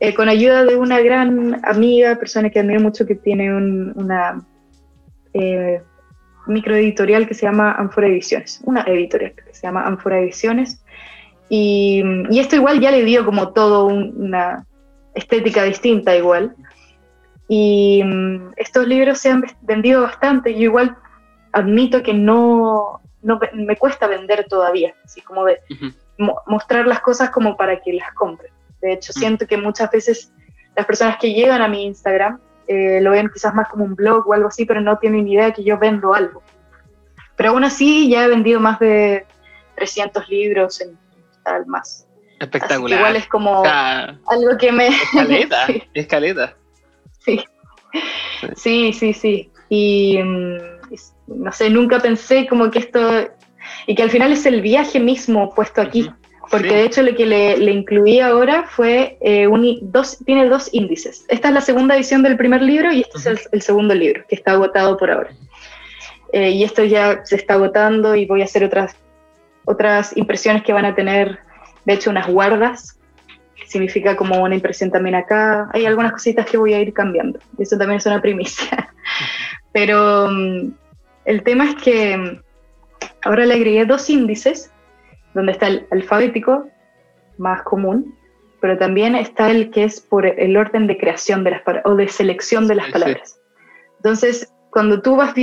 [0.00, 4.44] eh, con ayuda de una gran amiga, persona que admiro mucho, que tiene un- una
[5.32, 5.80] eh,
[6.48, 10.84] microeditorial que se llama Anfora Ediciones, una editorial que se llama Anfora Ediciones,
[11.48, 14.66] y, y esto igual ya le dio como todo un- una
[15.14, 16.56] estética distinta igual,
[17.48, 20.96] y mm, estos libros se han vendido bastante, yo igual
[21.52, 25.92] admito que no, no me cuesta vender todavía, así como de, Ujú.
[26.18, 28.52] mo- mostrar las cosas como para que las compren.
[28.80, 29.18] De hecho, Mm.
[29.18, 30.32] siento que muchas veces
[30.76, 34.26] las personas que llegan a mi Instagram eh, lo ven quizás más como un blog
[34.26, 36.42] o algo así, pero no tienen idea que yo vendo algo.
[37.36, 39.26] Pero aún así ya he vendido más de
[39.76, 40.96] 300 libros en
[41.42, 42.06] tal más.
[42.40, 42.98] Espectacular.
[42.98, 44.88] igual es como sea, algo que me...
[44.88, 46.56] escaleta, escaleta.
[47.24, 47.44] Sí.
[48.56, 49.50] sí, sí, sí.
[49.68, 50.56] Y mm,
[51.26, 53.28] no sé, nunca pensé como que esto...
[53.86, 56.10] Y que al final es el viaje mismo puesto aquí.
[56.50, 56.74] Porque Sí.
[56.74, 61.24] de hecho lo que le, le incluí ahora fue eh, un, dos, tiene dos índices.
[61.28, 64.24] Esta es la segunda edición del primer libro y este es el, el segundo libro,
[64.28, 65.30] que está agotado por ahora.
[66.32, 68.94] Eh, y esto ya se está agotando y voy a hacer otras,
[69.64, 71.38] otras impresiones que van a tener,
[71.84, 72.98] de hecho, unas guardas,
[73.66, 75.68] significa como una impresión también acá.
[75.72, 77.38] Hay algunas cositas que voy a ir cambiando.
[77.58, 78.92] y Eso también es una primicia.
[79.72, 80.72] Pero mm,
[81.24, 82.40] el tema es que mm,
[83.24, 84.70] ahora le agregué dos índices
[85.34, 86.68] donde está el alfabético
[87.38, 88.14] más común,
[88.60, 91.96] pero también está el que es por el orden de creación de las palabras o
[91.96, 92.98] de selección de las Sí, sí.
[92.98, 93.40] palabras.
[93.96, 95.34] Entonces, cuando tú vas-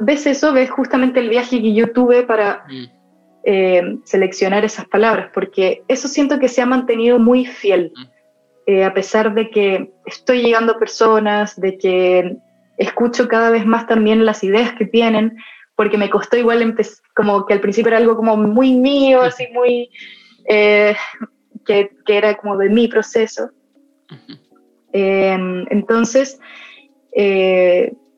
[0.00, 2.99] ves eso, ves justamente el viaje que yo tuve para Mm.
[3.44, 8.02] Eh, seleccionar esas palabras, porque eso siento que se ha mantenido muy fiel, Mm.
[8.66, 12.36] eh, a pesar de que estoy llegando a personas, de que
[12.76, 15.36] escucho cada vez más también las ideas que tienen,
[15.74, 16.76] porque me costó igual
[17.14, 19.90] como que al principio era algo como muy mío, así muy,
[20.46, 20.94] eh,
[21.64, 23.50] que, que era como de mi proceso.
[24.92, 25.38] Eh,
[25.70, 26.38] entonces,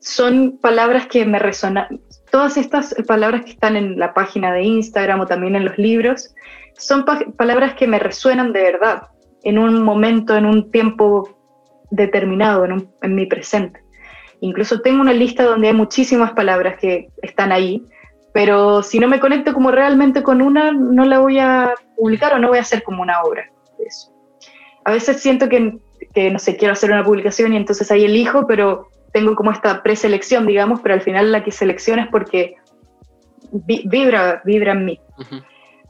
[0.00, 2.00] son palabras que me resonan.
[2.32, 6.34] Todas estas palabras que están en la página de Instagram o también en los libros,
[6.76, 9.02] son pa- palabras que me resuenan de verdad,
[9.44, 11.28] en un momento, en un tiempo
[11.90, 13.80] determinado, en, un- en mi presente.
[14.40, 17.84] Incluso tengo una lista donde hay muchísimas palabras que están ahí,
[18.32, 22.38] pero si no me conecto como realmente con una, no la voy a publicar o
[22.38, 23.44] no voy a hacer como una obra
[23.86, 24.10] eso.
[24.86, 25.76] A veces siento que,
[26.14, 29.82] que, no sé, quiero hacer una publicación y entonces ahí elijo, pero tengo como esta
[29.82, 32.56] preselección, digamos, pero al final la que selecciona es porque
[33.52, 35.00] vi- vibra, vibra en mí.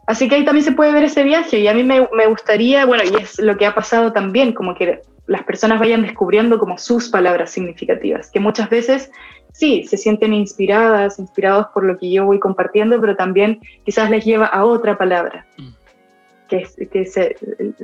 [0.06, 2.84] Así que ahí también se puede ver ese viaje y a mí me, me gustaría,
[2.86, 6.76] bueno, y es lo que ha pasado también, como que las personas vayan descubriendo como
[6.76, 9.10] sus palabras significativas, que muchas veces
[9.52, 14.24] sí, se sienten inspiradas, inspirados por lo que yo voy compartiendo, pero también quizás les
[14.24, 15.68] lleva a otra palabra, Mm.
[16.58, 17.36] Que, que se,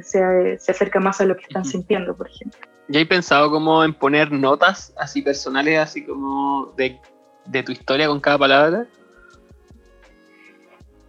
[0.02, 2.60] se, se acerca más a lo que están sintiendo, por ejemplo.
[2.88, 6.98] ¿Ya hay pensado como en poner notas así personales, así como de,
[7.46, 8.86] de tu historia con cada palabra?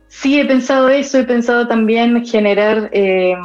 [0.07, 3.35] Sí, he pensado eso, he pensado también generar eh,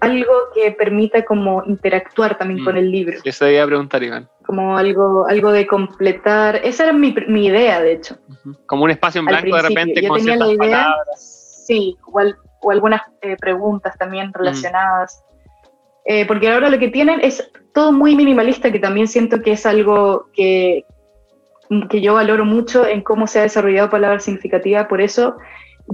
[0.00, 2.64] algo que permita como interactuar también Mm.
[2.64, 3.18] con el libro.
[3.24, 4.28] Eso iba a preguntar, Iván.
[4.44, 6.56] como algo, algo de completar.
[6.64, 8.16] Esa era mi, mi idea, de hecho.
[8.66, 11.64] Como un espacio en blanco de repente Yo con tenía la ciertas idea, palabras.
[11.66, 15.22] sí, o, al- o algunas eh, preguntas también relacionadas.
[16.04, 19.66] Eh, porque ahora lo que tienen es todo muy minimalista, que también siento que es
[19.66, 20.84] algo que,
[21.90, 25.36] que yo valoro mucho en cómo se ha desarrollado palabra significativa, por eso,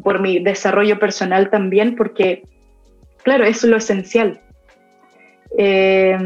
[0.03, 2.43] por mi desarrollo personal también, porque,
[3.23, 4.41] claro, eso es lo esencial.
[5.59, 6.17] Eh,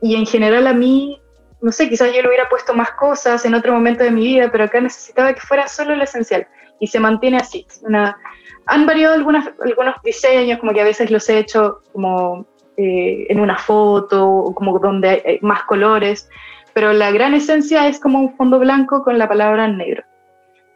[0.00, 1.20] y en general a mí,
[1.62, 4.50] no sé, quizás yo le hubiera puesto más cosas en otro momento de mi vida,
[4.52, 6.46] pero acá necesitaba que fuera solo lo esencial.
[6.78, 7.66] Y se mantiene así.
[7.82, 8.18] Una,
[8.66, 12.46] han variado algunas, algunos diseños, como que a veces los he hecho como
[12.76, 16.28] eh, en una foto, o como donde hay, más colores,
[16.72, 20.02] pero la gran esencia es como un fondo blanco con la palabra en negro.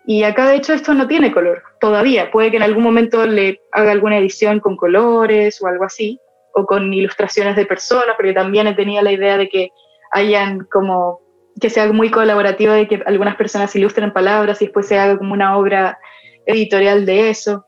[0.06, 2.31] Y acá de hecho esto no tiene color todavía.
[2.31, 6.19] Puede que en algún momento le haga alguna edición con colores o algo así,
[6.55, 9.70] o con ilustraciones de personas, porque también tenido la idea de que
[10.12, 11.20] hayan como
[11.60, 15.35] que sea muy colaborativo, de que algunas personas ilustren palabras y después se haga como
[15.35, 15.98] una obra
[16.47, 17.66] editorial de eso,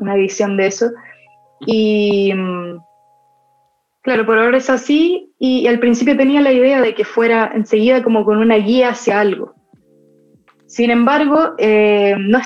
[0.00, 0.90] una edición de eso.
[1.66, 2.78] Y mm,
[4.02, 8.02] claro, por ahora es así y al principio tenía la idea de que fuera enseguida
[8.02, 9.54] como con una guía hacia algo.
[10.66, 12.40] Sin embargo, eh, no,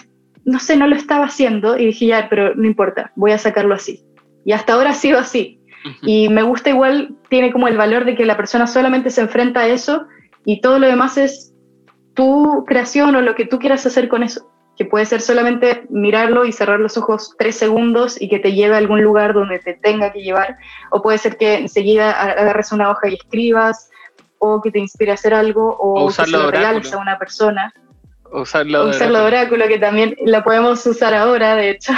[0.45, 3.75] no sé, no lo estaba haciendo y dije ya, pero no importa, voy a sacarlo
[3.75, 4.05] así.
[4.45, 5.61] Y hasta ahora ha sido así.
[6.03, 9.61] Y me gusta igual, tiene como el valor de que la persona solamente se enfrenta
[9.61, 10.07] a eso
[10.45, 11.53] y todo lo demás es
[12.15, 14.52] tu creación o lo que tú quieras hacer con eso.
[14.77, 18.75] Que puede ser solamente mirarlo y cerrar los ojos tres segundos y que te lleve
[18.75, 20.57] a algún lugar donde te tenga que llevar.
[20.91, 23.91] O puede ser que enseguida agarres una hoja y escribas,
[24.39, 27.19] o que te inspire a hacer algo, o, O que se lo regales a una
[27.19, 27.73] persona.
[28.33, 31.93] Usarlo O de- usarlo de oráculo, que también la podemos usar ahora, de hecho.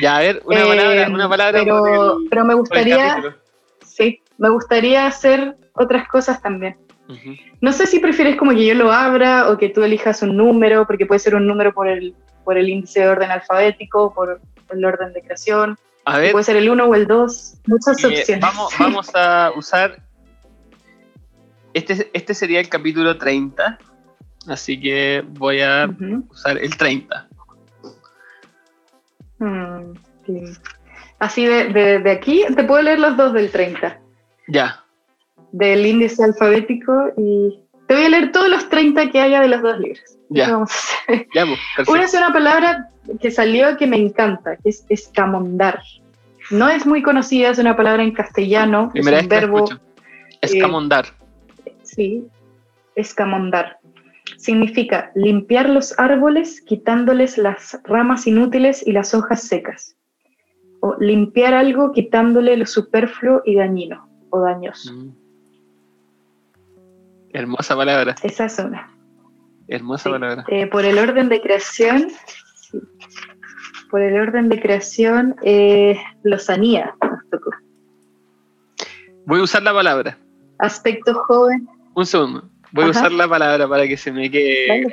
[0.00, 3.34] Ya, a ver, una Eh, palabra, una palabra pero, el- pero me gustaría,
[3.82, 6.76] sí, me gustaría hacer otras cosas también.
[7.60, 10.86] No sé si prefieres como que yo lo abra o que tú elijas un número,
[10.86, 12.14] porque puede ser un número por el
[12.44, 14.40] por el índice de orden alfabético, por
[14.70, 15.78] el orden de creación.
[16.06, 18.40] A ver, Puede ser el 1 o el 2, muchas eh, opciones.
[18.40, 20.02] vamos, vamos a usar.
[21.72, 23.78] Este, este sería el capítulo 30.
[24.46, 25.88] Así que voy a
[26.30, 27.28] usar el 30.
[29.38, 29.94] Mm,
[30.26, 30.42] sí.
[31.18, 33.98] Así de, de- de aquí, te puedo leer los dos del 30,
[34.48, 34.83] Ya.
[35.54, 39.62] Del índice alfabético y te voy a leer todos los 30 que haya de los
[39.62, 40.18] dos libros.
[40.28, 40.44] Ya.
[40.44, 41.26] Eso vamos a hacer.
[41.32, 41.44] Ya,
[41.76, 41.88] pues.
[41.88, 42.88] Una es una palabra
[43.20, 45.80] que salió que me encanta, que es escamondar.
[46.50, 49.80] No es muy conocida, es una palabra en castellano, Primera es un verbo, escucho.
[50.40, 51.06] Escamondar.
[51.82, 52.26] sí,
[52.96, 53.78] escamondar.
[54.36, 59.96] Significa limpiar los árboles quitándoles las ramas inútiles y las hojas secas.
[60.80, 64.92] O limpiar algo quitándole lo superfluo y dañino o dañoso.
[64.92, 65.23] Mm.
[67.34, 68.14] Hermosa palabra.
[68.22, 68.90] Esa es una.
[69.68, 70.10] Hermosa Sí.
[70.10, 70.44] palabra.
[70.48, 72.08] Eh, por el orden de creación,
[72.60, 72.78] sí.
[73.90, 77.50] por el orden de creación, eh, nos tocó.
[79.26, 80.16] Voy a usar la palabra.
[80.58, 81.66] Aspecto joven.
[81.94, 82.48] Un segundo.
[82.72, 84.86] Voy a usar la palabra para que se me quede.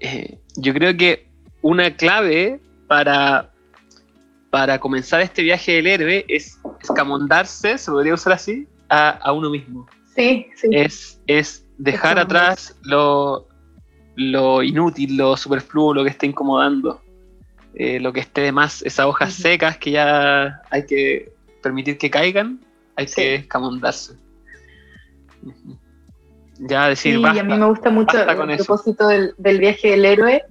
[0.00, 1.28] Eh, yo creo que
[1.60, 3.50] una clave para,
[4.50, 9.48] para comenzar este viaje del héroe es escamondarse, se podría usar así, a, a uno
[9.50, 9.86] mismo.
[10.14, 10.68] Sí, sí.
[10.72, 13.48] Es, es dejar atrás lo,
[14.16, 17.00] lo inútil, lo superfluo, lo que esté incomodando,
[17.74, 21.32] eh, lo que esté de más, esas hojas secas que ya hay que
[21.62, 22.60] permitir que caigan,
[22.96, 23.14] hay Sí.
[23.16, 24.14] que escamondarse.
[25.42, 25.78] Ujú.
[26.60, 27.40] Ya decir, Sí, y basta.
[27.40, 28.64] a mí me gusta mucho eso.
[28.64, 30.42] propósito del, del viaje del héroe.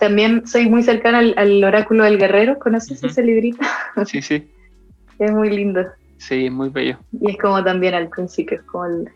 [0.00, 2.58] También soy muy cercana al, al oráculo del guerrero.
[2.58, 3.64] ¿Conoces ese librito?
[4.06, 4.50] Sí, sí,
[5.20, 5.86] Es muy lindo.
[6.28, 6.98] Sí, muy bello.
[7.20, 8.58] Y es como también al principio.
[8.58, 9.10] es como el-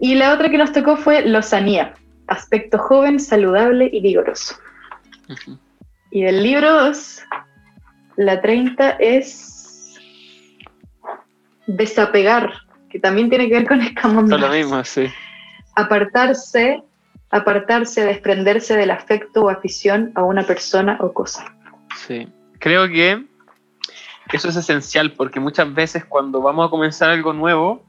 [0.00, 1.94] Y la otra que nos tocó fue lozanía.
[2.26, 4.56] Aspecto joven, saludable y vigoroso.
[6.10, 7.22] Y del libro 2,
[8.16, 9.94] la 30 es
[11.66, 12.52] desapegar,
[12.90, 14.40] que también tiene que ver con Son escamondar.
[14.40, 15.06] lo mismo, sí.
[15.76, 16.82] Apartarse,
[17.30, 21.44] apartarse, desprenderse del afecto o afición a una persona o cosa.
[21.96, 22.28] Sí.
[22.58, 23.24] Creo que
[24.32, 27.84] eso es esencial porque muchas veces cuando vamos a comenzar algo nuevo,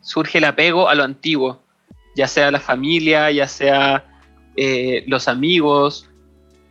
[0.00, 1.60] surge el apego a lo antiguo,
[2.16, 4.04] ya sea la familia, ya sea
[4.56, 6.08] eh, los amigos,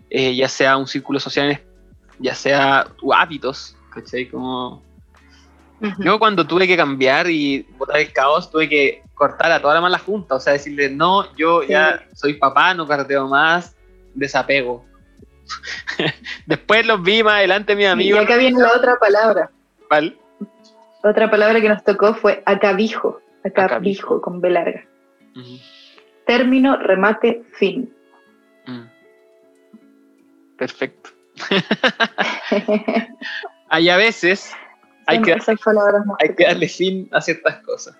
[0.10, 1.62] eh, ya sea un círculo social,
[2.20, 4.28] ya sea hábitos, ¿cachai?
[4.28, 4.84] Como
[6.00, 9.82] yo cuando tuve que cambiar y botar el caos, tuve que cortar a toda la
[9.82, 13.76] mala junta, o sea, decirle, no, yo ya soy papá, no carteo más,
[14.14, 14.86] desapego.
[16.46, 18.24] Después los vi más adelante mis y amigos.
[18.24, 19.50] acá viene la otra palabra.
[19.88, 20.18] ¿cuál?
[21.04, 23.22] Otra palabra que nos tocó fue acabijo.
[23.44, 24.22] Acabijo, Acabijo.
[24.22, 24.86] con B larga.
[26.26, 27.94] Término, remate, fin.
[28.66, 28.84] mm.
[30.58, 31.10] Perfecto.
[33.70, 34.52] Hay a veces
[35.06, 37.96] hay que, hay darle fin a ciertas cosas.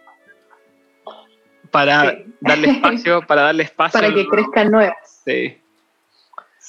[1.72, 2.26] Para Sí.
[2.42, 4.00] darle espacio, para darle espacio.
[4.00, 5.22] para que crezcan nuevas.
[5.26, 5.58] Sí.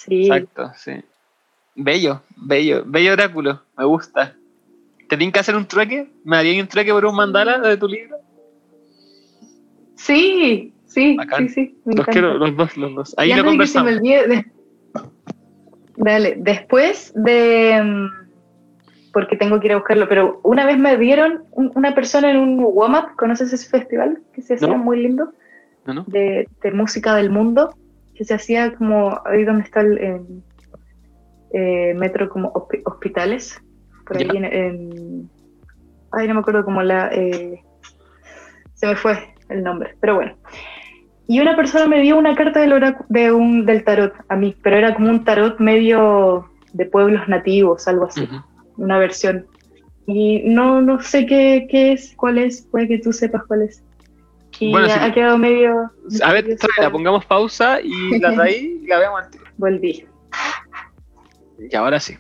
[0.03, 0.93] Sí, Exacto, sí.
[1.75, 4.35] Bello, bello, bello oráculo, me gusta.
[5.09, 6.11] ¿Te tienen que hacer un trueque?
[6.25, 8.17] ¿Me harían un trueque por un mandala de tu libro?
[9.97, 11.49] sí, sí, Bacán.
[11.49, 11.79] sí, sí.
[11.85, 12.13] me Los encanta.
[12.13, 13.15] quiero, los dos, los dos.
[13.19, 13.99] Ahí Y lo antes de que se me conversamos.
[14.01, 14.45] olvide, de-
[15.97, 17.81] Dale, después de...
[17.83, 18.11] mm,
[19.13, 22.39] Porque tengo que ir a buscarlo, pero una vez me vieron un- una persona en
[22.39, 24.23] un WOMAP, ¿conoces ese festival?
[24.33, 24.79] Que se hacía No.
[24.79, 25.33] muy lindo,
[25.85, 26.05] ¿No, no?
[26.07, 27.75] de, de música del mundo,
[28.21, 30.43] que se hacía como ahí donde está el
[31.55, 33.59] eh, metro como hospi- hospitales,
[34.07, 35.31] por ahí en, en-
[36.13, 37.09] Ay, no me acuerdo cómo la...
[37.15, 37.63] eh,
[38.75, 40.37] se me fue el nombre, pero bueno.
[41.29, 44.77] Y una persona me dio una carta del, de un, del tarot a mí, pero
[44.77, 48.29] era como un tarot medio de pueblos nativos, algo así,
[48.77, 49.47] una versión.
[50.07, 53.83] Y no, no sé qué, qué es, cuál es, puede que tú sepas cuál es.
[54.61, 55.91] Y Bueno, ha, si- quedado medio...
[56.23, 56.93] A ver, separado.
[56.93, 59.45] pongamos pausa y la traí y la vemos tiro.
[59.57, 60.07] Volví.
[61.71, 62.17] Y ahora sí.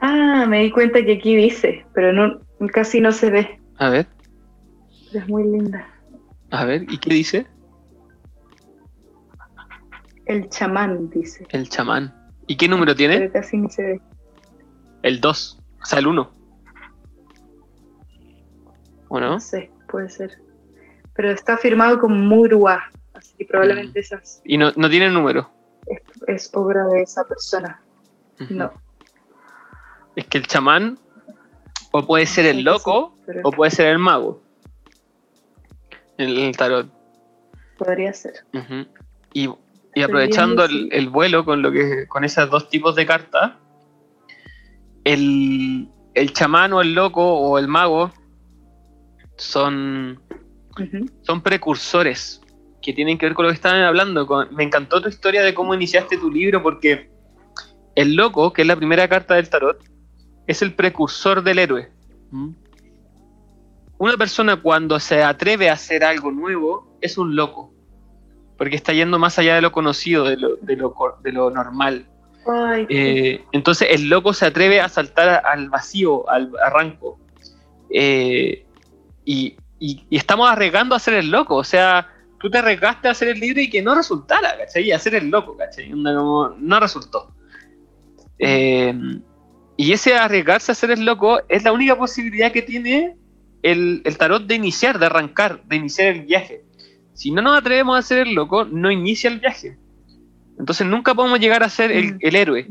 [0.00, 2.40] Ah, me di cuenta que aquí dice, pero no,
[2.72, 3.60] casi no se ve.
[3.78, 4.06] A ver,
[5.12, 5.86] Pero es muy linda.
[6.50, 7.46] a ver, ¿y qué dice?
[10.26, 12.12] El chamán dice, El chamán.
[12.46, 13.18] ¿Y qué número tiene?
[13.18, 14.00] pero casi ni se ve.
[15.02, 16.30] El 2, o sea, el 1.
[19.08, 19.30] ¿O no?
[19.30, 20.38] No sé, puede ser.
[21.14, 22.82] Pero está firmado como Murua,
[23.14, 23.48] así que Mm.
[23.48, 25.50] probablemente esas Y no, no tiene número.
[25.86, 27.80] es, es obra de esa persona.
[28.50, 28.70] No.
[30.14, 30.98] Es que el chamán
[31.92, 34.42] o puede ser el loco sí, pero o puede ser el mago.
[36.18, 36.88] El, el tarot.
[37.78, 38.34] podría ser.
[39.32, 39.48] Y,
[39.94, 43.52] y aprovechando el vuelo con, lo que, con esos dos tipos de cartas,
[45.04, 48.12] el, el chamán o el loco o el mago
[49.36, 50.20] son,
[51.22, 52.40] son precursores
[52.82, 54.26] que tienen que ver con lo que estaban hablando.
[54.26, 57.10] Con- me encantó tu historia de cómo iniciaste tu libro porque
[57.94, 59.82] el loco, que es la primera carta del tarot,
[60.46, 61.90] es el precursor del héroe.
[62.30, 62.50] ¿Mm?
[63.98, 67.72] Una persona cuando se atreve a hacer algo nuevo es un loco,
[68.58, 71.50] porque está yendo más allá de lo conocido, de lo, de lo, cor- de lo
[71.50, 72.06] normal.
[72.46, 72.86] Ay.
[72.90, 77.18] Eh, entonces el loco se atreve a saltar al vacío, al arranco.
[77.90, 78.65] Eh,
[79.26, 81.56] y, y- y estamos arriesgando a ser el loco.
[81.56, 82.08] O sea,
[82.40, 84.84] tú te arriesgaste a hacer el libro y que no resultara, ¿cachai?
[84.84, 85.90] Y a ser el loco, ¿cachai?
[85.90, 87.34] No resultó.
[88.38, 88.94] Eh,
[89.76, 93.16] y ese arriesgarse a ser el loco es la única posibilidad que tiene
[93.62, 96.64] el, el tarot de iniciar, de arrancar, de iniciar el viaje.
[97.14, 99.76] Si no nos atrevemos a ser el loco, no inicia el viaje.
[100.58, 102.18] Entonces nunca podemos llegar a ser el, Mm.
[102.20, 102.68] el héroe.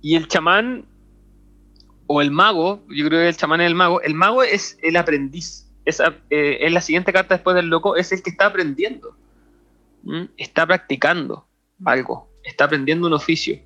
[0.00, 0.86] Y el chamán
[2.06, 4.96] o el mago, yo creo que el chamán es el mago, el mago es el
[4.96, 5.70] aprendiz.
[5.84, 6.00] Es,
[6.30, 9.16] eh, es la siguiente carta después del loco, es el que está aprendiendo.
[10.02, 10.24] ¿Mm?
[10.36, 11.46] Está practicando
[11.84, 13.58] algo, está aprendiendo un oficio.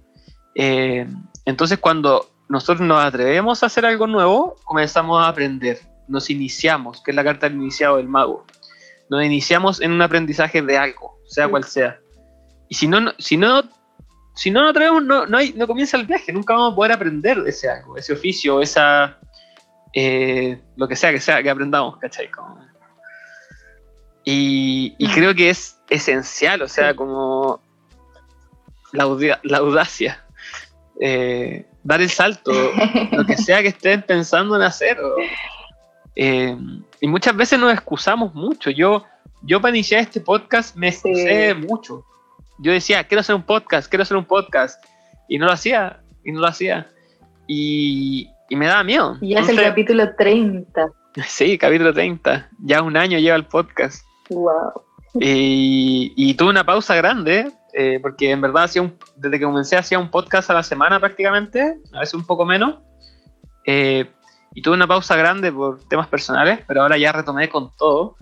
[0.54, 1.06] Eh,
[1.44, 7.10] entonces cuando nosotros nos atrevemos a hacer algo nuevo, comenzamos a aprender, nos iniciamos, que
[7.10, 8.44] es la carta del iniciado del mago.
[9.10, 11.50] Nos iniciamos en un aprendizaje de algo, sea Sí.
[11.50, 11.98] cual sea.
[12.68, 13.62] Y si no- si no,
[14.38, 16.92] si no nos atrevemos, no, no, hay- no comienza el viaje, nunca vamos a poder
[16.92, 19.18] aprender ese algo, ese oficio, esa
[19.94, 22.30] eh, lo que sea que sea que aprendamos, ¿cachai?
[22.30, 22.58] Como-
[24.24, 25.10] Y, y Mm.
[25.12, 27.60] creo que es esencial, o sea, como
[28.92, 30.24] la, audia- la audacia,
[31.00, 32.52] eh, dar el salto,
[33.12, 34.98] lo que sea que estén pensando en hacer.
[35.00, 35.16] o-
[36.16, 36.56] eh,
[37.00, 38.70] y muchas veces nos excusamos mucho.
[38.70, 39.04] Yo,
[39.42, 40.96] yo para iniciar este podcast me Sí.
[41.08, 42.04] excusé mucho.
[42.58, 44.84] Yo decía, quiero hacer un podcast, quiero hacer un podcast.
[45.28, 46.88] Y no lo hacía, y no lo hacía.
[47.46, 49.16] Y, y me daba miedo.
[49.20, 50.92] Y ya es el capítulo 30.
[51.26, 52.48] Sí, capítulo 30.
[52.60, 54.04] Ya un año lleva el podcast.
[54.30, 54.70] Wow.
[55.14, 59.76] Y, y tuve una pausa grande, eh, porque en verdad hacía un, desde que comencé
[59.76, 62.78] hacía un podcast a la semana prácticamente, a veces un poco menos.
[63.66, 64.08] Eh,
[64.54, 68.16] y tuve una pausa grande por temas personales, pero ahora ya retomé con todo.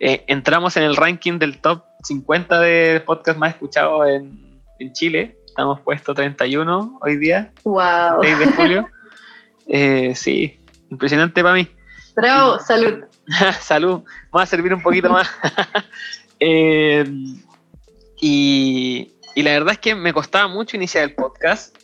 [0.00, 5.38] Eh, entramos en el ranking del top 50 de podcasts más escuchados en, en Chile.
[5.46, 8.22] Estamos puesto 31 hoy día, Wow.
[8.22, 8.88] 6 de julio.
[9.66, 10.60] Eh, sí,
[10.90, 11.66] impresionante para mí.
[12.14, 13.04] Bravo, salud.
[13.60, 15.26] Salud, me va a servir un poquito más.
[16.40, 17.04] Eh,
[18.20, 21.74] y, y la verdad es que me costaba mucho iniciar el podcast.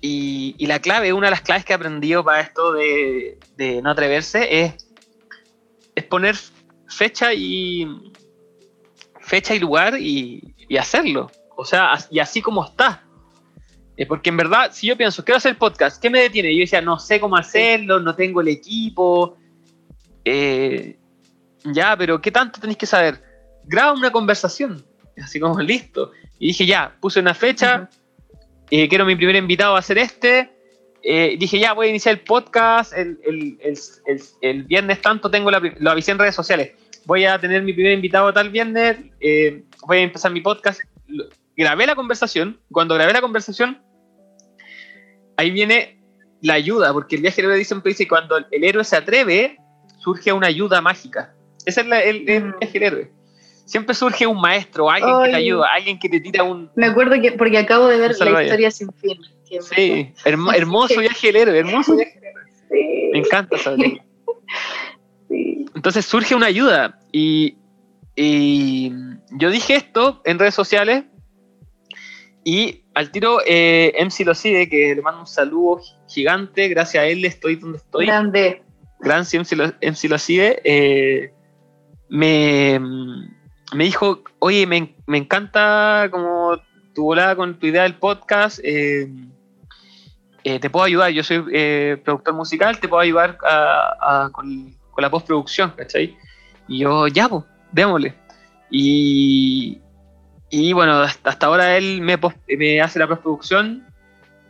[0.00, 3.82] Y, y la clave, una de las claves que he aprendido para esto de, de
[3.82, 4.86] no atreverse es,
[5.96, 6.36] es poner
[6.94, 7.86] fecha y
[9.20, 11.30] fecha y lugar y, y hacerlo.
[11.56, 13.02] O sea, y así como está.
[13.96, 16.52] Eh, porque en verdad, si yo pienso, quiero hacer podcast, ¿qué me detiene?
[16.54, 19.36] Yo decía, no sé cómo hacerlo, no tengo el equipo.
[20.24, 20.96] Eh,
[21.72, 23.22] ya, pero ¿qué tanto tenéis que saber?
[23.64, 24.84] Graba una conversación.
[25.22, 26.10] Así como listo.
[26.38, 27.88] Y dije, ya, puse una fecha.
[28.70, 30.50] eh, quiero mi primer invitado a ser este.
[31.02, 32.92] eh, dije, ya, voy a iniciar el podcast.
[32.94, 36.72] El, el- el- el- viernes tanto tengo la, lo avisé en redes sociales.
[37.06, 38.96] Voy a tener mi primer invitado tal viernes.
[39.20, 40.80] eh, voy a empezar mi podcast.
[41.56, 42.60] Grabé la conversación.
[42.70, 43.82] Cuando grabé la conversación,
[45.36, 46.00] ahí viene
[46.40, 49.58] la ayuda, porque el viaje del héroe siempre dice cuando el, héroe se atreve,
[49.98, 51.34] surge una ayuda mágica.
[51.64, 52.54] Ese es la- el, el Mm.
[52.60, 53.10] viaje del héroe.
[53.66, 55.44] Siempre surge un maestro, alguien que te Ay.
[55.46, 56.70] ayuda, alguien que te tira un...
[56.76, 59.18] Me acuerdo que, porque acabo de ver la historia sin fin.
[59.62, 62.42] Sí, hermo- hermoso viaje del héroe, hermoso viaje del héroe.
[62.70, 64.04] Sí, Me encanta esa película.
[65.34, 65.66] sí.
[65.74, 67.56] Entonces surge una ayuda y,
[68.16, 68.92] y
[69.32, 71.04] yo dije esto en redes sociales
[72.44, 77.24] y al tiro eh, MC Locide, que le mando un saludo gigante, gracias a él
[77.24, 78.06] estoy donde estoy.
[78.06, 78.62] Grande.
[79.00, 81.32] gran MC, Lo- MC Locide, eh,
[82.08, 82.78] me,
[83.74, 86.58] me dijo, oye, me, me encanta como
[86.94, 89.08] tu volada con tu idea del podcast, eh,
[90.44, 94.76] eh, te puedo ayudar, yo soy eh, productor musical, te puedo ayudar a- a- con,
[94.94, 96.16] con la postproducción, ¿cachai?
[96.68, 98.14] Y yo, ya, pues, démosle.
[98.70, 99.80] Y,
[100.50, 102.18] y bueno, hasta, hasta ahora él me,
[102.56, 103.86] me hace la postproducción,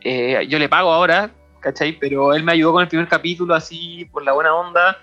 [0.01, 1.97] eh, yo le pago ahora, ¿cachai?
[1.99, 4.97] Pero él me ayudó con el primer capítulo así, por la buena onda,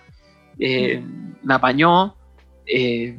[0.58, 1.02] eh,
[1.42, 2.16] me apañó,
[2.66, 3.18] eh,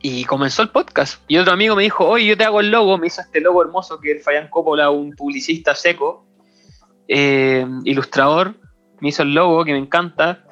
[0.00, 1.22] y comenzó el podcast.
[1.28, 3.62] Y otro amigo me dijo, oye, yo te hago el logo, me hizo este logo
[3.62, 6.26] hermoso que es Fabián Coppola, un publicista seco,
[7.06, 8.54] eh, ilustrador,
[9.00, 10.44] me hizo el logo que me encanta,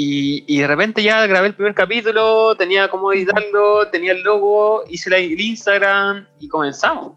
[0.00, 4.84] Y, y de repente ya grabé el primer capítulo, tenía cómo editarlo, tenía el logo,
[4.88, 7.14] hice el Instagram y comenzamos.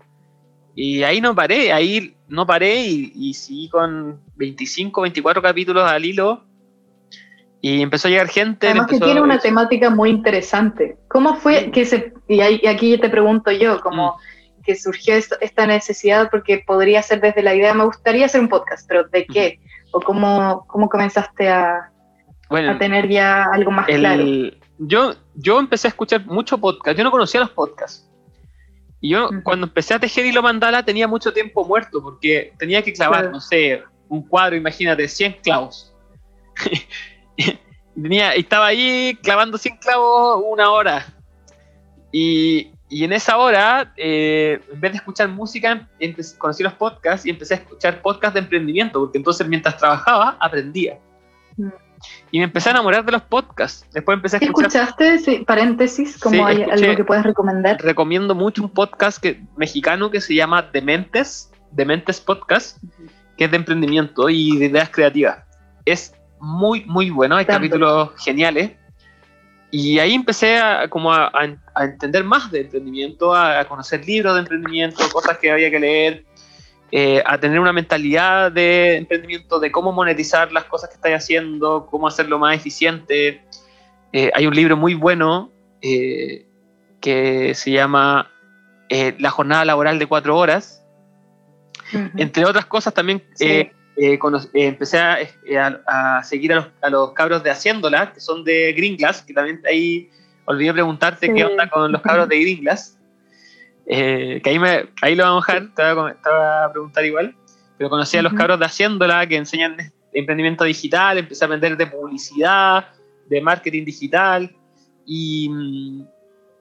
[0.74, 6.03] Y ahí no paré, ahí no paré y, y seguí con 25, 24 capítulos al
[6.03, 6.44] hilo.
[7.62, 8.66] Y empezó a llegar gente.
[8.66, 10.98] Además que tiene una temática muy interesante.
[11.08, 11.72] ¿Cómo fue Sí.
[11.72, 14.18] que se, y aquí te pregunto yo, como
[14.64, 18.88] que surgió esta necesidad, porque podría ser desde la idea, me gustaría hacer un podcast,
[18.88, 19.60] pero ¿de qué?
[19.91, 21.91] ¿O cómo, cómo comenzaste a,
[22.52, 24.23] Bueno, a tener ya algo más el- claro?
[24.78, 26.98] yo, yo empecé a escuchar mucho podcast.
[26.98, 28.07] Yo no conocía los podcasts.
[28.99, 29.41] Y yo, Ujú.
[29.44, 33.32] cuando empecé a tejer hilo mandala, tenía mucho tiempo muerto porque tenía que clavar, Claro.
[33.32, 35.91] no sé, un cuadro, imagínate, 100 clavos.
[37.95, 41.06] tenía, estaba ahí clavando 100 clavos una hora.
[42.11, 47.26] Y, y en esa hora, eh, en vez de escuchar música, empe- conocí los podcasts
[47.26, 50.99] y empecé a escuchar podcasts de emprendimiento, porque entonces mientras trabajaba, aprendía.
[51.57, 51.69] Mm.
[52.32, 53.86] Y me empecé a enamorar de los podcasts.
[53.94, 54.84] Después empecé a ¿Qué escuchar.
[54.84, 55.19] escuchaste?
[55.19, 57.78] Sí, paréntesis, como Sí, hay escuché- algo que puedes recomendar.
[57.82, 62.78] Recomiendo mucho un podcast que, mexicano que se llama Dementes, Dementes Podcast,
[63.38, 65.40] que es de emprendimiento y de ideas creativas.
[65.86, 67.60] Es muy, muy bueno, hay Tanto.
[67.60, 68.72] capítulos geniales.
[69.73, 74.06] Y ahí empecé a, como a, a- a entender más de emprendimiento, a, a conocer
[74.06, 76.26] libros de emprendimiento, cosas que había que leer,
[76.92, 81.88] eh, a tener una mentalidad de emprendimiento, de cómo monetizar las cosas que estáis haciendo,
[81.90, 83.42] cómo hacerlo más eficiente.
[84.14, 85.52] Eh, hay un libro muy bueno
[85.82, 86.46] eh,
[87.00, 88.30] que se llama
[89.20, 90.84] La jornada laboral de cuatro horas.
[92.18, 93.70] Entre otras cosas, también Sí.
[94.54, 95.18] empecé a,
[95.58, 99.22] a- a seguir a los, a los cabros de Haciéndola, que son de Green Glass,
[99.22, 100.10] que también ahí
[100.46, 101.34] olvidé preguntarte Sí.
[101.34, 102.98] qué onda con los cabros de Green Glass.
[103.94, 106.70] Eh, que ahí, me, ahí lo vamos a dejar, te voy a, te voy a
[106.72, 107.36] preguntar igual.
[107.78, 108.40] Pero conocí a los Ujú.
[108.40, 109.76] cabros de Haciéndola que enseñan
[110.14, 112.86] emprendimiento digital, empecé a aprender de publicidad,
[113.28, 114.50] de marketing digital
[115.06, 116.08] y, mm,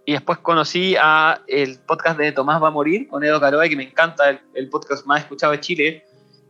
[0.06, 3.76] y después conocí a el podcast de Tomás va a morir con Edo Caroe, que
[3.76, 6.04] me encanta, el, el podcast más escuchado de Chile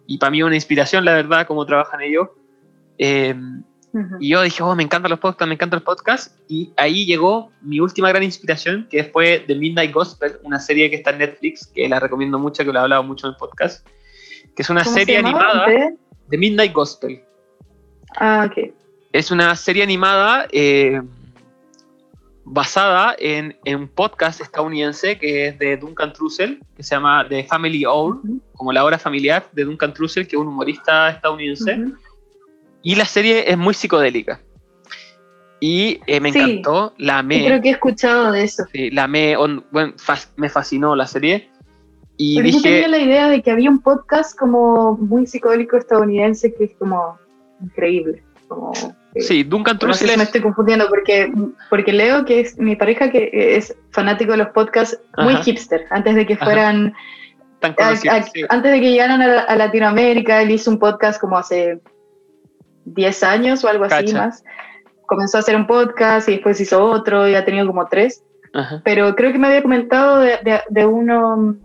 [0.06, 2.28] y para mí una inspiración, la verdad, cómo trabajan ellos.
[2.96, 3.34] Eh,
[4.20, 6.34] Y yo dije, oh, me encantan los podcasts, me encantan los podcasts.
[6.48, 10.96] Y ahí llegó mi última gran inspiración, que fue The Midnight Gospel, una serie que
[10.96, 13.86] está en Netflix, que la recomiendo mucho, que lo he hablado mucho en el podcast.
[14.54, 15.96] Que es una ¿Cómo se serie animada, ¿De?
[16.28, 17.22] The Midnight Gospel.
[18.16, 18.72] Ah, ok.
[19.12, 21.00] Es una serie animada eh,
[22.44, 27.44] basada en, en un podcast estadounidense que es de Duncan Trussell, que se llama The
[27.44, 28.20] Family Hour,
[28.54, 31.78] como la hora familiar de Duncan Trussell, que es un humorista estadounidense.
[32.82, 34.40] Y la serie es muy psicodélica.
[35.60, 36.38] Y eh, me Sí.
[36.38, 37.44] encantó, la Yo amé.
[37.44, 38.64] creo que he escuchado de eso.
[38.72, 41.50] Sí, la amé, on- bueno, fas- me fascinó la serie.
[42.16, 45.76] Y Porque yo dije, tenía la idea de que había un podcast como muy psicodélico
[45.76, 47.18] estadounidense que es como
[47.62, 48.22] increíble.
[48.48, 48.72] Como,
[49.16, 51.32] sí, Duncan no sé Trussell si me es, estoy confundiendo porque,
[51.68, 55.44] porque Leo, que es mi pareja, que es fanático de los podcasts muy Ajá.
[55.44, 56.44] hipster, antes de que Ajá.
[56.46, 56.94] fueran,
[57.62, 58.42] a- a- sí.
[58.48, 61.80] antes de que llegaran a, a Latinoamérica, él hizo un podcast como hace
[62.84, 64.44] 10 años o algo así más.
[65.06, 68.22] Comenzó a hacer un podcast y después hizo otro y ha tenido como tres,
[68.54, 68.80] Ajá.
[68.84, 71.56] pero creo que me había comentado de, de- de uno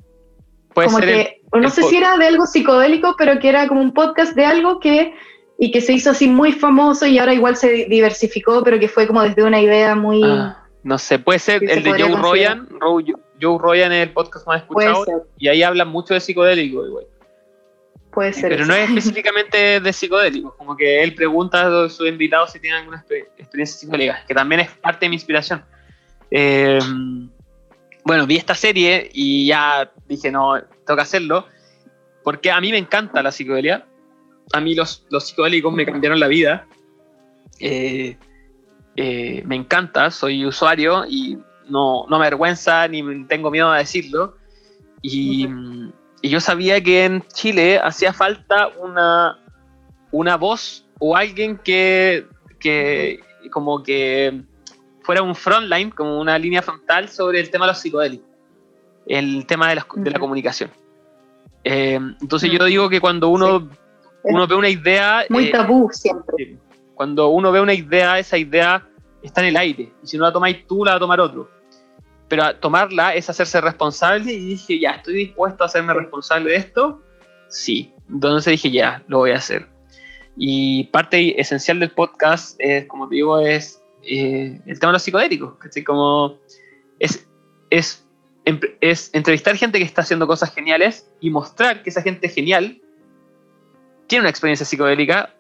[0.74, 3.50] Puede como ser que, o no el sé si era de algo psicodélico, pero que
[3.50, 5.14] era como un podcast de algo que,
[5.60, 8.88] y que se hizo así muy famoso y ahora igual se di- diversificó, pero que
[8.90, 10.22] fue como desde una idea muy...
[10.24, 12.16] Ah, no sé, puede ser se el de Joe.
[12.16, 12.68] Rogan.
[12.80, 12.98] Ro-
[13.42, 15.06] Joe Rogan es el podcast más escuchado.
[15.38, 17.06] Y ahí hablan mucho de psicodélico, igual.
[18.16, 18.50] Puede ser.
[18.50, 18.72] Pero eso.
[18.72, 23.06] no es específicamente de psicodélicos, como que él pregunta a sus invitados si tienen alguna
[23.06, 25.64] exper- experiencia psicodélica, que también es parte de mi inspiración.
[26.32, 26.80] Eh,
[28.04, 31.48] bueno, vi esta serie y ya dije, no, tengo que hacerlo,
[32.24, 33.86] porque a mí me encanta la psicodelia.
[34.54, 36.68] A mí los, los psicodélicos me cambiaron la vida.
[37.60, 38.18] Eh,
[38.96, 41.38] eh, me encanta, soy usuario y
[41.68, 44.38] no, no me avergüenza ni tengo miedo a decirlo.
[45.02, 45.48] Y,
[46.22, 49.40] y yo sabía que en Chile hacía falta una,
[50.12, 52.26] una voz o alguien que,
[52.60, 53.20] que
[53.52, 54.42] como que
[55.04, 58.28] fuera un frontline, como una línea frontal sobre el tema de los psicodélicos,
[59.06, 60.72] el tema de, las- de la comunicación.
[61.64, 63.70] Eh, entonces yo digo que cuando uno,
[64.24, 66.36] uno ve una idea, Muy eh, tabú siempre.
[66.38, 66.58] Sí.
[66.96, 68.88] Cuando uno ve una idea, esa idea
[69.22, 69.92] está en el aire.
[70.04, 71.50] Y si no la tomáis tú, la va a tomar otro.
[72.27, 77.02] Pero tomarla es hacerse responsable y dije, ya, estoy dispuesto a hacerme responsable de esto.
[77.49, 77.93] Sí.
[78.10, 79.68] Entonces dije, ya, lo voy a hacer.
[80.38, 85.03] Y parte esencial del podcast, es, como te digo, es eh, el tema de los
[85.03, 85.56] psicodélicos.
[85.57, 85.84] ¿cachai?
[85.84, 86.38] Como
[86.99, 87.27] es,
[87.69, 88.06] es,
[88.45, 92.81] em- es entrevistar gente que está haciendo cosas geniales y mostrar que esa gente genial
[94.07, 95.34] tiene una experiencia psicodélica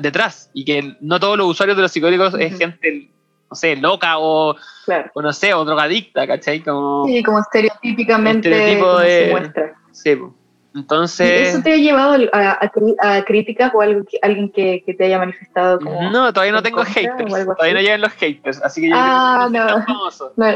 [0.00, 2.58] detrás y que no todos los usuarios de los psicodélicos es Ujú.
[2.58, 3.10] gente,
[3.50, 5.10] no sé, loca o, Claro.
[5.14, 6.60] o no sé, o drogadicta, ¿cachai?
[6.62, 9.74] Como, Sí, como estereotípicamente Estereotipo de- se muestra.
[9.92, 10.34] sí, po.
[10.74, 14.92] ¿Y Entonces, ¿Eso te ha llevado a, a críticas o algo que- alguien que, que
[14.94, 16.10] te haya manifestado como...
[16.10, 19.48] no, todavía no en tengo haters, todavía no llegan los haters, así que yo Ah,
[19.50, 19.74] que no soy no.
[19.76, 20.32] tan famoso.
[20.36, 20.50] No,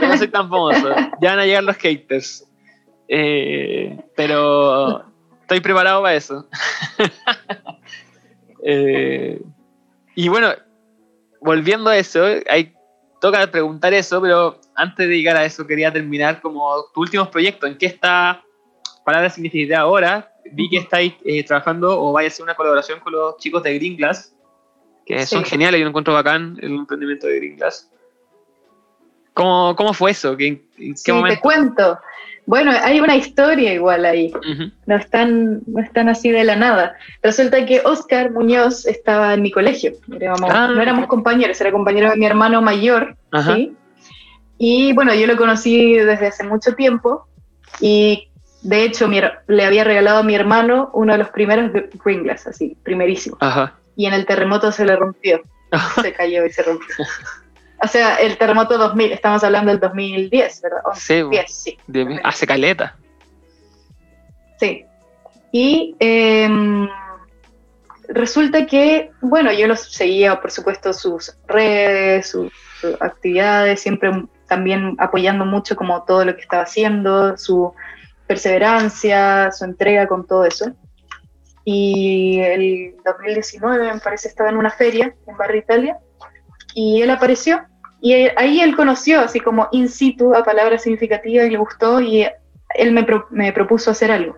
[0.00, 0.94] Yo no soy tan famoso.
[1.22, 2.46] Ya van a llegar los haters.
[3.08, 5.04] Eh, pero
[5.40, 6.46] estoy preparado para eso.
[8.68, 9.40] Eh,
[10.14, 10.48] y bueno,
[11.40, 12.74] volviendo a eso, hay,
[13.20, 17.68] toca preguntar eso, pero antes de llegar a eso quería terminar como tus últimos proyectos.
[17.70, 18.42] ¿En qué está
[19.04, 20.32] Palabra Significativa ahora?
[20.52, 23.74] Vi que estáis eh, trabajando o vais a hacer una colaboración con los chicos de
[23.74, 24.32] Green Glass,
[25.04, 27.90] que son geniales, yo lo encuentro bacán el emprendimiento de Green Glass.
[29.34, 30.36] ¿Cómo, cómo fue eso?
[30.36, 31.40] ¿Qué- ¿En qué sí, te momento?
[31.42, 31.98] cuento.
[32.46, 34.32] Bueno, hay una historia igual ahí.
[34.86, 36.94] No están, no están así de la nada.
[37.22, 39.92] Resulta que Oscar Muñoz estaba en mi colegio.
[40.18, 43.16] Éramos- Ah, no éramos compañeros, era compañero de mi hermano mayor.
[43.32, 43.56] Ajá.
[43.56, 43.74] ¿sí?
[44.58, 47.26] Y bueno, yo lo conocí desde hace mucho tiempo.
[47.80, 48.28] Y
[48.62, 51.72] de hecho, mi le había regalado a mi hermano uno de los primeros
[52.04, 53.36] Glass, así, primerísimo.
[53.40, 53.74] Ajá.
[53.96, 55.40] Y en el terremoto se le rompió.
[56.00, 56.94] se cayó y se rompió.
[57.82, 60.80] O sea, el terremoto 2000, estamos hablando del 2010, ¿verdad?
[60.84, 61.30] O Sí, bo.
[61.30, 61.78] 10, sí.
[62.24, 62.96] Hace caleta.
[64.58, 64.84] Sí.
[65.52, 66.88] Y em,
[68.08, 72.50] resulta que, bueno, yo los seguía, por supuesto, sus redes, sus,
[72.80, 74.10] sus actividades, siempre
[74.48, 77.74] también apoyando mucho como todo lo que estaba haciendo, su
[78.26, 80.72] perseverancia, su entrega con todo eso.
[81.64, 85.98] Y el 2019, me parece, estaba en una feria en Barrio Italia
[86.76, 87.62] y él apareció
[88.02, 92.26] y ahí él conoció así como in situ a palabra significativa y le gustó y
[92.74, 94.36] él me, pro- me propuso hacer algo.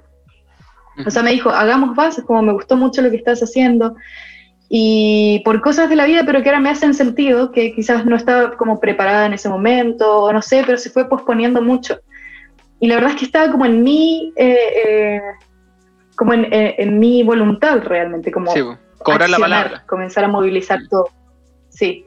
[1.05, 3.95] O sea, me dijo, hagamos bases, como me gustó mucho lo que estás haciendo.
[4.69, 8.15] Y por cosas de la vida, pero que ahora me hacen sentido, que quizás no
[8.17, 11.99] estaba como preparada en ese momento, o no sé, pero se fue posponiendo mucho.
[12.81, 14.57] Y la verdad es que estaba como en mi, eh,
[14.87, 15.21] eh,
[16.17, 18.61] como en, en- en mi voluntad realmente, como Sí,
[18.99, 19.85] cobrar la palabra.
[19.89, 21.09] comenzar a movilizar todo.
[21.71, 22.05] Sí.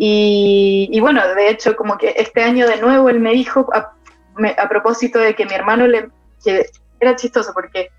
[0.00, 3.92] Y, y bueno, de hecho, como que este año de nuevo él me dijo, a,
[4.36, 6.08] me- a propósito de que mi hermano le...
[6.44, 6.66] que
[7.00, 7.90] era chistoso porque,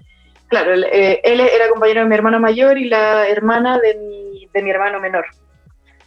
[0.47, 4.47] claro, él, eh, él era compañero de mi hermano mayor y la hermana de mi,
[4.53, 5.26] de mi hermano menor.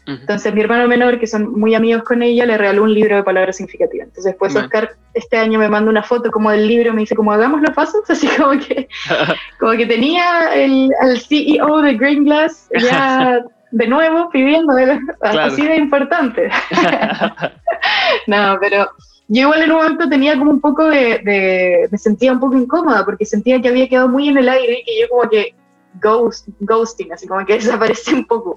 [0.05, 3.23] Entonces mi hermano menor, que son muy amigos con ella, le regaló un libro de
[3.23, 4.09] palabras significativas.
[4.09, 4.66] Entonces después Bueno.
[4.66, 7.70] Oscar este año me manda una foto como del libro, me dice como hagamos los
[7.70, 8.89] pasos, así como que,
[9.60, 14.74] como que tenía el, al CEO de Green Glass ya de nuevo pidiendo,
[15.20, 16.51] así de importante.
[18.27, 18.90] no, pero
[19.28, 22.57] yo igual en un momento tenía como un poco de, de- me sentía un poco
[22.57, 25.55] incómoda porque sentía que había quedado muy en el aire y que yo como que
[26.01, 28.57] ghost, ghosting, así como que desaparecí un poco.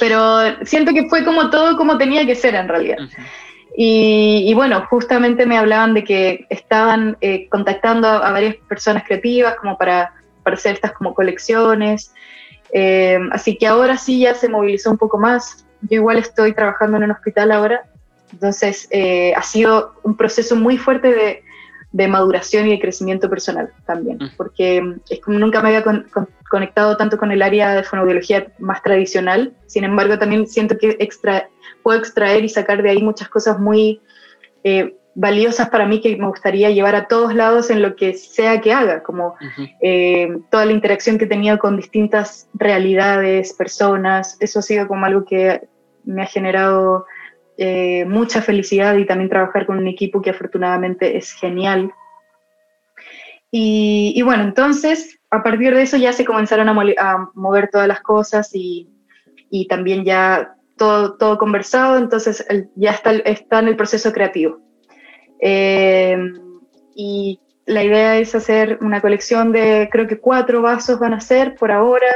[0.00, 2.98] Pero siento que fue como todo como tenía que ser en realidad.
[3.00, 3.22] Ujú.
[3.76, 9.04] Y, y bueno, justamente me hablaban de que estaban eh, contactando a, a varias personas
[9.04, 12.12] creativas como para, para hacer estas como colecciones.
[12.72, 15.64] Eh, así que ahora sí ya se movilizó un poco más.
[15.82, 17.82] Yo igual estoy trabajando en un hospital ahora,
[18.32, 21.42] entonces eh, ha sido un proceso muy fuerte de,
[21.92, 24.30] de maduración y de crecimiento personal también, Mm.
[24.36, 27.82] porque mm, es como nunca me había con- con- conectado tanto con el área de
[27.84, 31.48] fonoaudiología más tradicional, sin embargo también siento que extra,
[31.82, 34.00] puedo extraer y sacar de ahí muchas cosas muy
[34.64, 38.60] eh, valiosas para mí que me gustaría llevar a todos lados en lo que sea
[38.60, 39.66] que haga, como Ujú.
[39.82, 45.04] eh, toda la interacción que he tenido con distintas realidades, personas, eso ha sido como
[45.06, 45.66] algo que
[46.04, 47.04] me ha generado
[47.56, 51.90] eh, mucha felicidad y también trabajar con un equipo que afortunadamente es genial.
[53.50, 57.70] Y, y bueno, entonces a partir de eso ya se comenzaron a, mole- a mover
[57.72, 58.88] todas las cosas y,
[59.50, 62.46] y también ya todo, todo conversado, entonces
[62.76, 64.67] ya está, está en el proceso creativo.
[65.40, 66.16] Eh,
[66.94, 71.54] y la idea es hacer una colección de, creo que cuatro vasos van a ser
[71.54, 72.06] por ahora,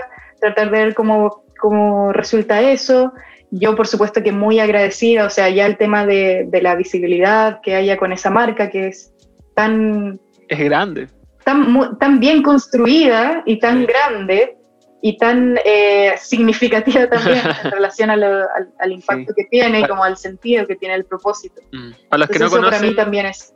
[0.40, 3.12] tratar de ver cómo, cómo resulta eso.
[3.50, 7.60] Yo, por supuesto, que muy agradecida, o sea, ya el tema de, de la visibilidad
[7.62, 9.12] que haya con esa marca que es
[9.54, 10.18] tan,
[10.48, 11.08] Es grande.
[11.44, 14.56] tan, tan bien construida y tan grande
[15.04, 19.86] y tan eh, significativa también en relación a lo- al, al impacto que tiene y
[19.88, 21.60] como al sentido que tiene el propósito.
[21.72, 21.90] Mm.
[22.08, 23.52] Para los que no eso para mí conocen, también es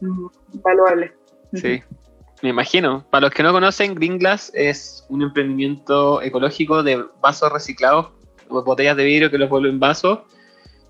[0.00, 0.26] mm,
[0.62, 1.12] valuable.
[1.54, 1.80] sí,
[2.42, 3.06] me imagino.
[3.10, 8.08] Para los que no conocen, Green Glass es un emprendimiento ecológico de vasos reciclados,
[8.48, 10.20] botellas de vidrio que los vuelven vasos,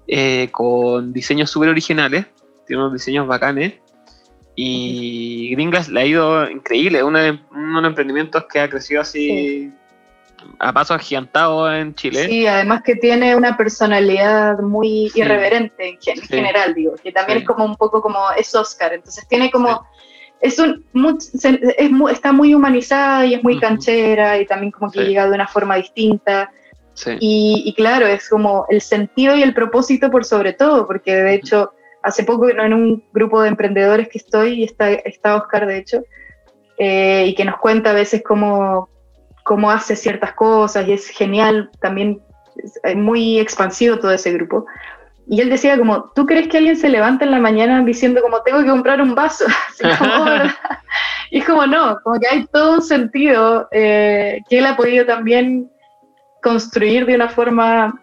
[0.07, 2.25] eh, con diseños súper originales.
[2.67, 3.75] Tiene unos diseños bacanes.
[4.55, 7.03] Y Green Glass le ha ido increíble.
[7.05, 9.71] Uno de, uno de los emprendimientos que ha crecido así
[10.59, 12.27] a paso agigantado en Chile.
[12.27, 17.65] Sí, además que tiene una personalidad muy irreverente en, general, digo, que también es como
[17.65, 19.87] un poco como es Oscar, entonces tiene como...
[20.41, 20.85] Es un,
[21.35, 25.49] es está muy humanizada y es muy canchera y también como que llega de una
[25.49, 26.53] forma distinta.
[27.19, 31.35] Y, y, claro, es como el sentido y el propósito por sobre todo, porque de
[31.35, 35.79] hecho hace poco en un grupo de emprendedores que estoy, y está, está Oscar de
[35.79, 36.03] hecho,
[36.79, 38.89] eh, y que nos cuenta a veces cómo,
[39.49, 42.21] cómo hace ciertas cosas y es genial, también
[42.85, 44.67] es muy expansivo todo ese grupo.
[45.27, 48.43] Y él decía como, ¿tú crees que alguien se levanta en la mañana diciendo como
[48.43, 49.47] tengo que comprar un vaso?
[51.31, 55.07] y es como no, como que hay todo un sentido eh, que él ha podido
[55.07, 55.71] también
[56.43, 57.99] construir de una forma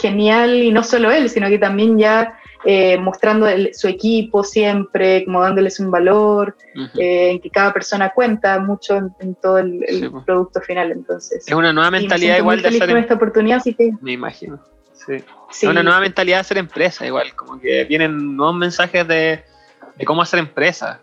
[0.00, 5.42] genial y no solo él, sino que también ya eh, mostrando su equipo siempre, como
[5.42, 6.56] dándoles un valor,
[6.98, 10.92] eh, en que cada persona cuenta mucho en, todo el, producto final.
[10.92, 12.96] Entonces, es una nueva mentalidad igual de hacer.
[12.96, 13.92] esta oportunidad, así que.
[14.02, 14.60] Me imagino.
[14.92, 15.24] Sí.
[15.50, 19.42] Es una nueva mentalidad de hacer empresa, igual, como que vienen nuevos mensajes de,
[19.96, 21.00] de cómo hacer empresa.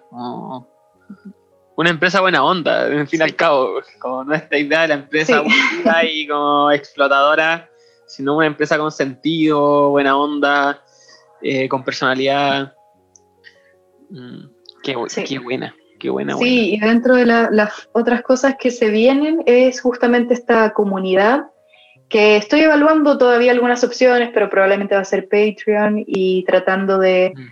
[1.75, 4.93] una empresa buena onda, en fin y al cabo, como no esta idea de la
[4.93, 5.43] empresa
[6.03, 7.67] y como explotadora,
[8.05, 10.83] sino una empresa con sentido, buena onda,
[11.41, 12.73] eh, con personalidad.
[14.09, 14.45] Mm,
[14.83, 14.95] qué,
[15.39, 16.37] buena, qué buena.
[16.37, 21.47] Sí, y dentro de las otras cosas que se vienen es justamente esta comunidad
[22.09, 27.33] que estoy evaluando todavía algunas opciones, pero probablemente va a ser Patreon y tratando de,
[27.35, 27.47] mm.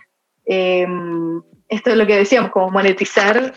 [0.45, 3.53] em, esto es lo que decíamos, como monetizar,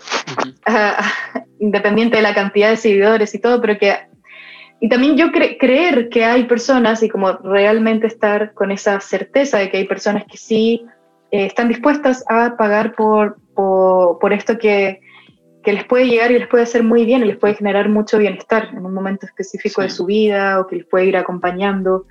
[1.60, 3.96] independiente de la cantidad de seguidores y todo, pero que
[4.80, 9.70] y también yo creer que hay personas y como realmente estar con esa certeza de
[9.70, 10.84] que hay personas que sí
[11.30, 15.00] eh, están dispuestas a pagar por, por, esto que,
[15.64, 18.18] que, les puede llegar y les puede hacer muy bien y les puede generar mucho
[18.18, 22.06] bienestar en un momento específico de su vida o que les puede ir acompañando.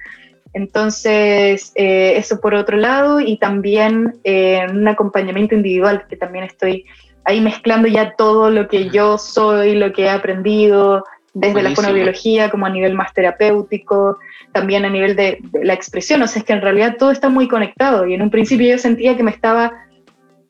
[0.54, 6.86] Entonces, eh, eso por otro lado y también eh, un acompañamiento individual que también estoy
[7.24, 11.04] ahí mezclando ya todo lo que yo soy, lo que he aprendido,
[11.40, 14.18] desde la fonobiología como a nivel más terapéutico,
[14.52, 17.48] también a nivel de, la expresión, o sea, es que en realidad todo está muy
[17.48, 19.74] conectado y en un principio yo sentía que me estaba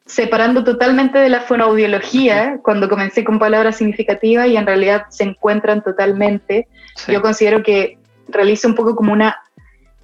[0.05, 5.83] separando totalmente de la fonoaudiología cuando comencé con palabras significativas y en realidad se encuentran
[5.83, 6.67] totalmente.
[7.09, 7.97] Yo considero que
[8.29, 9.41] realizo un poco como una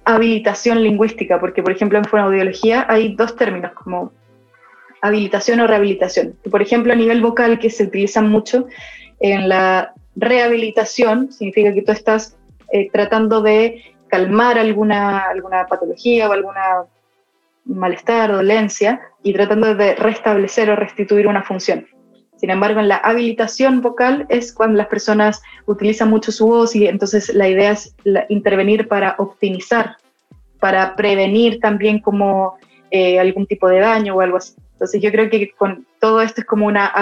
[0.04, 4.12] habilitación lingüística, porque por ejemplo en fonoaudiología hay dos términos como
[5.00, 6.34] habilitación o rehabilitación.
[6.50, 8.66] Por ejemplo, a nivel vocal que se utilizan mucho
[9.20, 12.36] en la rehabilitación significa que tú estás
[12.72, 16.84] eh, tratando de calmar alguna, alguna patología o alguna
[17.64, 21.86] malestar o dolencia y tratando de restablecer o restituir una función.
[22.36, 26.86] Sin embargo, en la habilitación vocal es cuando las personas utilizan mucho su voz y
[26.86, 27.94] entonces la idea es
[28.28, 29.96] intervenir para optimizar,
[30.60, 32.58] para prevenir también como
[32.90, 34.54] eh, algún tipo de daño o algo así.
[34.72, 36.92] Entonces yo creo que con todo esto es como una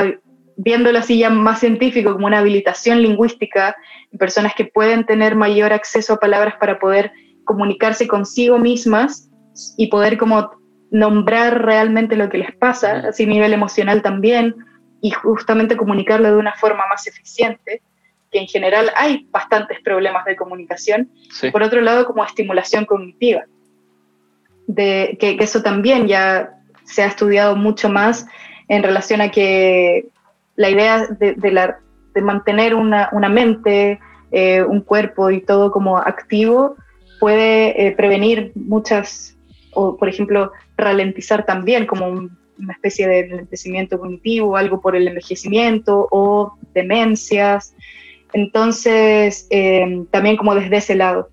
[0.57, 3.77] viéndolo así ya más científico, como una habilitación lingüística,
[4.11, 7.13] en personas que pueden tener mayor acceso a palabras para poder
[7.45, 9.31] comunicarse consigo mismas
[9.77, 10.51] y poder como
[10.91, 14.55] nombrar realmente lo que les pasa, así a nivel emocional también,
[15.01, 17.83] y justamente comunicarlo de una forma más eficiente,
[18.31, 21.11] que en general hay bastantes problemas de comunicación,
[21.51, 23.45] por otro lado como estimulación cognitiva,
[24.67, 26.55] de, que eso también ya
[26.85, 28.27] se ha estudiado mucho más
[28.69, 30.07] en relación a que
[30.57, 31.75] la idea de,
[32.23, 33.99] mantener una, mente,
[34.31, 36.77] eh, un cuerpo y todo como activo
[37.21, 39.37] puede eh, prevenir muchas,
[39.75, 46.09] o por ejemplo, ralentizar también como una especie de envejecimiento cognitivo, algo por el envejecimiento
[46.11, 47.75] o demencias.
[48.33, 51.31] Entonces, eh, también como desde ese lado.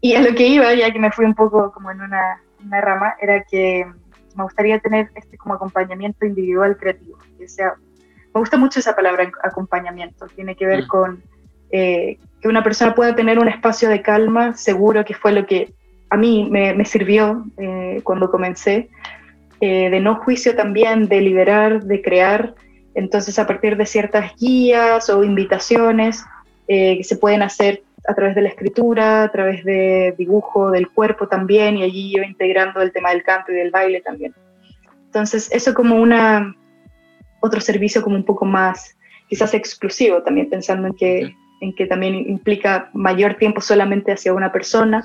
[0.00, 2.80] Y a lo que iba, ya que me fui un poco como en una, una
[2.80, 3.86] rama, era que
[4.36, 7.74] me gustaría tener este como acompañamiento individual creativo, que sea
[8.34, 10.26] me gusta mucho esa palabra, acompañamiento.
[10.34, 11.22] Tiene que ver con
[11.70, 15.72] eh, que una persona pueda tener un espacio de calma seguro, que fue lo que
[16.10, 18.90] a mí me, sirvió eh, cuando comencé,
[19.60, 22.54] eh, de no juicio también, de liberar, de crear.
[22.94, 26.24] Entonces, a partir de ciertas guías o invitaciones
[26.66, 31.28] que se pueden hacer a través de la escritura, a través de dibujo del cuerpo
[31.28, 34.34] también, y allí yo integrando el tema del canto y del baile también.
[35.06, 36.54] Entonces, eso como una,
[37.44, 38.96] otro servicio como un poco más
[39.28, 44.50] quizás exclusivo, también pensando en que, en que también implica mayor tiempo solamente hacia una
[44.50, 45.04] persona.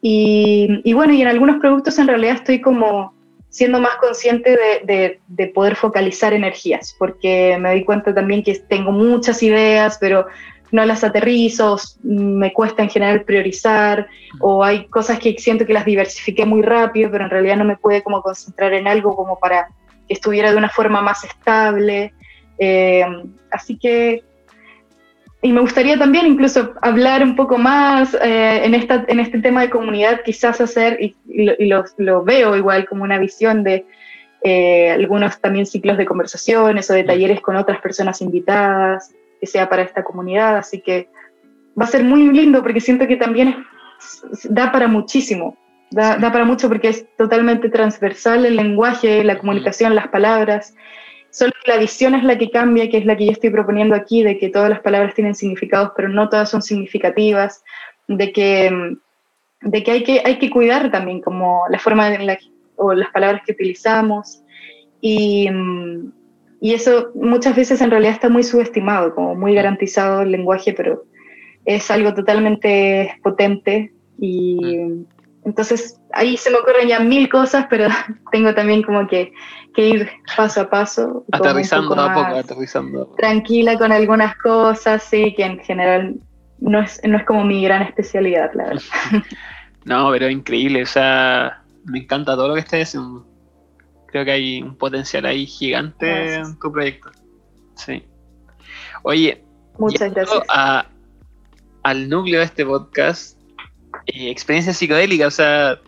[0.00, 3.14] Y, y, bueno, y en algunos productos en realidad estoy como
[3.48, 8.92] siendo más consciente de, de, poder focalizar energías, porque me doy cuenta también que tengo
[8.92, 10.26] muchas ideas, pero
[10.70, 14.08] no las aterrizo, me cuesta en general priorizar,
[14.40, 17.76] o hay cosas que siento que las diversifiqué muy rápido, pero en realidad no me
[17.76, 19.68] puede como concentrar en algo como para
[20.06, 22.12] que estuviera de una forma más estable.
[22.58, 23.04] Eh,
[23.50, 24.24] así que,
[25.42, 29.62] y me gustaría también incluso hablar un poco más eh, en, esta, en este tema
[29.62, 31.16] de comunidad, quizás hacer, y,
[31.66, 33.86] lo, lo, veo igual como una visión de
[34.42, 39.68] eh, algunos también ciclos de conversaciones o de talleres con otras personas invitadas, que sea
[39.68, 41.08] para esta comunidad, así que
[41.78, 43.64] va a ser muy lindo porque siento que también
[44.44, 45.56] da para muchísimo,
[45.90, 50.74] da, da, para mucho porque es totalmente transversal el lenguaje, la comunicación, las palabras.
[51.30, 54.22] Solo la visión es la que cambia, que es la que yo estoy proponiendo aquí,
[54.22, 57.62] de que todas las palabras tienen significados, pero no todas son significativas,
[58.08, 58.96] de que,
[59.60, 62.38] de que, hay, que hay que cuidar también como la forma en la,
[62.76, 64.42] o las palabras que utilizamos.
[65.00, 65.48] Y,
[66.60, 71.04] y eso muchas veces en realidad está muy subestimado, como muy garantizado el lenguaje, pero
[71.66, 75.04] es algo totalmente potente y mm.
[75.46, 77.88] Entonces ahí se me ocurren ya mil cosas, pero
[78.32, 79.32] tengo también como que,
[79.74, 81.24] que ir paso a paso.
[81.32, 83.14] Aterrizando a poco, aterrizando.
[83.16, 86.16] Tranquila con algunas cosas, sí, que en general
[86.58, 88.82] no es, no es como mi gran especialidad, la verdad.
[89.84, 93.24] No, pero increíble, o sea, me encanta todo lo que estés haciendo
[94.16, 97.10] creo que hay un potencial ahí gigante en tu proyecto.
[97.74, 98.02] Sí.
[99.02, 99.44] Oye,
[99.78, 100.42] muchas gracias.
[101.82, 103.35] al núcleo de este podcast,
[104.06, 105.78] eh, experiencia psicodélica, o sea,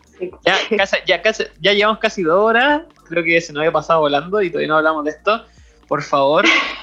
[0.44, 1.22] ya, ya,
[1.60, 4.76] ya llevamos casi dos horas, creo que se nos había pasado volando y todavía no
[4.76, 5.44] hablamos de esto.
[5.86, 6.44] Por favor,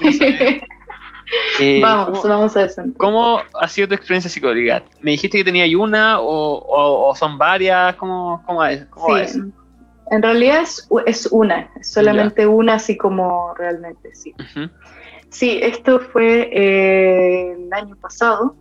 [1.60, 2.82] eh, vamos, vamos a eso.
[2.96, 4.82] ¿Cómo ha sido tu experiencia psicodélica?
[5.00, 7.94] ¿Me dijiste que tenía una o, o, son varias?
[7.96, 8.84] ¿Cómo, cómo es?
[8.86, 9.40] ¿Cómo sí.
[10.10, 14.34] En realidad es, es una, solamente una, así como realmente, sí.
[15.30, 18.54] Sí, esto fue eh, el año pasado.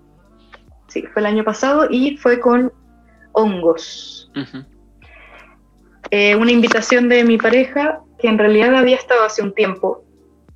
[0.95, 2.72] Sí, fue el año pasado y fue con
[3.34, 4.31] hongos.
[6.09, 10.05] Eh, una invitación de mi pareja, que en realidad había estado hace un tiempo,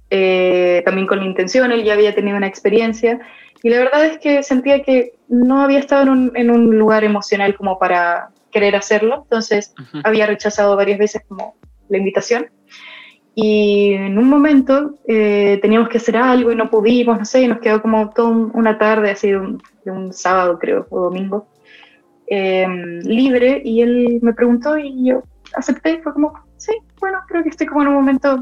[0.09, 3.19] eh, también con la intención, él ya había tenido una experiencia,
[3.61, 7.03] y la verdad es que sentía que no había estado en un, en un lugar
[7.03, 9.73] emocional como para querer hacerlo, entonces
[10.05, 11.57] había rechazado varias veces como
[11.89, 12.49] la invitación.
[13.41, 17.47] Y en un momento eh, teníamos que hacer algo y no pudimos, no sé, y
[17.47, 21.47] nos quedó como toda una tarde, así de un, sábado creo, o domingo,
[22.27, 25.23] em, libre, y él me preguntó y yo
[25.55, 28.41] acepté, y fue como, sí, bueno, creo que estoy como en un momento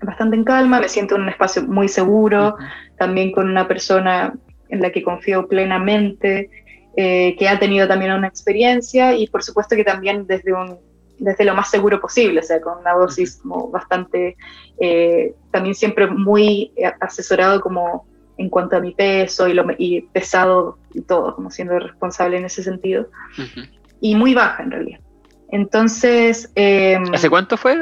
[0.00, 2.56] bastante en calma, me siento en un espacio muy seguro,
[2.96, 4.32] también con una persona
[4.70, 6.48] en la que confío plenamente,
[6.96, 10.78] eh, que ha tenido también una experiencia y por supuesto que también desde, un,
[11.22, 14.36] desde lo más seguro posible, o sea, con una dosis como bastante,
[14.78, 18.06] eh, también siempre muy asesorado como
[18.38, 22.44] en cuanto a mi peso y, lo, y pesado y todo, como siendo responsable en
[22.44, 23.08] ese sentido,
[24.00, 25.00] y muy baja en realidad.
[25.50, 26.50] Entonces...
[26.56, 27.78] Em, ¿Hace cuánto fue?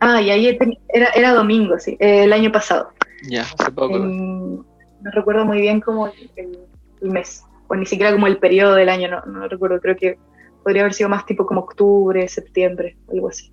[0.00, 0.58] Ah, y ahí
[0.88, 2.92] era, era domingo, sí, el año pasado.
[3.28, 3.98] Ya, hace poco.
[3.98, 4.64] no
[5.12, 6.58] recuerdo muy bien como el
[7.02, 10.18] mes o ni siquiera como el periodo del año, no, no recuerdo, creo que
[10.62, 13.52] podría haber sido más tipo como octubre, septiembre, algo así.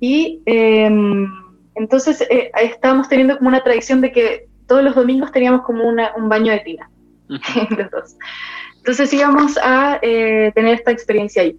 [0.00, 1.26] Y em,
[1.74, 6.28] entonces eh, estábamos teniendo como una tradición de que todos los domingos teníamos como un
[6.28, 6.90] baño de tina,
[7.28, 8.16] los dos.
[8.78, 11.56] Entonces íbamos a eh, tener esta experiencia ahí.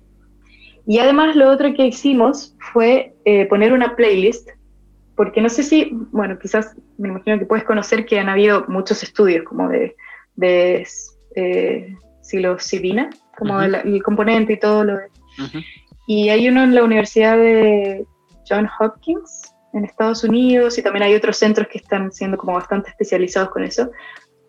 [0.85, 4.49] Y además lo otro que hicimos fue eh, poner una playlist,
[5.15, 9.03] porque no sé si, bueno, quizás me imagino que puedes conocer que han habido muchos
[9.03, 9.95] estudios como de,
[10.35, 10.85] de
[11.35, 15.09] eh, psilocibina, como el, componente y todo lo de...
[16.05, 18.05] Y hay uno en la Universidad de
[18.47, 22.89] John Hopkins, en Estados Unidos, y también hay otros centros que están siendo como bastante
[22.89, 23.89] especializados con eso,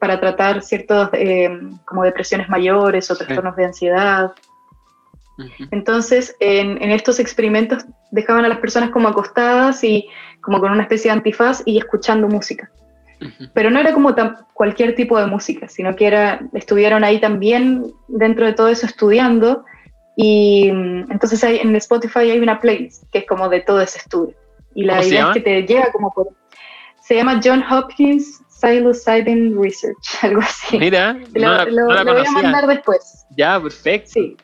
[0.00, 1.48] para tratar ciertos eh,
[1.86, 4.32] como depresiones mayores o trastornos de ansiedad.
[5.70, 10.08] Entonces, en, en, estos experimentos dejaban a las personas como acostadas y
[10.40, 12.70] como con una especie de antifaz y escuchando música.
[13.52, 14.14] Pero no era como
[14.52, 19.64] cualquier tipo de música, sino que era, estuvieron ahí también dentro de todo eso estudiando
[20.16, 23.98] y mm, entonces hay, en Spotify hay una playlist que es como de todo ese
[23.98, 24.34] estudio.
[24.74, 26.28] Y la idea es que te llega como por...
[27.00, 30.78] Se llama John Hopkins Psilocybin Research, algo así.
[30.78, 33.26] Mira, lo, lo voy a mandar después.
[33.36, 34.10] Ya, perfecto.
[34.12, 34.36] Sí.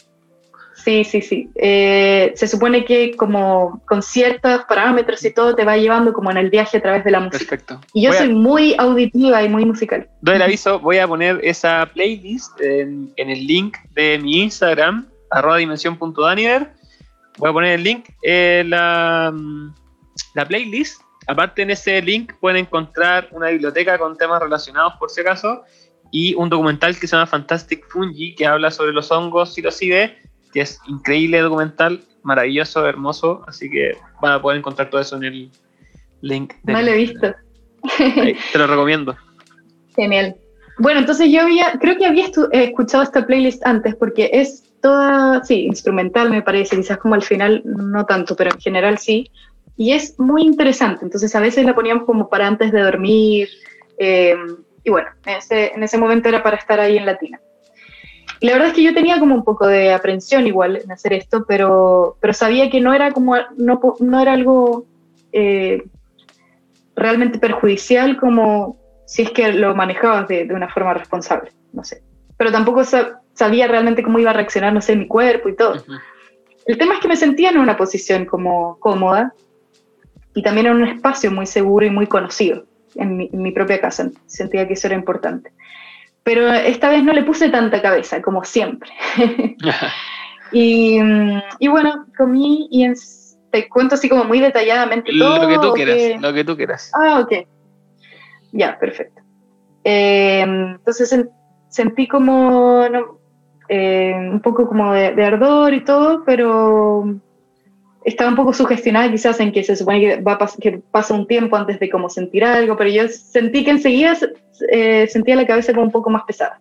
[0.84, 1.50] Sí, sí, sí.
[1.56, 6.36] Eh, se supone que como con ciertos parámetros y todo te va llevando como en
[6.36, 7.50] el viaje a través de la música.
[7.50, 7.80] Perfecto.
[7.92, 10.08] Y yo soy muy auditiva y muy musical.
[10.20, 15.58] Doy el aviso, voy a poner esa playlist en, el link de mi Instagram, arroba
[15.58, 16.72] dimensión.daniver.
[17.38, 19.32] Voy a poner el link, en la,
[20.34, 25.20] la playlist aparte en ese link pueden encontrar una biblioteca con temas relacionados por si
[25.20, 25.62] acaso
[26.10, 29.80] y un documental que se llama Fantastic Fungi que habla sobre los hongos y los
[29.80, 30.10] IB,
[30.52, 35.24] que es increíble documental, maravilloso, hermoso, así que van a poder encontrar todo eso en
[35.24, 35.50] el
[36.20, 36.54] link.
[36.64, 37.34] No lo he visto.
[37.98, 39.16] te lo recomiendo.
[39.96, 40.36] Genial.
[40.78, 45.44] Bueno, entonces yo había, creo que había eh, escuchado esta playlist antes porque es toda,
[45.44, 49.30] sí, instrumental me parece, quizás como al final no tanto, pero en general sí.
[49.76, 53.48] Y es muy interesante, entonces a veces la poníamos como para antes de dormir.
[53.98, 54.34] Eh,
[54.84, 57.40] y bueno, en ese, en ese momento era para estar ahí en latina.
[58.40, 61.12] Y la verdad es que yo tenía como un poco de aprensión igual en hacer
[61.12, 64.86] esto, pero, pero sabía que no era como, no, no era algo
[65.32, 65.82] eh,
[66.96, 72.02] realmente perjudicial como si es que lo manejabas de, de, una forma responsable, no sé.
[72.38, 72.82] Pero tampoco
[73.34, 75.84] sabía realmente cómo iba a reaccionar, no sé, mi cuerpo y todo.
[76.64, 79.34] El tema es que me sentía en una posición como cómoda
[80.34, 82.64] y también en un espacio muy seguro y muy conocido
[82.94, 84.10] en mi, en mi propia casa.
[84.26, 85.52] Sentía que eso era importante.
[86.22, 88.90] Pero esta vez no le puse tanta cabeza, como siempre.
[90.52, 90.98] y,
[91.58, 92.94] y, bueno, comí y en,
[93.50, 95.42] te cuento así como muy detalladamente todo.
[95.42, 96.90] Lo que tú quieras, lo que tú quieras.
[96.94, 97.46] Ah, ok.
[98.52, 99.22] Ya, perfecto.
[99.84, 101.26] Eh, entonces
[101.68, 102.84] sentí como
[103.68, 107.20] eh, un poco como de, de, ardor y todo, pero
[108.04, 111.56] estaba un poco sugestionada quizás en que se supone que, va que pasa un tiempo
[111.56, 114.16] antes de como sentir algo, pero yo sentí que enseguida
[114.70, 116.60] eh, sentía la cabeza como un poco más pesada.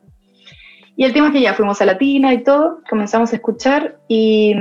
[0.95, 3.99] Y el tema es que ya fuimos a la tina y todo, comenzamos a escuchar
[4.07, 4.53] y,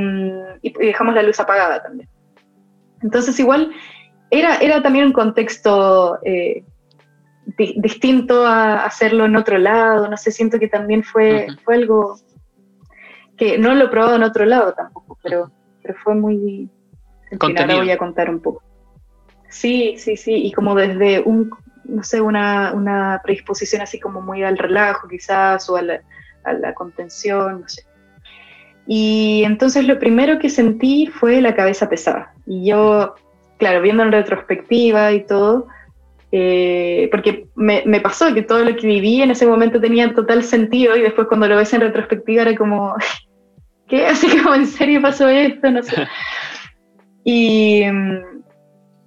[0.63, 2.09] y dejamos la luz apagada también.
[3.03, 3.73] Entonces igual
[4.31, 6.65] era, era también un contexto eh,
[7.57, 11.59] di distinto a hacerlo en otro lado, no sé, siento que también fue, uh -huh.
[11.65, 12.19] fue algo
[13.37, 15.51] que no lo he probado en otro lado tampoco, pero,
[15.83, 16.69] pero fue muy...
[17.41, 18.63] Ahora voy a contar un poco.
[19.49, 21.51] Sí, sí, sí, y como desde un,
[21.89, 26.01] no sé, una, una predisposición así como muy al relajo quizás, o a la,
[26.45, 27.83] a la contención, no sé.
[28.87, 32.33] Y entonces lo primero que sentí fue la cabeza pesada.
[32.47, 33.15] Y yo,
[33.59, 35.69] claro, viendo en retrospectiva y todo,
[36.33, 40.43] eh, porque me, me, pasó que todo lo que viví en ese momento tenía total
[40.43, 42.95] sentido y después cuando lo ves en retrospectiva era como,
[43.89, 44.07] ¿qué?
[44.07, 45.71] Así como, ¿en serio pasó esto?
[45.71, 46.07] No sé.
[47.25, 47.83] Y,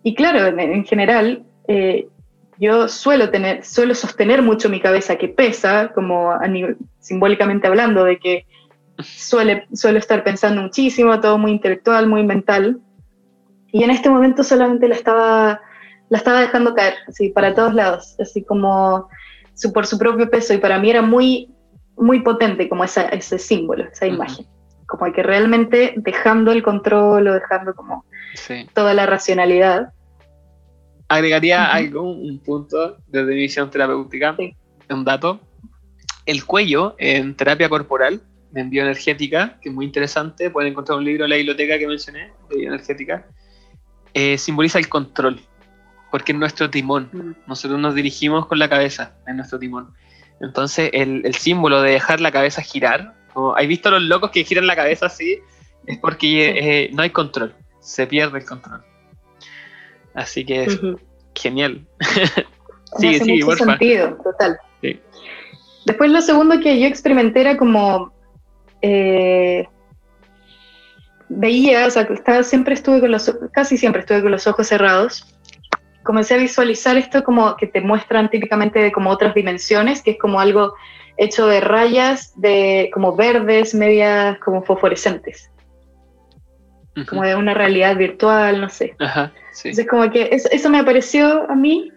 [0.04, 2.08] y claro, en, en general, eh,
[2.62, 8.04] yo suelo, tener, suelo sostener mucho mi cabeza que pesa, como a nivel, simbólicamente hablando,
[8.04, 8.46] de que
[9.00, 12.80] suele, suelo estar pensando muchísimo, todo muy intelectual, muy mental.
[13.72, 15.60] Y en este momento solamente la estaba,
[16.10, 19.10] la estaba dejando caer, así, para todos lados, así como
[19.56, 20.54] su, por su propio peso.
[20.54, 21.52] Y para mí era muy,
[21.98, 24.46] muy potente como esa, ese símbolo, esa imagen.
[24.46, 24.86] Uh -huh.
[24.86, 28.06] Como que realmente dejando el control o dejando como
[28.36, 28.70] sí.
[28.76, 29.94] toda la racionalidad.
[31.12, 31.76] Agregaría uh -huh.
[31.76, 34.56] algo, un punto desde mi visión terapéutica, sí.
[34.90, 35.42] un dato.
[36.26, 38.22] El cuello en terapia corporal
[38.52, 42.32] de bioenergética, que es muy interesante, pueden encontrar un libro en la biblioteca que mencioné,
[42.50, 43.26] de bioenergética,
[44.14, 45.40] eh, simboliza el control,
[46.12, 49.94] porque es nuestro timón, nosotros nos dirigimos con la cabeza, en nuestro timón.
[50.40, 54.44] Entonces el, el símbolo de dejar la cabeza girar, como, ¿hay visto los locos que
[54.44, 55.40] giran la cabeza así?
[55.88, 56.30] Es porque
[56.86, 58.82] eh, no hay control, se pierde el control.
[60.14, 61.00] Así que es uh -huh.
[61.36, 61.86] genial.
[63.00, 63.66] sí, sí, mucho porfa.
[63.66, 64.60] sentido, total.
[64.82, 65.00] Sí.
[65.86, 68.14] Después lo segundo que yo experimenté era como
[68.82, 69.68] eh,
[71.30, 75.36] veía, o sea, estaba, siempre estuve con los, casi siempre estuve con los ojos cerrados.
[76.04, 80.20] Comencé a visualizar esto como que te muestran típicamente de como otras dimensiones, que es
[80.20, 80.74] como algo
[81.18, 85.51] hecho de rayas de como verdes, medias como fosforescentes.
[86.96, 87.06] Uh -huh.
[87.06, 88.96] Como de una realidad virtual, no sé.
[89.54, 89.70] Sí.
[89.70, 91.92] Entonces como que eso, eso, me apareció a mí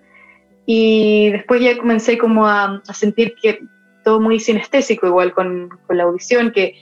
[0.67, 3.61] y después ya comencé como a, a sentir que
[4.05, 6.75] todo muy sinestésico igual con, con, la audición, que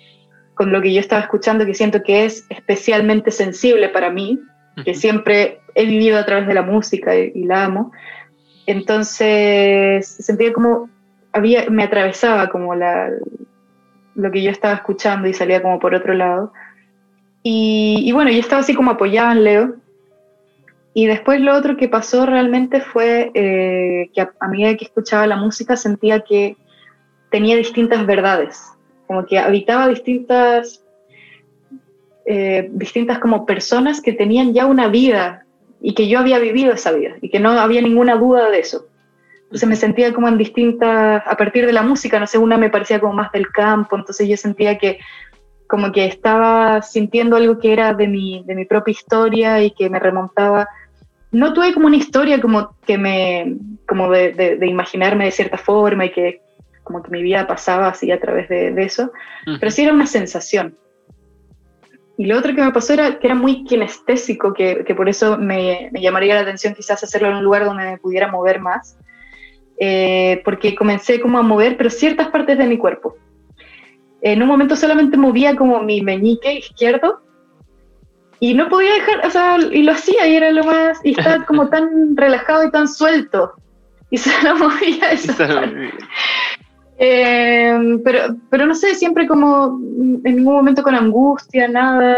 [0.54, 4.80] con lo que yo estaba escuchando, que siento que es especialmente sensible para mí, uh
[4.80, 4.84] -huh.
[4.84, 7.92] que siempre he vivido a través de la música y, y, la amo.
[8.66, 10.90] Entonces sentía como
[11.32, 13.10] había, me atravesaba como la,
[14.14, 16.52] lo que yo estaba escuchando y salía como por otro lado.
[17.42, 19.76] Y, bueno, yo estaba así como apoyada en Leo.
[20.94, 25.26] Y después lo otro que pasó realmente fue eh, que a, a medida que escuchaba
[25.26, 26.56] la música sentía que
[27.30, 28.62] tenía distintas verdades,
[29.06, 30.84] como que habitaba distintas,
[32.26, 35.44] eh, distintas como personas que tenían ya una vida
[35.80, 38.86] y que yo había vivido esa vida y que no había ninguna duda de eso.
[39.44, 42.70] Entonces me sentía como en distintas, a partir de la música, no sé, una me
[42.70, 44.98] parecía como más del campo, entonces yo sentía que
[45.72, 49.88] como que estaba sintiendo algo que era de mi, de mi propia historia y que
[49.88, 50.68] me remontaba
[51.30, 53.56] no tuve como una historia como que me,
[53.88, 56.42] como de, de, imaginarme de cierta forma y que
[56.82, 59.12] como que mi vida pasaba así a través de, eso,
[59.58, 60.76] pero sí era una sensación.
[62.18, 65.38] Y lo otro que me pasó era que era muy kinestésico, que, que por eso
[65.38, 68.98] me, me, llamaría la atención quizás hacerlo en un lugar donde me pudiera mover más,
[69.78, 73.16] eh, porque comencé como a mover, pero ciertas partes de mi cuerpo.
[74.22, 77.20] En un momento solamente movía como mi meñique izquierdo
[78.38, 81.44] y no podía dejar, o sea, y lo hacía y era lo más, y estaba
[81.46, 83.52] como tan relajado y tan suelto.
[84.10, 85.32] Y se lo movía eso.
[86.98, 89.80] Eh, pero, pero no sé, siempre como
[90.24, 92.16] en ningún momento con angustia, nada,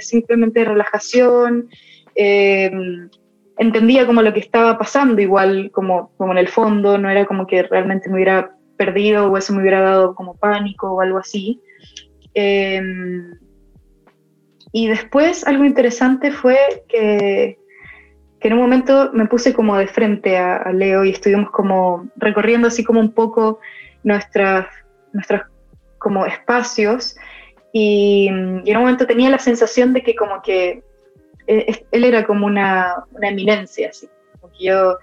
[0.00, 1.68] simplemente relajación.
[2.14, 2.70] Eh,
[3.58, 7.46] entendía como lo que estaba pasando, igual como, como en el fondo, no era como
[7.46, 11.60] que realmente me hubiera perdido o eso me hubiera dado como pánico o algo así.
[12.34, 12.80] Eh,
[14.72, 17.58] y después algo interesante fue que,
[18.40, 22.68] que, en un momento me puse como de frente a, Leo y estuvimos como recorriendo
[22.68, 23.60] así como un poco
[24.02, 24.66] nuestras,
[25.12, 25.42] nuestros
[25.98, 27.16] como espacios
[27.72, 30.82] y, en un momento tenía la sensación de que como que
[31.46, 34.08] eh, él era como una, una eminencia, así,
[34.58, 34.98] que yo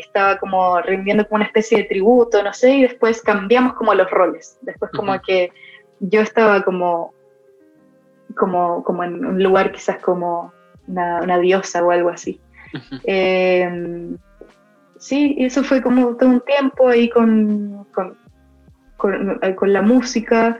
[0.00, 4.10] estaba como rindiendo como una especie de tributo, no sé, y después cambiamos como los
[4.10, 5.52] roles, después como que
[6.00, 7.12] yo estaba como,
[8.36, 10.52] como, como en un lugar quizás como
[10.86, 12.40] una, una diosa o algo así.
[13.04, 14.16] Em,
[14.98, 18.16] sí, y eso fue como todo un tiempo ahí con, con,
[18.96, 20.58] con, con la música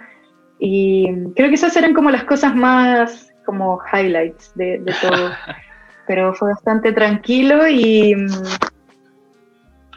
[0.59, 5.31] y creo que esas eran como las cosas más como highlights de, todo.
[6.07, 8.15] Pero fue bastante tranquilo y,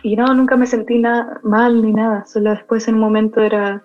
[0.04, 2.26] y no, nunca me sentí nada mal ni nada.
[2.26, 3.84] Solo después en un momento era,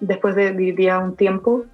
[0.00, 1.64] después de vivir un tiempo,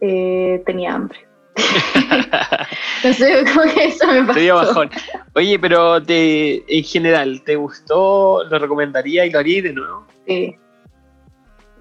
[0.00, 1.18] eh, tenía hambre.
[3.02, 4.54] Entonces, como que eso me pasó.
[4.54, 4.90] bajón.
[5.34, 8.44] Oye, pero te, en general, ¿te gustó?
[8.44, 10.06] ¿Lo recomendaría y lo haría de nuevo?
[10.26, 10.56] Sí.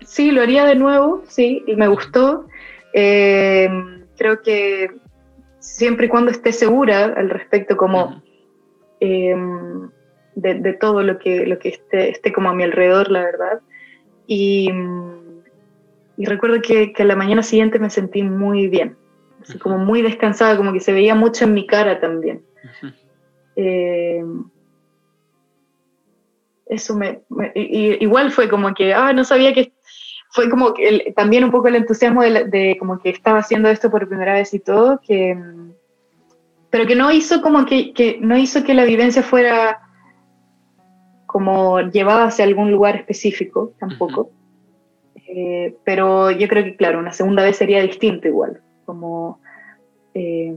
[0.05, 2.47] Sí, lo haría de nuevo, sí, y me gustó.
[2.93, 3.69] Eh,
[4.18, 4.89] creo que
[5.59, 8.22] siempre y cuando esté segura al respecto como
[8.99, 9.89] em,
[10.38, 13.61] de, todo lo que, lo que esté, esté, como a mi alrededor, la verdad.
[14.27, 14.69] Y,
[16.15, 18.95] y recuerdo que, que, a la mañana siguiente me sentí muy bien,
[19.41, 22.43] así como muy descansada, como que se veía mucho en mi cara también.
[23.55, 24.45] Em,
[26.68, 27.22] eso me,
[27.55, 29.73] igual fue como que, ah, no sabía que
[30.30, 34.07] fue como que también un poco el entusiasmo de, como que estaba haciendo esto por
[34.07, 35.35] primera vez y todo, que,
[36.69, 39.86] pero que no hizo como que, que no hizo que la vivencia fuera
[41.38, 44.31] como llevada hacia algún lugar específico tampoco.
[45.27, 48.59] Eh, pero yo creo que, claro, una segunda vez sería distinto igual.
[48.85, 49.39] Como,
[50.15, 50.51] eh,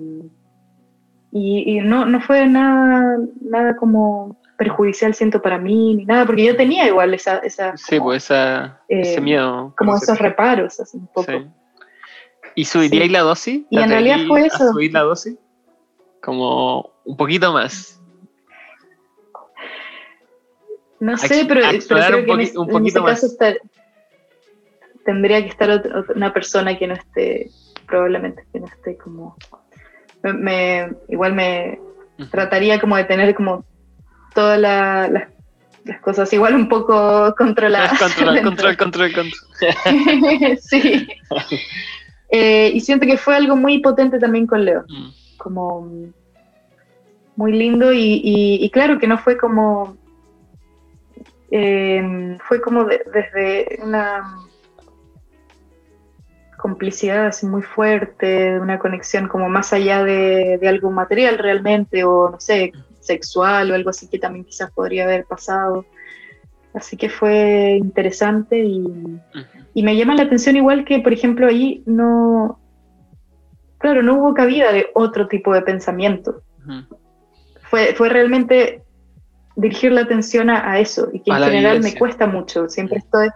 [1.32, 6.46] y, y no, no, fue nada, nada como perjudicial siento para mí ni nada, porque
[6.46, 7.40] yo tenía igual esa...
[7.40, 9.74] esa sí, pues esa, ese eh, miedo.
[9.76, 11.30] Como esos reparos, así un poco.
[12.54, 13.66] ¿Y subiría la dosis?
[13.68, 14.72] Y en realidad fue eso.
[14.72, 15.36] ¿Subir la dosis?
[16.22, 17.99] Como un poquito más.
[21.00, 23.26] No sé, pero, creo que en, un ese caso
[25.04, 25.82] tendría que estar
[26.14, 27.50] una persona que no esté,
[27.86, 29.36] probablemente que no esté como...
[30.22, 31.80] Me, igual me
[32.30, 33.64] trataría como de tener como
[34.34, 35.28] todas las
[36.02, 37.98] cosas igual un poco controladas.
[37.98, 40.58] Control, control, control, control.
[40.60, 41.08] sí.
[42.30, 44.84] Eh, y siento que fue algo muy potente también con Leo.
[44.88, 45.10] Mm.
[45.38, 46.12] Como
[47.36, 49.96] muy lindo y, claro que no fue como...
[51.50, 54.38] Eh, fue como desde una
[56.56, 62.30] complicidad así muy fuerte, una conexión como más allá de, de algo material realmente, o
[62.30, 65.86] no sé, sexual o algo así que también quizás podría haber pasado.
[66.74, 68.84] Así que fue interesante y,
[69.74, 72.60] y, me llama la atención igual que, por ejemplo, ahí no,
[73.78, 76.42] claro, no hubo cabida de otro tipo de pensamiento.
[77.62, 78.84] fue, fue realmente
[79.56, 82.68] dirigir la atención a, eso y que en general me cuesta mucho.
[82.68, 83.28] Siempre estoy,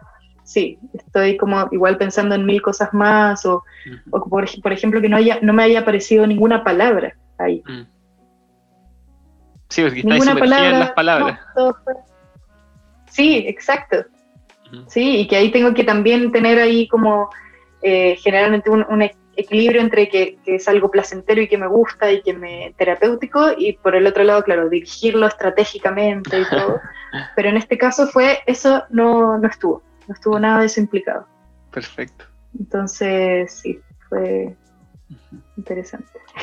[0.44, 3.64] sí, estoy como igual pensando en mil cosas más o,
[4.10, 7.62] o por, por, ejemplo que no, haya, no me haya aparecido ninguna palabra ahí.
[9.68, 11.40] Sí, porque Ninguna palabra, en las palabras.
[13.10, 14.04] Sí, exacto.
[14.88, 17.30] Sí, y que ahí tengo que también tener ahí como
[17.82, 19.02] eh, generalmente un,
[19.36, 23.74] equilibrio entre que, es algo placentero y que me gusta y que me terapéutico, y
[23.74, 26.80] por el otro lado, claro, dirigirlo estratégicamente y todo.
[27.36, 31.26] Pero en este caso fue, eso no, no estuvo, no estuvo nada de eso implicado.
[31.70, 32.24] Perfecto.
[32.58, 34.54] Entonces, sí, fue
[35.56, 36.08] interesante.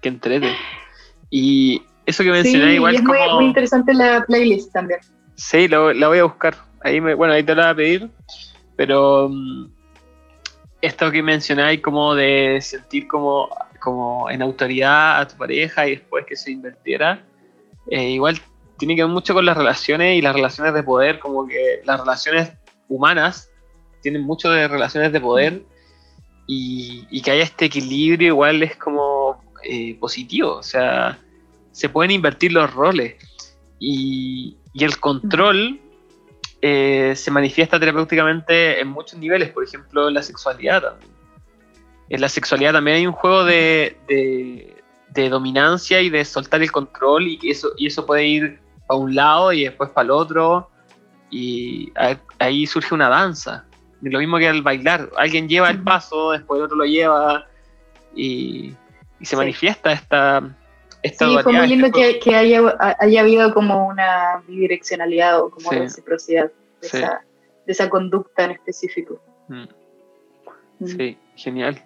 [0.00, 0.52] Qué entrete.
[1.30, 3.34] Y eso que mencioné Sí, igual es muy, como...
[3.36, 5.00] muy interesante la playlist también.
[5.36, 6.54] Sí, lo- la voy a buscar.
[6.82, 8.10] Ahí me, bueno, ahí te la voy a pedir.
[8.76, 9.66] Pero mm,
[10.84, 13.48] esto que mencionáis como de sentir como,
[13.80, 17.24] como en autoridad a tu pareja y después que se invirtiera,
[17.88, 18.40] eh, igual
[18.78, 22.00] tiene que ver mucho con las relaciones y las relaciones de poder, como que las
[22.00, 22.52] relaciones
[22.88, 23.50] humanas
[24.02, 25.62] tienen mucho de relaciones de poder
[26.46, 31.18] y, y que haya este equilibrio igual es como eh, positivo, o sea,
[31.72, 33.14] se pueden invertir los roles
[33.78, 35.80] y, y el control
[36.66, 41.10] eh, se manifiesta terapéuticamente en muchos niveles, por ejemplo, en la sexualidad también.
[42.08, 46.72] En la sexualidad también hay un juego de, de- de dominancia y de soltar el
[46.72, 50.10] control y que eso, y eso puede ir a un lado y después para el
[50.10, 50.70] otro
[51.30, 53.66] y a- ahí surge una danza.
[54.00, 57.46] Lo mismo que al bailar, alguien lleva el paso, después el otro lo lleva
[58.16, 58.74] y,
[59.20, 59.36] y se Sí.
[59.36, 60.42] manifiesta esta,
[61.04, 62.60] esta Sí, fue muy lindo que, que haya,
[62.98, 65.76] haya habido como una bidireccionalidad o como Sí.
[65.78, 66.50] reciprocidad
[66.80, 66.96] de, Sí.
[66.96, 67.20] esa,
[67.66, 69.20] de esa conducta en específico.
[69.48, 69.64] Mm.
[70.78, 70.86] Mm.
[70.86, 71.82] Sí, genial.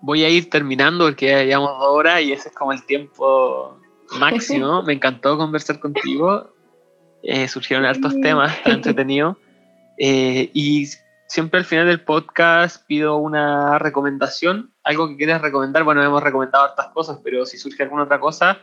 [0.00, 3.78] Voy a ir terminando porque ya llevamos dos horas y ese es como el tiempo
[4.18, 4.82] máximo.
[4.86, 6.50] Me encantó conversar contigo.
[7.22, 9.38] Eh, surgieron hartos temas, está entretenido.
[9.96, 10.88] Eh, y
[11.28, 15.82] siempre al final del podcast pido una recomendación, algo que quieras recomendar.
[15.82, 18.58] Bueno, hemos recomendado hartas cosas, pero si surge alguna otra cosa,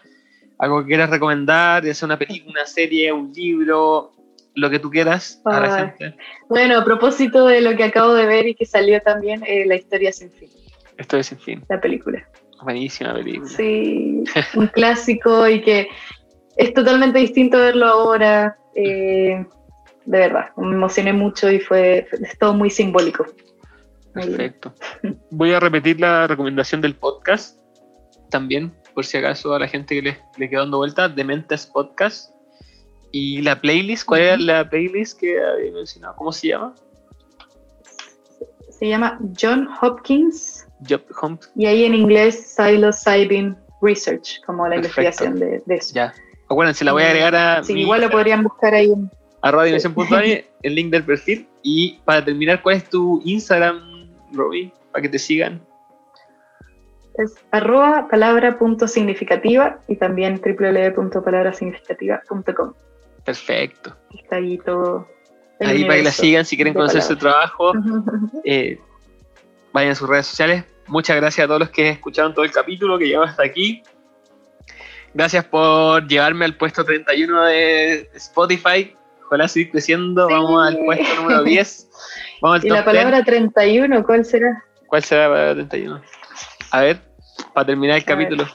[0.60, 4.11] algo que quieras recomendar, ya sea una película, una serie, un libro,
[4.56, 5.81] lo que tú quieras a la Ay.
[5.98, 6.18] gente.
[6.49, 9.76] Bueno, a propósito de lo que acabo de ver y que salió también, eh, La
[9.76, 10.49] historia sin fin,
[10.98, 11.64] Esto es sin fin.
[11.69, 12.27] la película.
[12.64, 13.49] Buenísima película.
[13.49, 14.23] Sí,
[14.53, 15.88] un clásico y que
[16.57, 18.56] es totalmente distinto verlo ahora.
[18.76, 19.43] eh,
[20.06, 23.26] de verdad, me emocioné mucho y fue, es todo muy simbólico.
[24.13, 24.73] Perfecto.
[25.29, 27.59] Voy a repetir la recomendación del podcast
[28.29, 32.31] también, por si acaso a la gente que le, le quedó dando vuelta, Dementes Podcast.
[33.11, 36.15] Y la playlist, ¿cuál era la playlist que había mencionado?
[36.15, 36.73] ¿Cómo se llama?
[38.69, 41.38] Se llama John Hopkins Job Home.
[41.55, 45.01] y ahí en inglés psilocybin Research, como la Perfecto.
[45.01, 45.93] investigación de, de eso.
[45.93, 46.13] Ya.
[46.49, 49.09] Acuérdense, la voy a agregar a Sí, mi igual lo podrían buscar ahí en
[49.41, 51.47] arroba dimensión.ani, el link del perfil.
[51.63, 53.90] Y para terminar, ¿cuál es tu Instagram,
[54.33, 54.73] Robbie?
[54.91, 55.61] Para que te sigan.
[57.15, 62.73] es arroba palabra punto significativa y también www.palabrasignificativa.com.
[63.25, 63.95] Perfecto.
[64.13, 65.07] Está ahí todo.
[65.59, 67.73] Ahí para que la sigan si quieren de conocer su trabajo.
[68.45, 68.79] eh,
[69.71, 70.65] vayan a sus redes sociales.
[70.87, 73.83] Muchas gracias a todos los que escucharon todo el capítulo, que llegamos hasta aquí.
[75.13, 78.95] Gracias por llevarme al puesto 31 de Spotify.
[79.25, 80.27] Ojalá seguir creciendo.
[80.27, 80.33] Sí.
[80.33, 81.89] Vamos al puesto número 10.
[82.41, 84.47] Vamos Y la palabra 31, ¿cuál será?
[84.47, 84.88] 10.
[84.88, 86.01] ¿Cuál será la palabra 31?
[86.72, 87.01] A ver,
[87.53, 88.27] para terminar el A ver.
[88.27, 88.49] capítulo.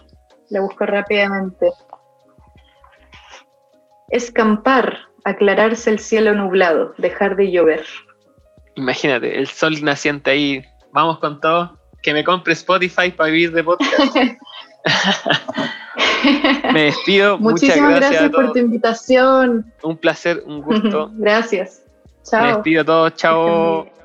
[0.51, 1.71] La busco rápidamente.
[4.09, 7.85] Escampar, aclararse el cielo nublado, dejar de llover.
[8.75, 10.65] Imagínate, el sol naciente ahí.
[10.93, 11.79] Vamos con todo.
[12.03, 14.15] Que me compre Spotify para vivir de podcast.
[16.73, 17.39] Me despido.
[17.39, 19.73] Muchísimas gracias, gracias, a por tu invitación.
[19.83, 21.11] Un placer, un gusto.
[21.15, 21.83] gracias.
[22.31, 22.57] Chao.
[22.57, 23.15] despido a todos.
[23.15, 23.96] Chao.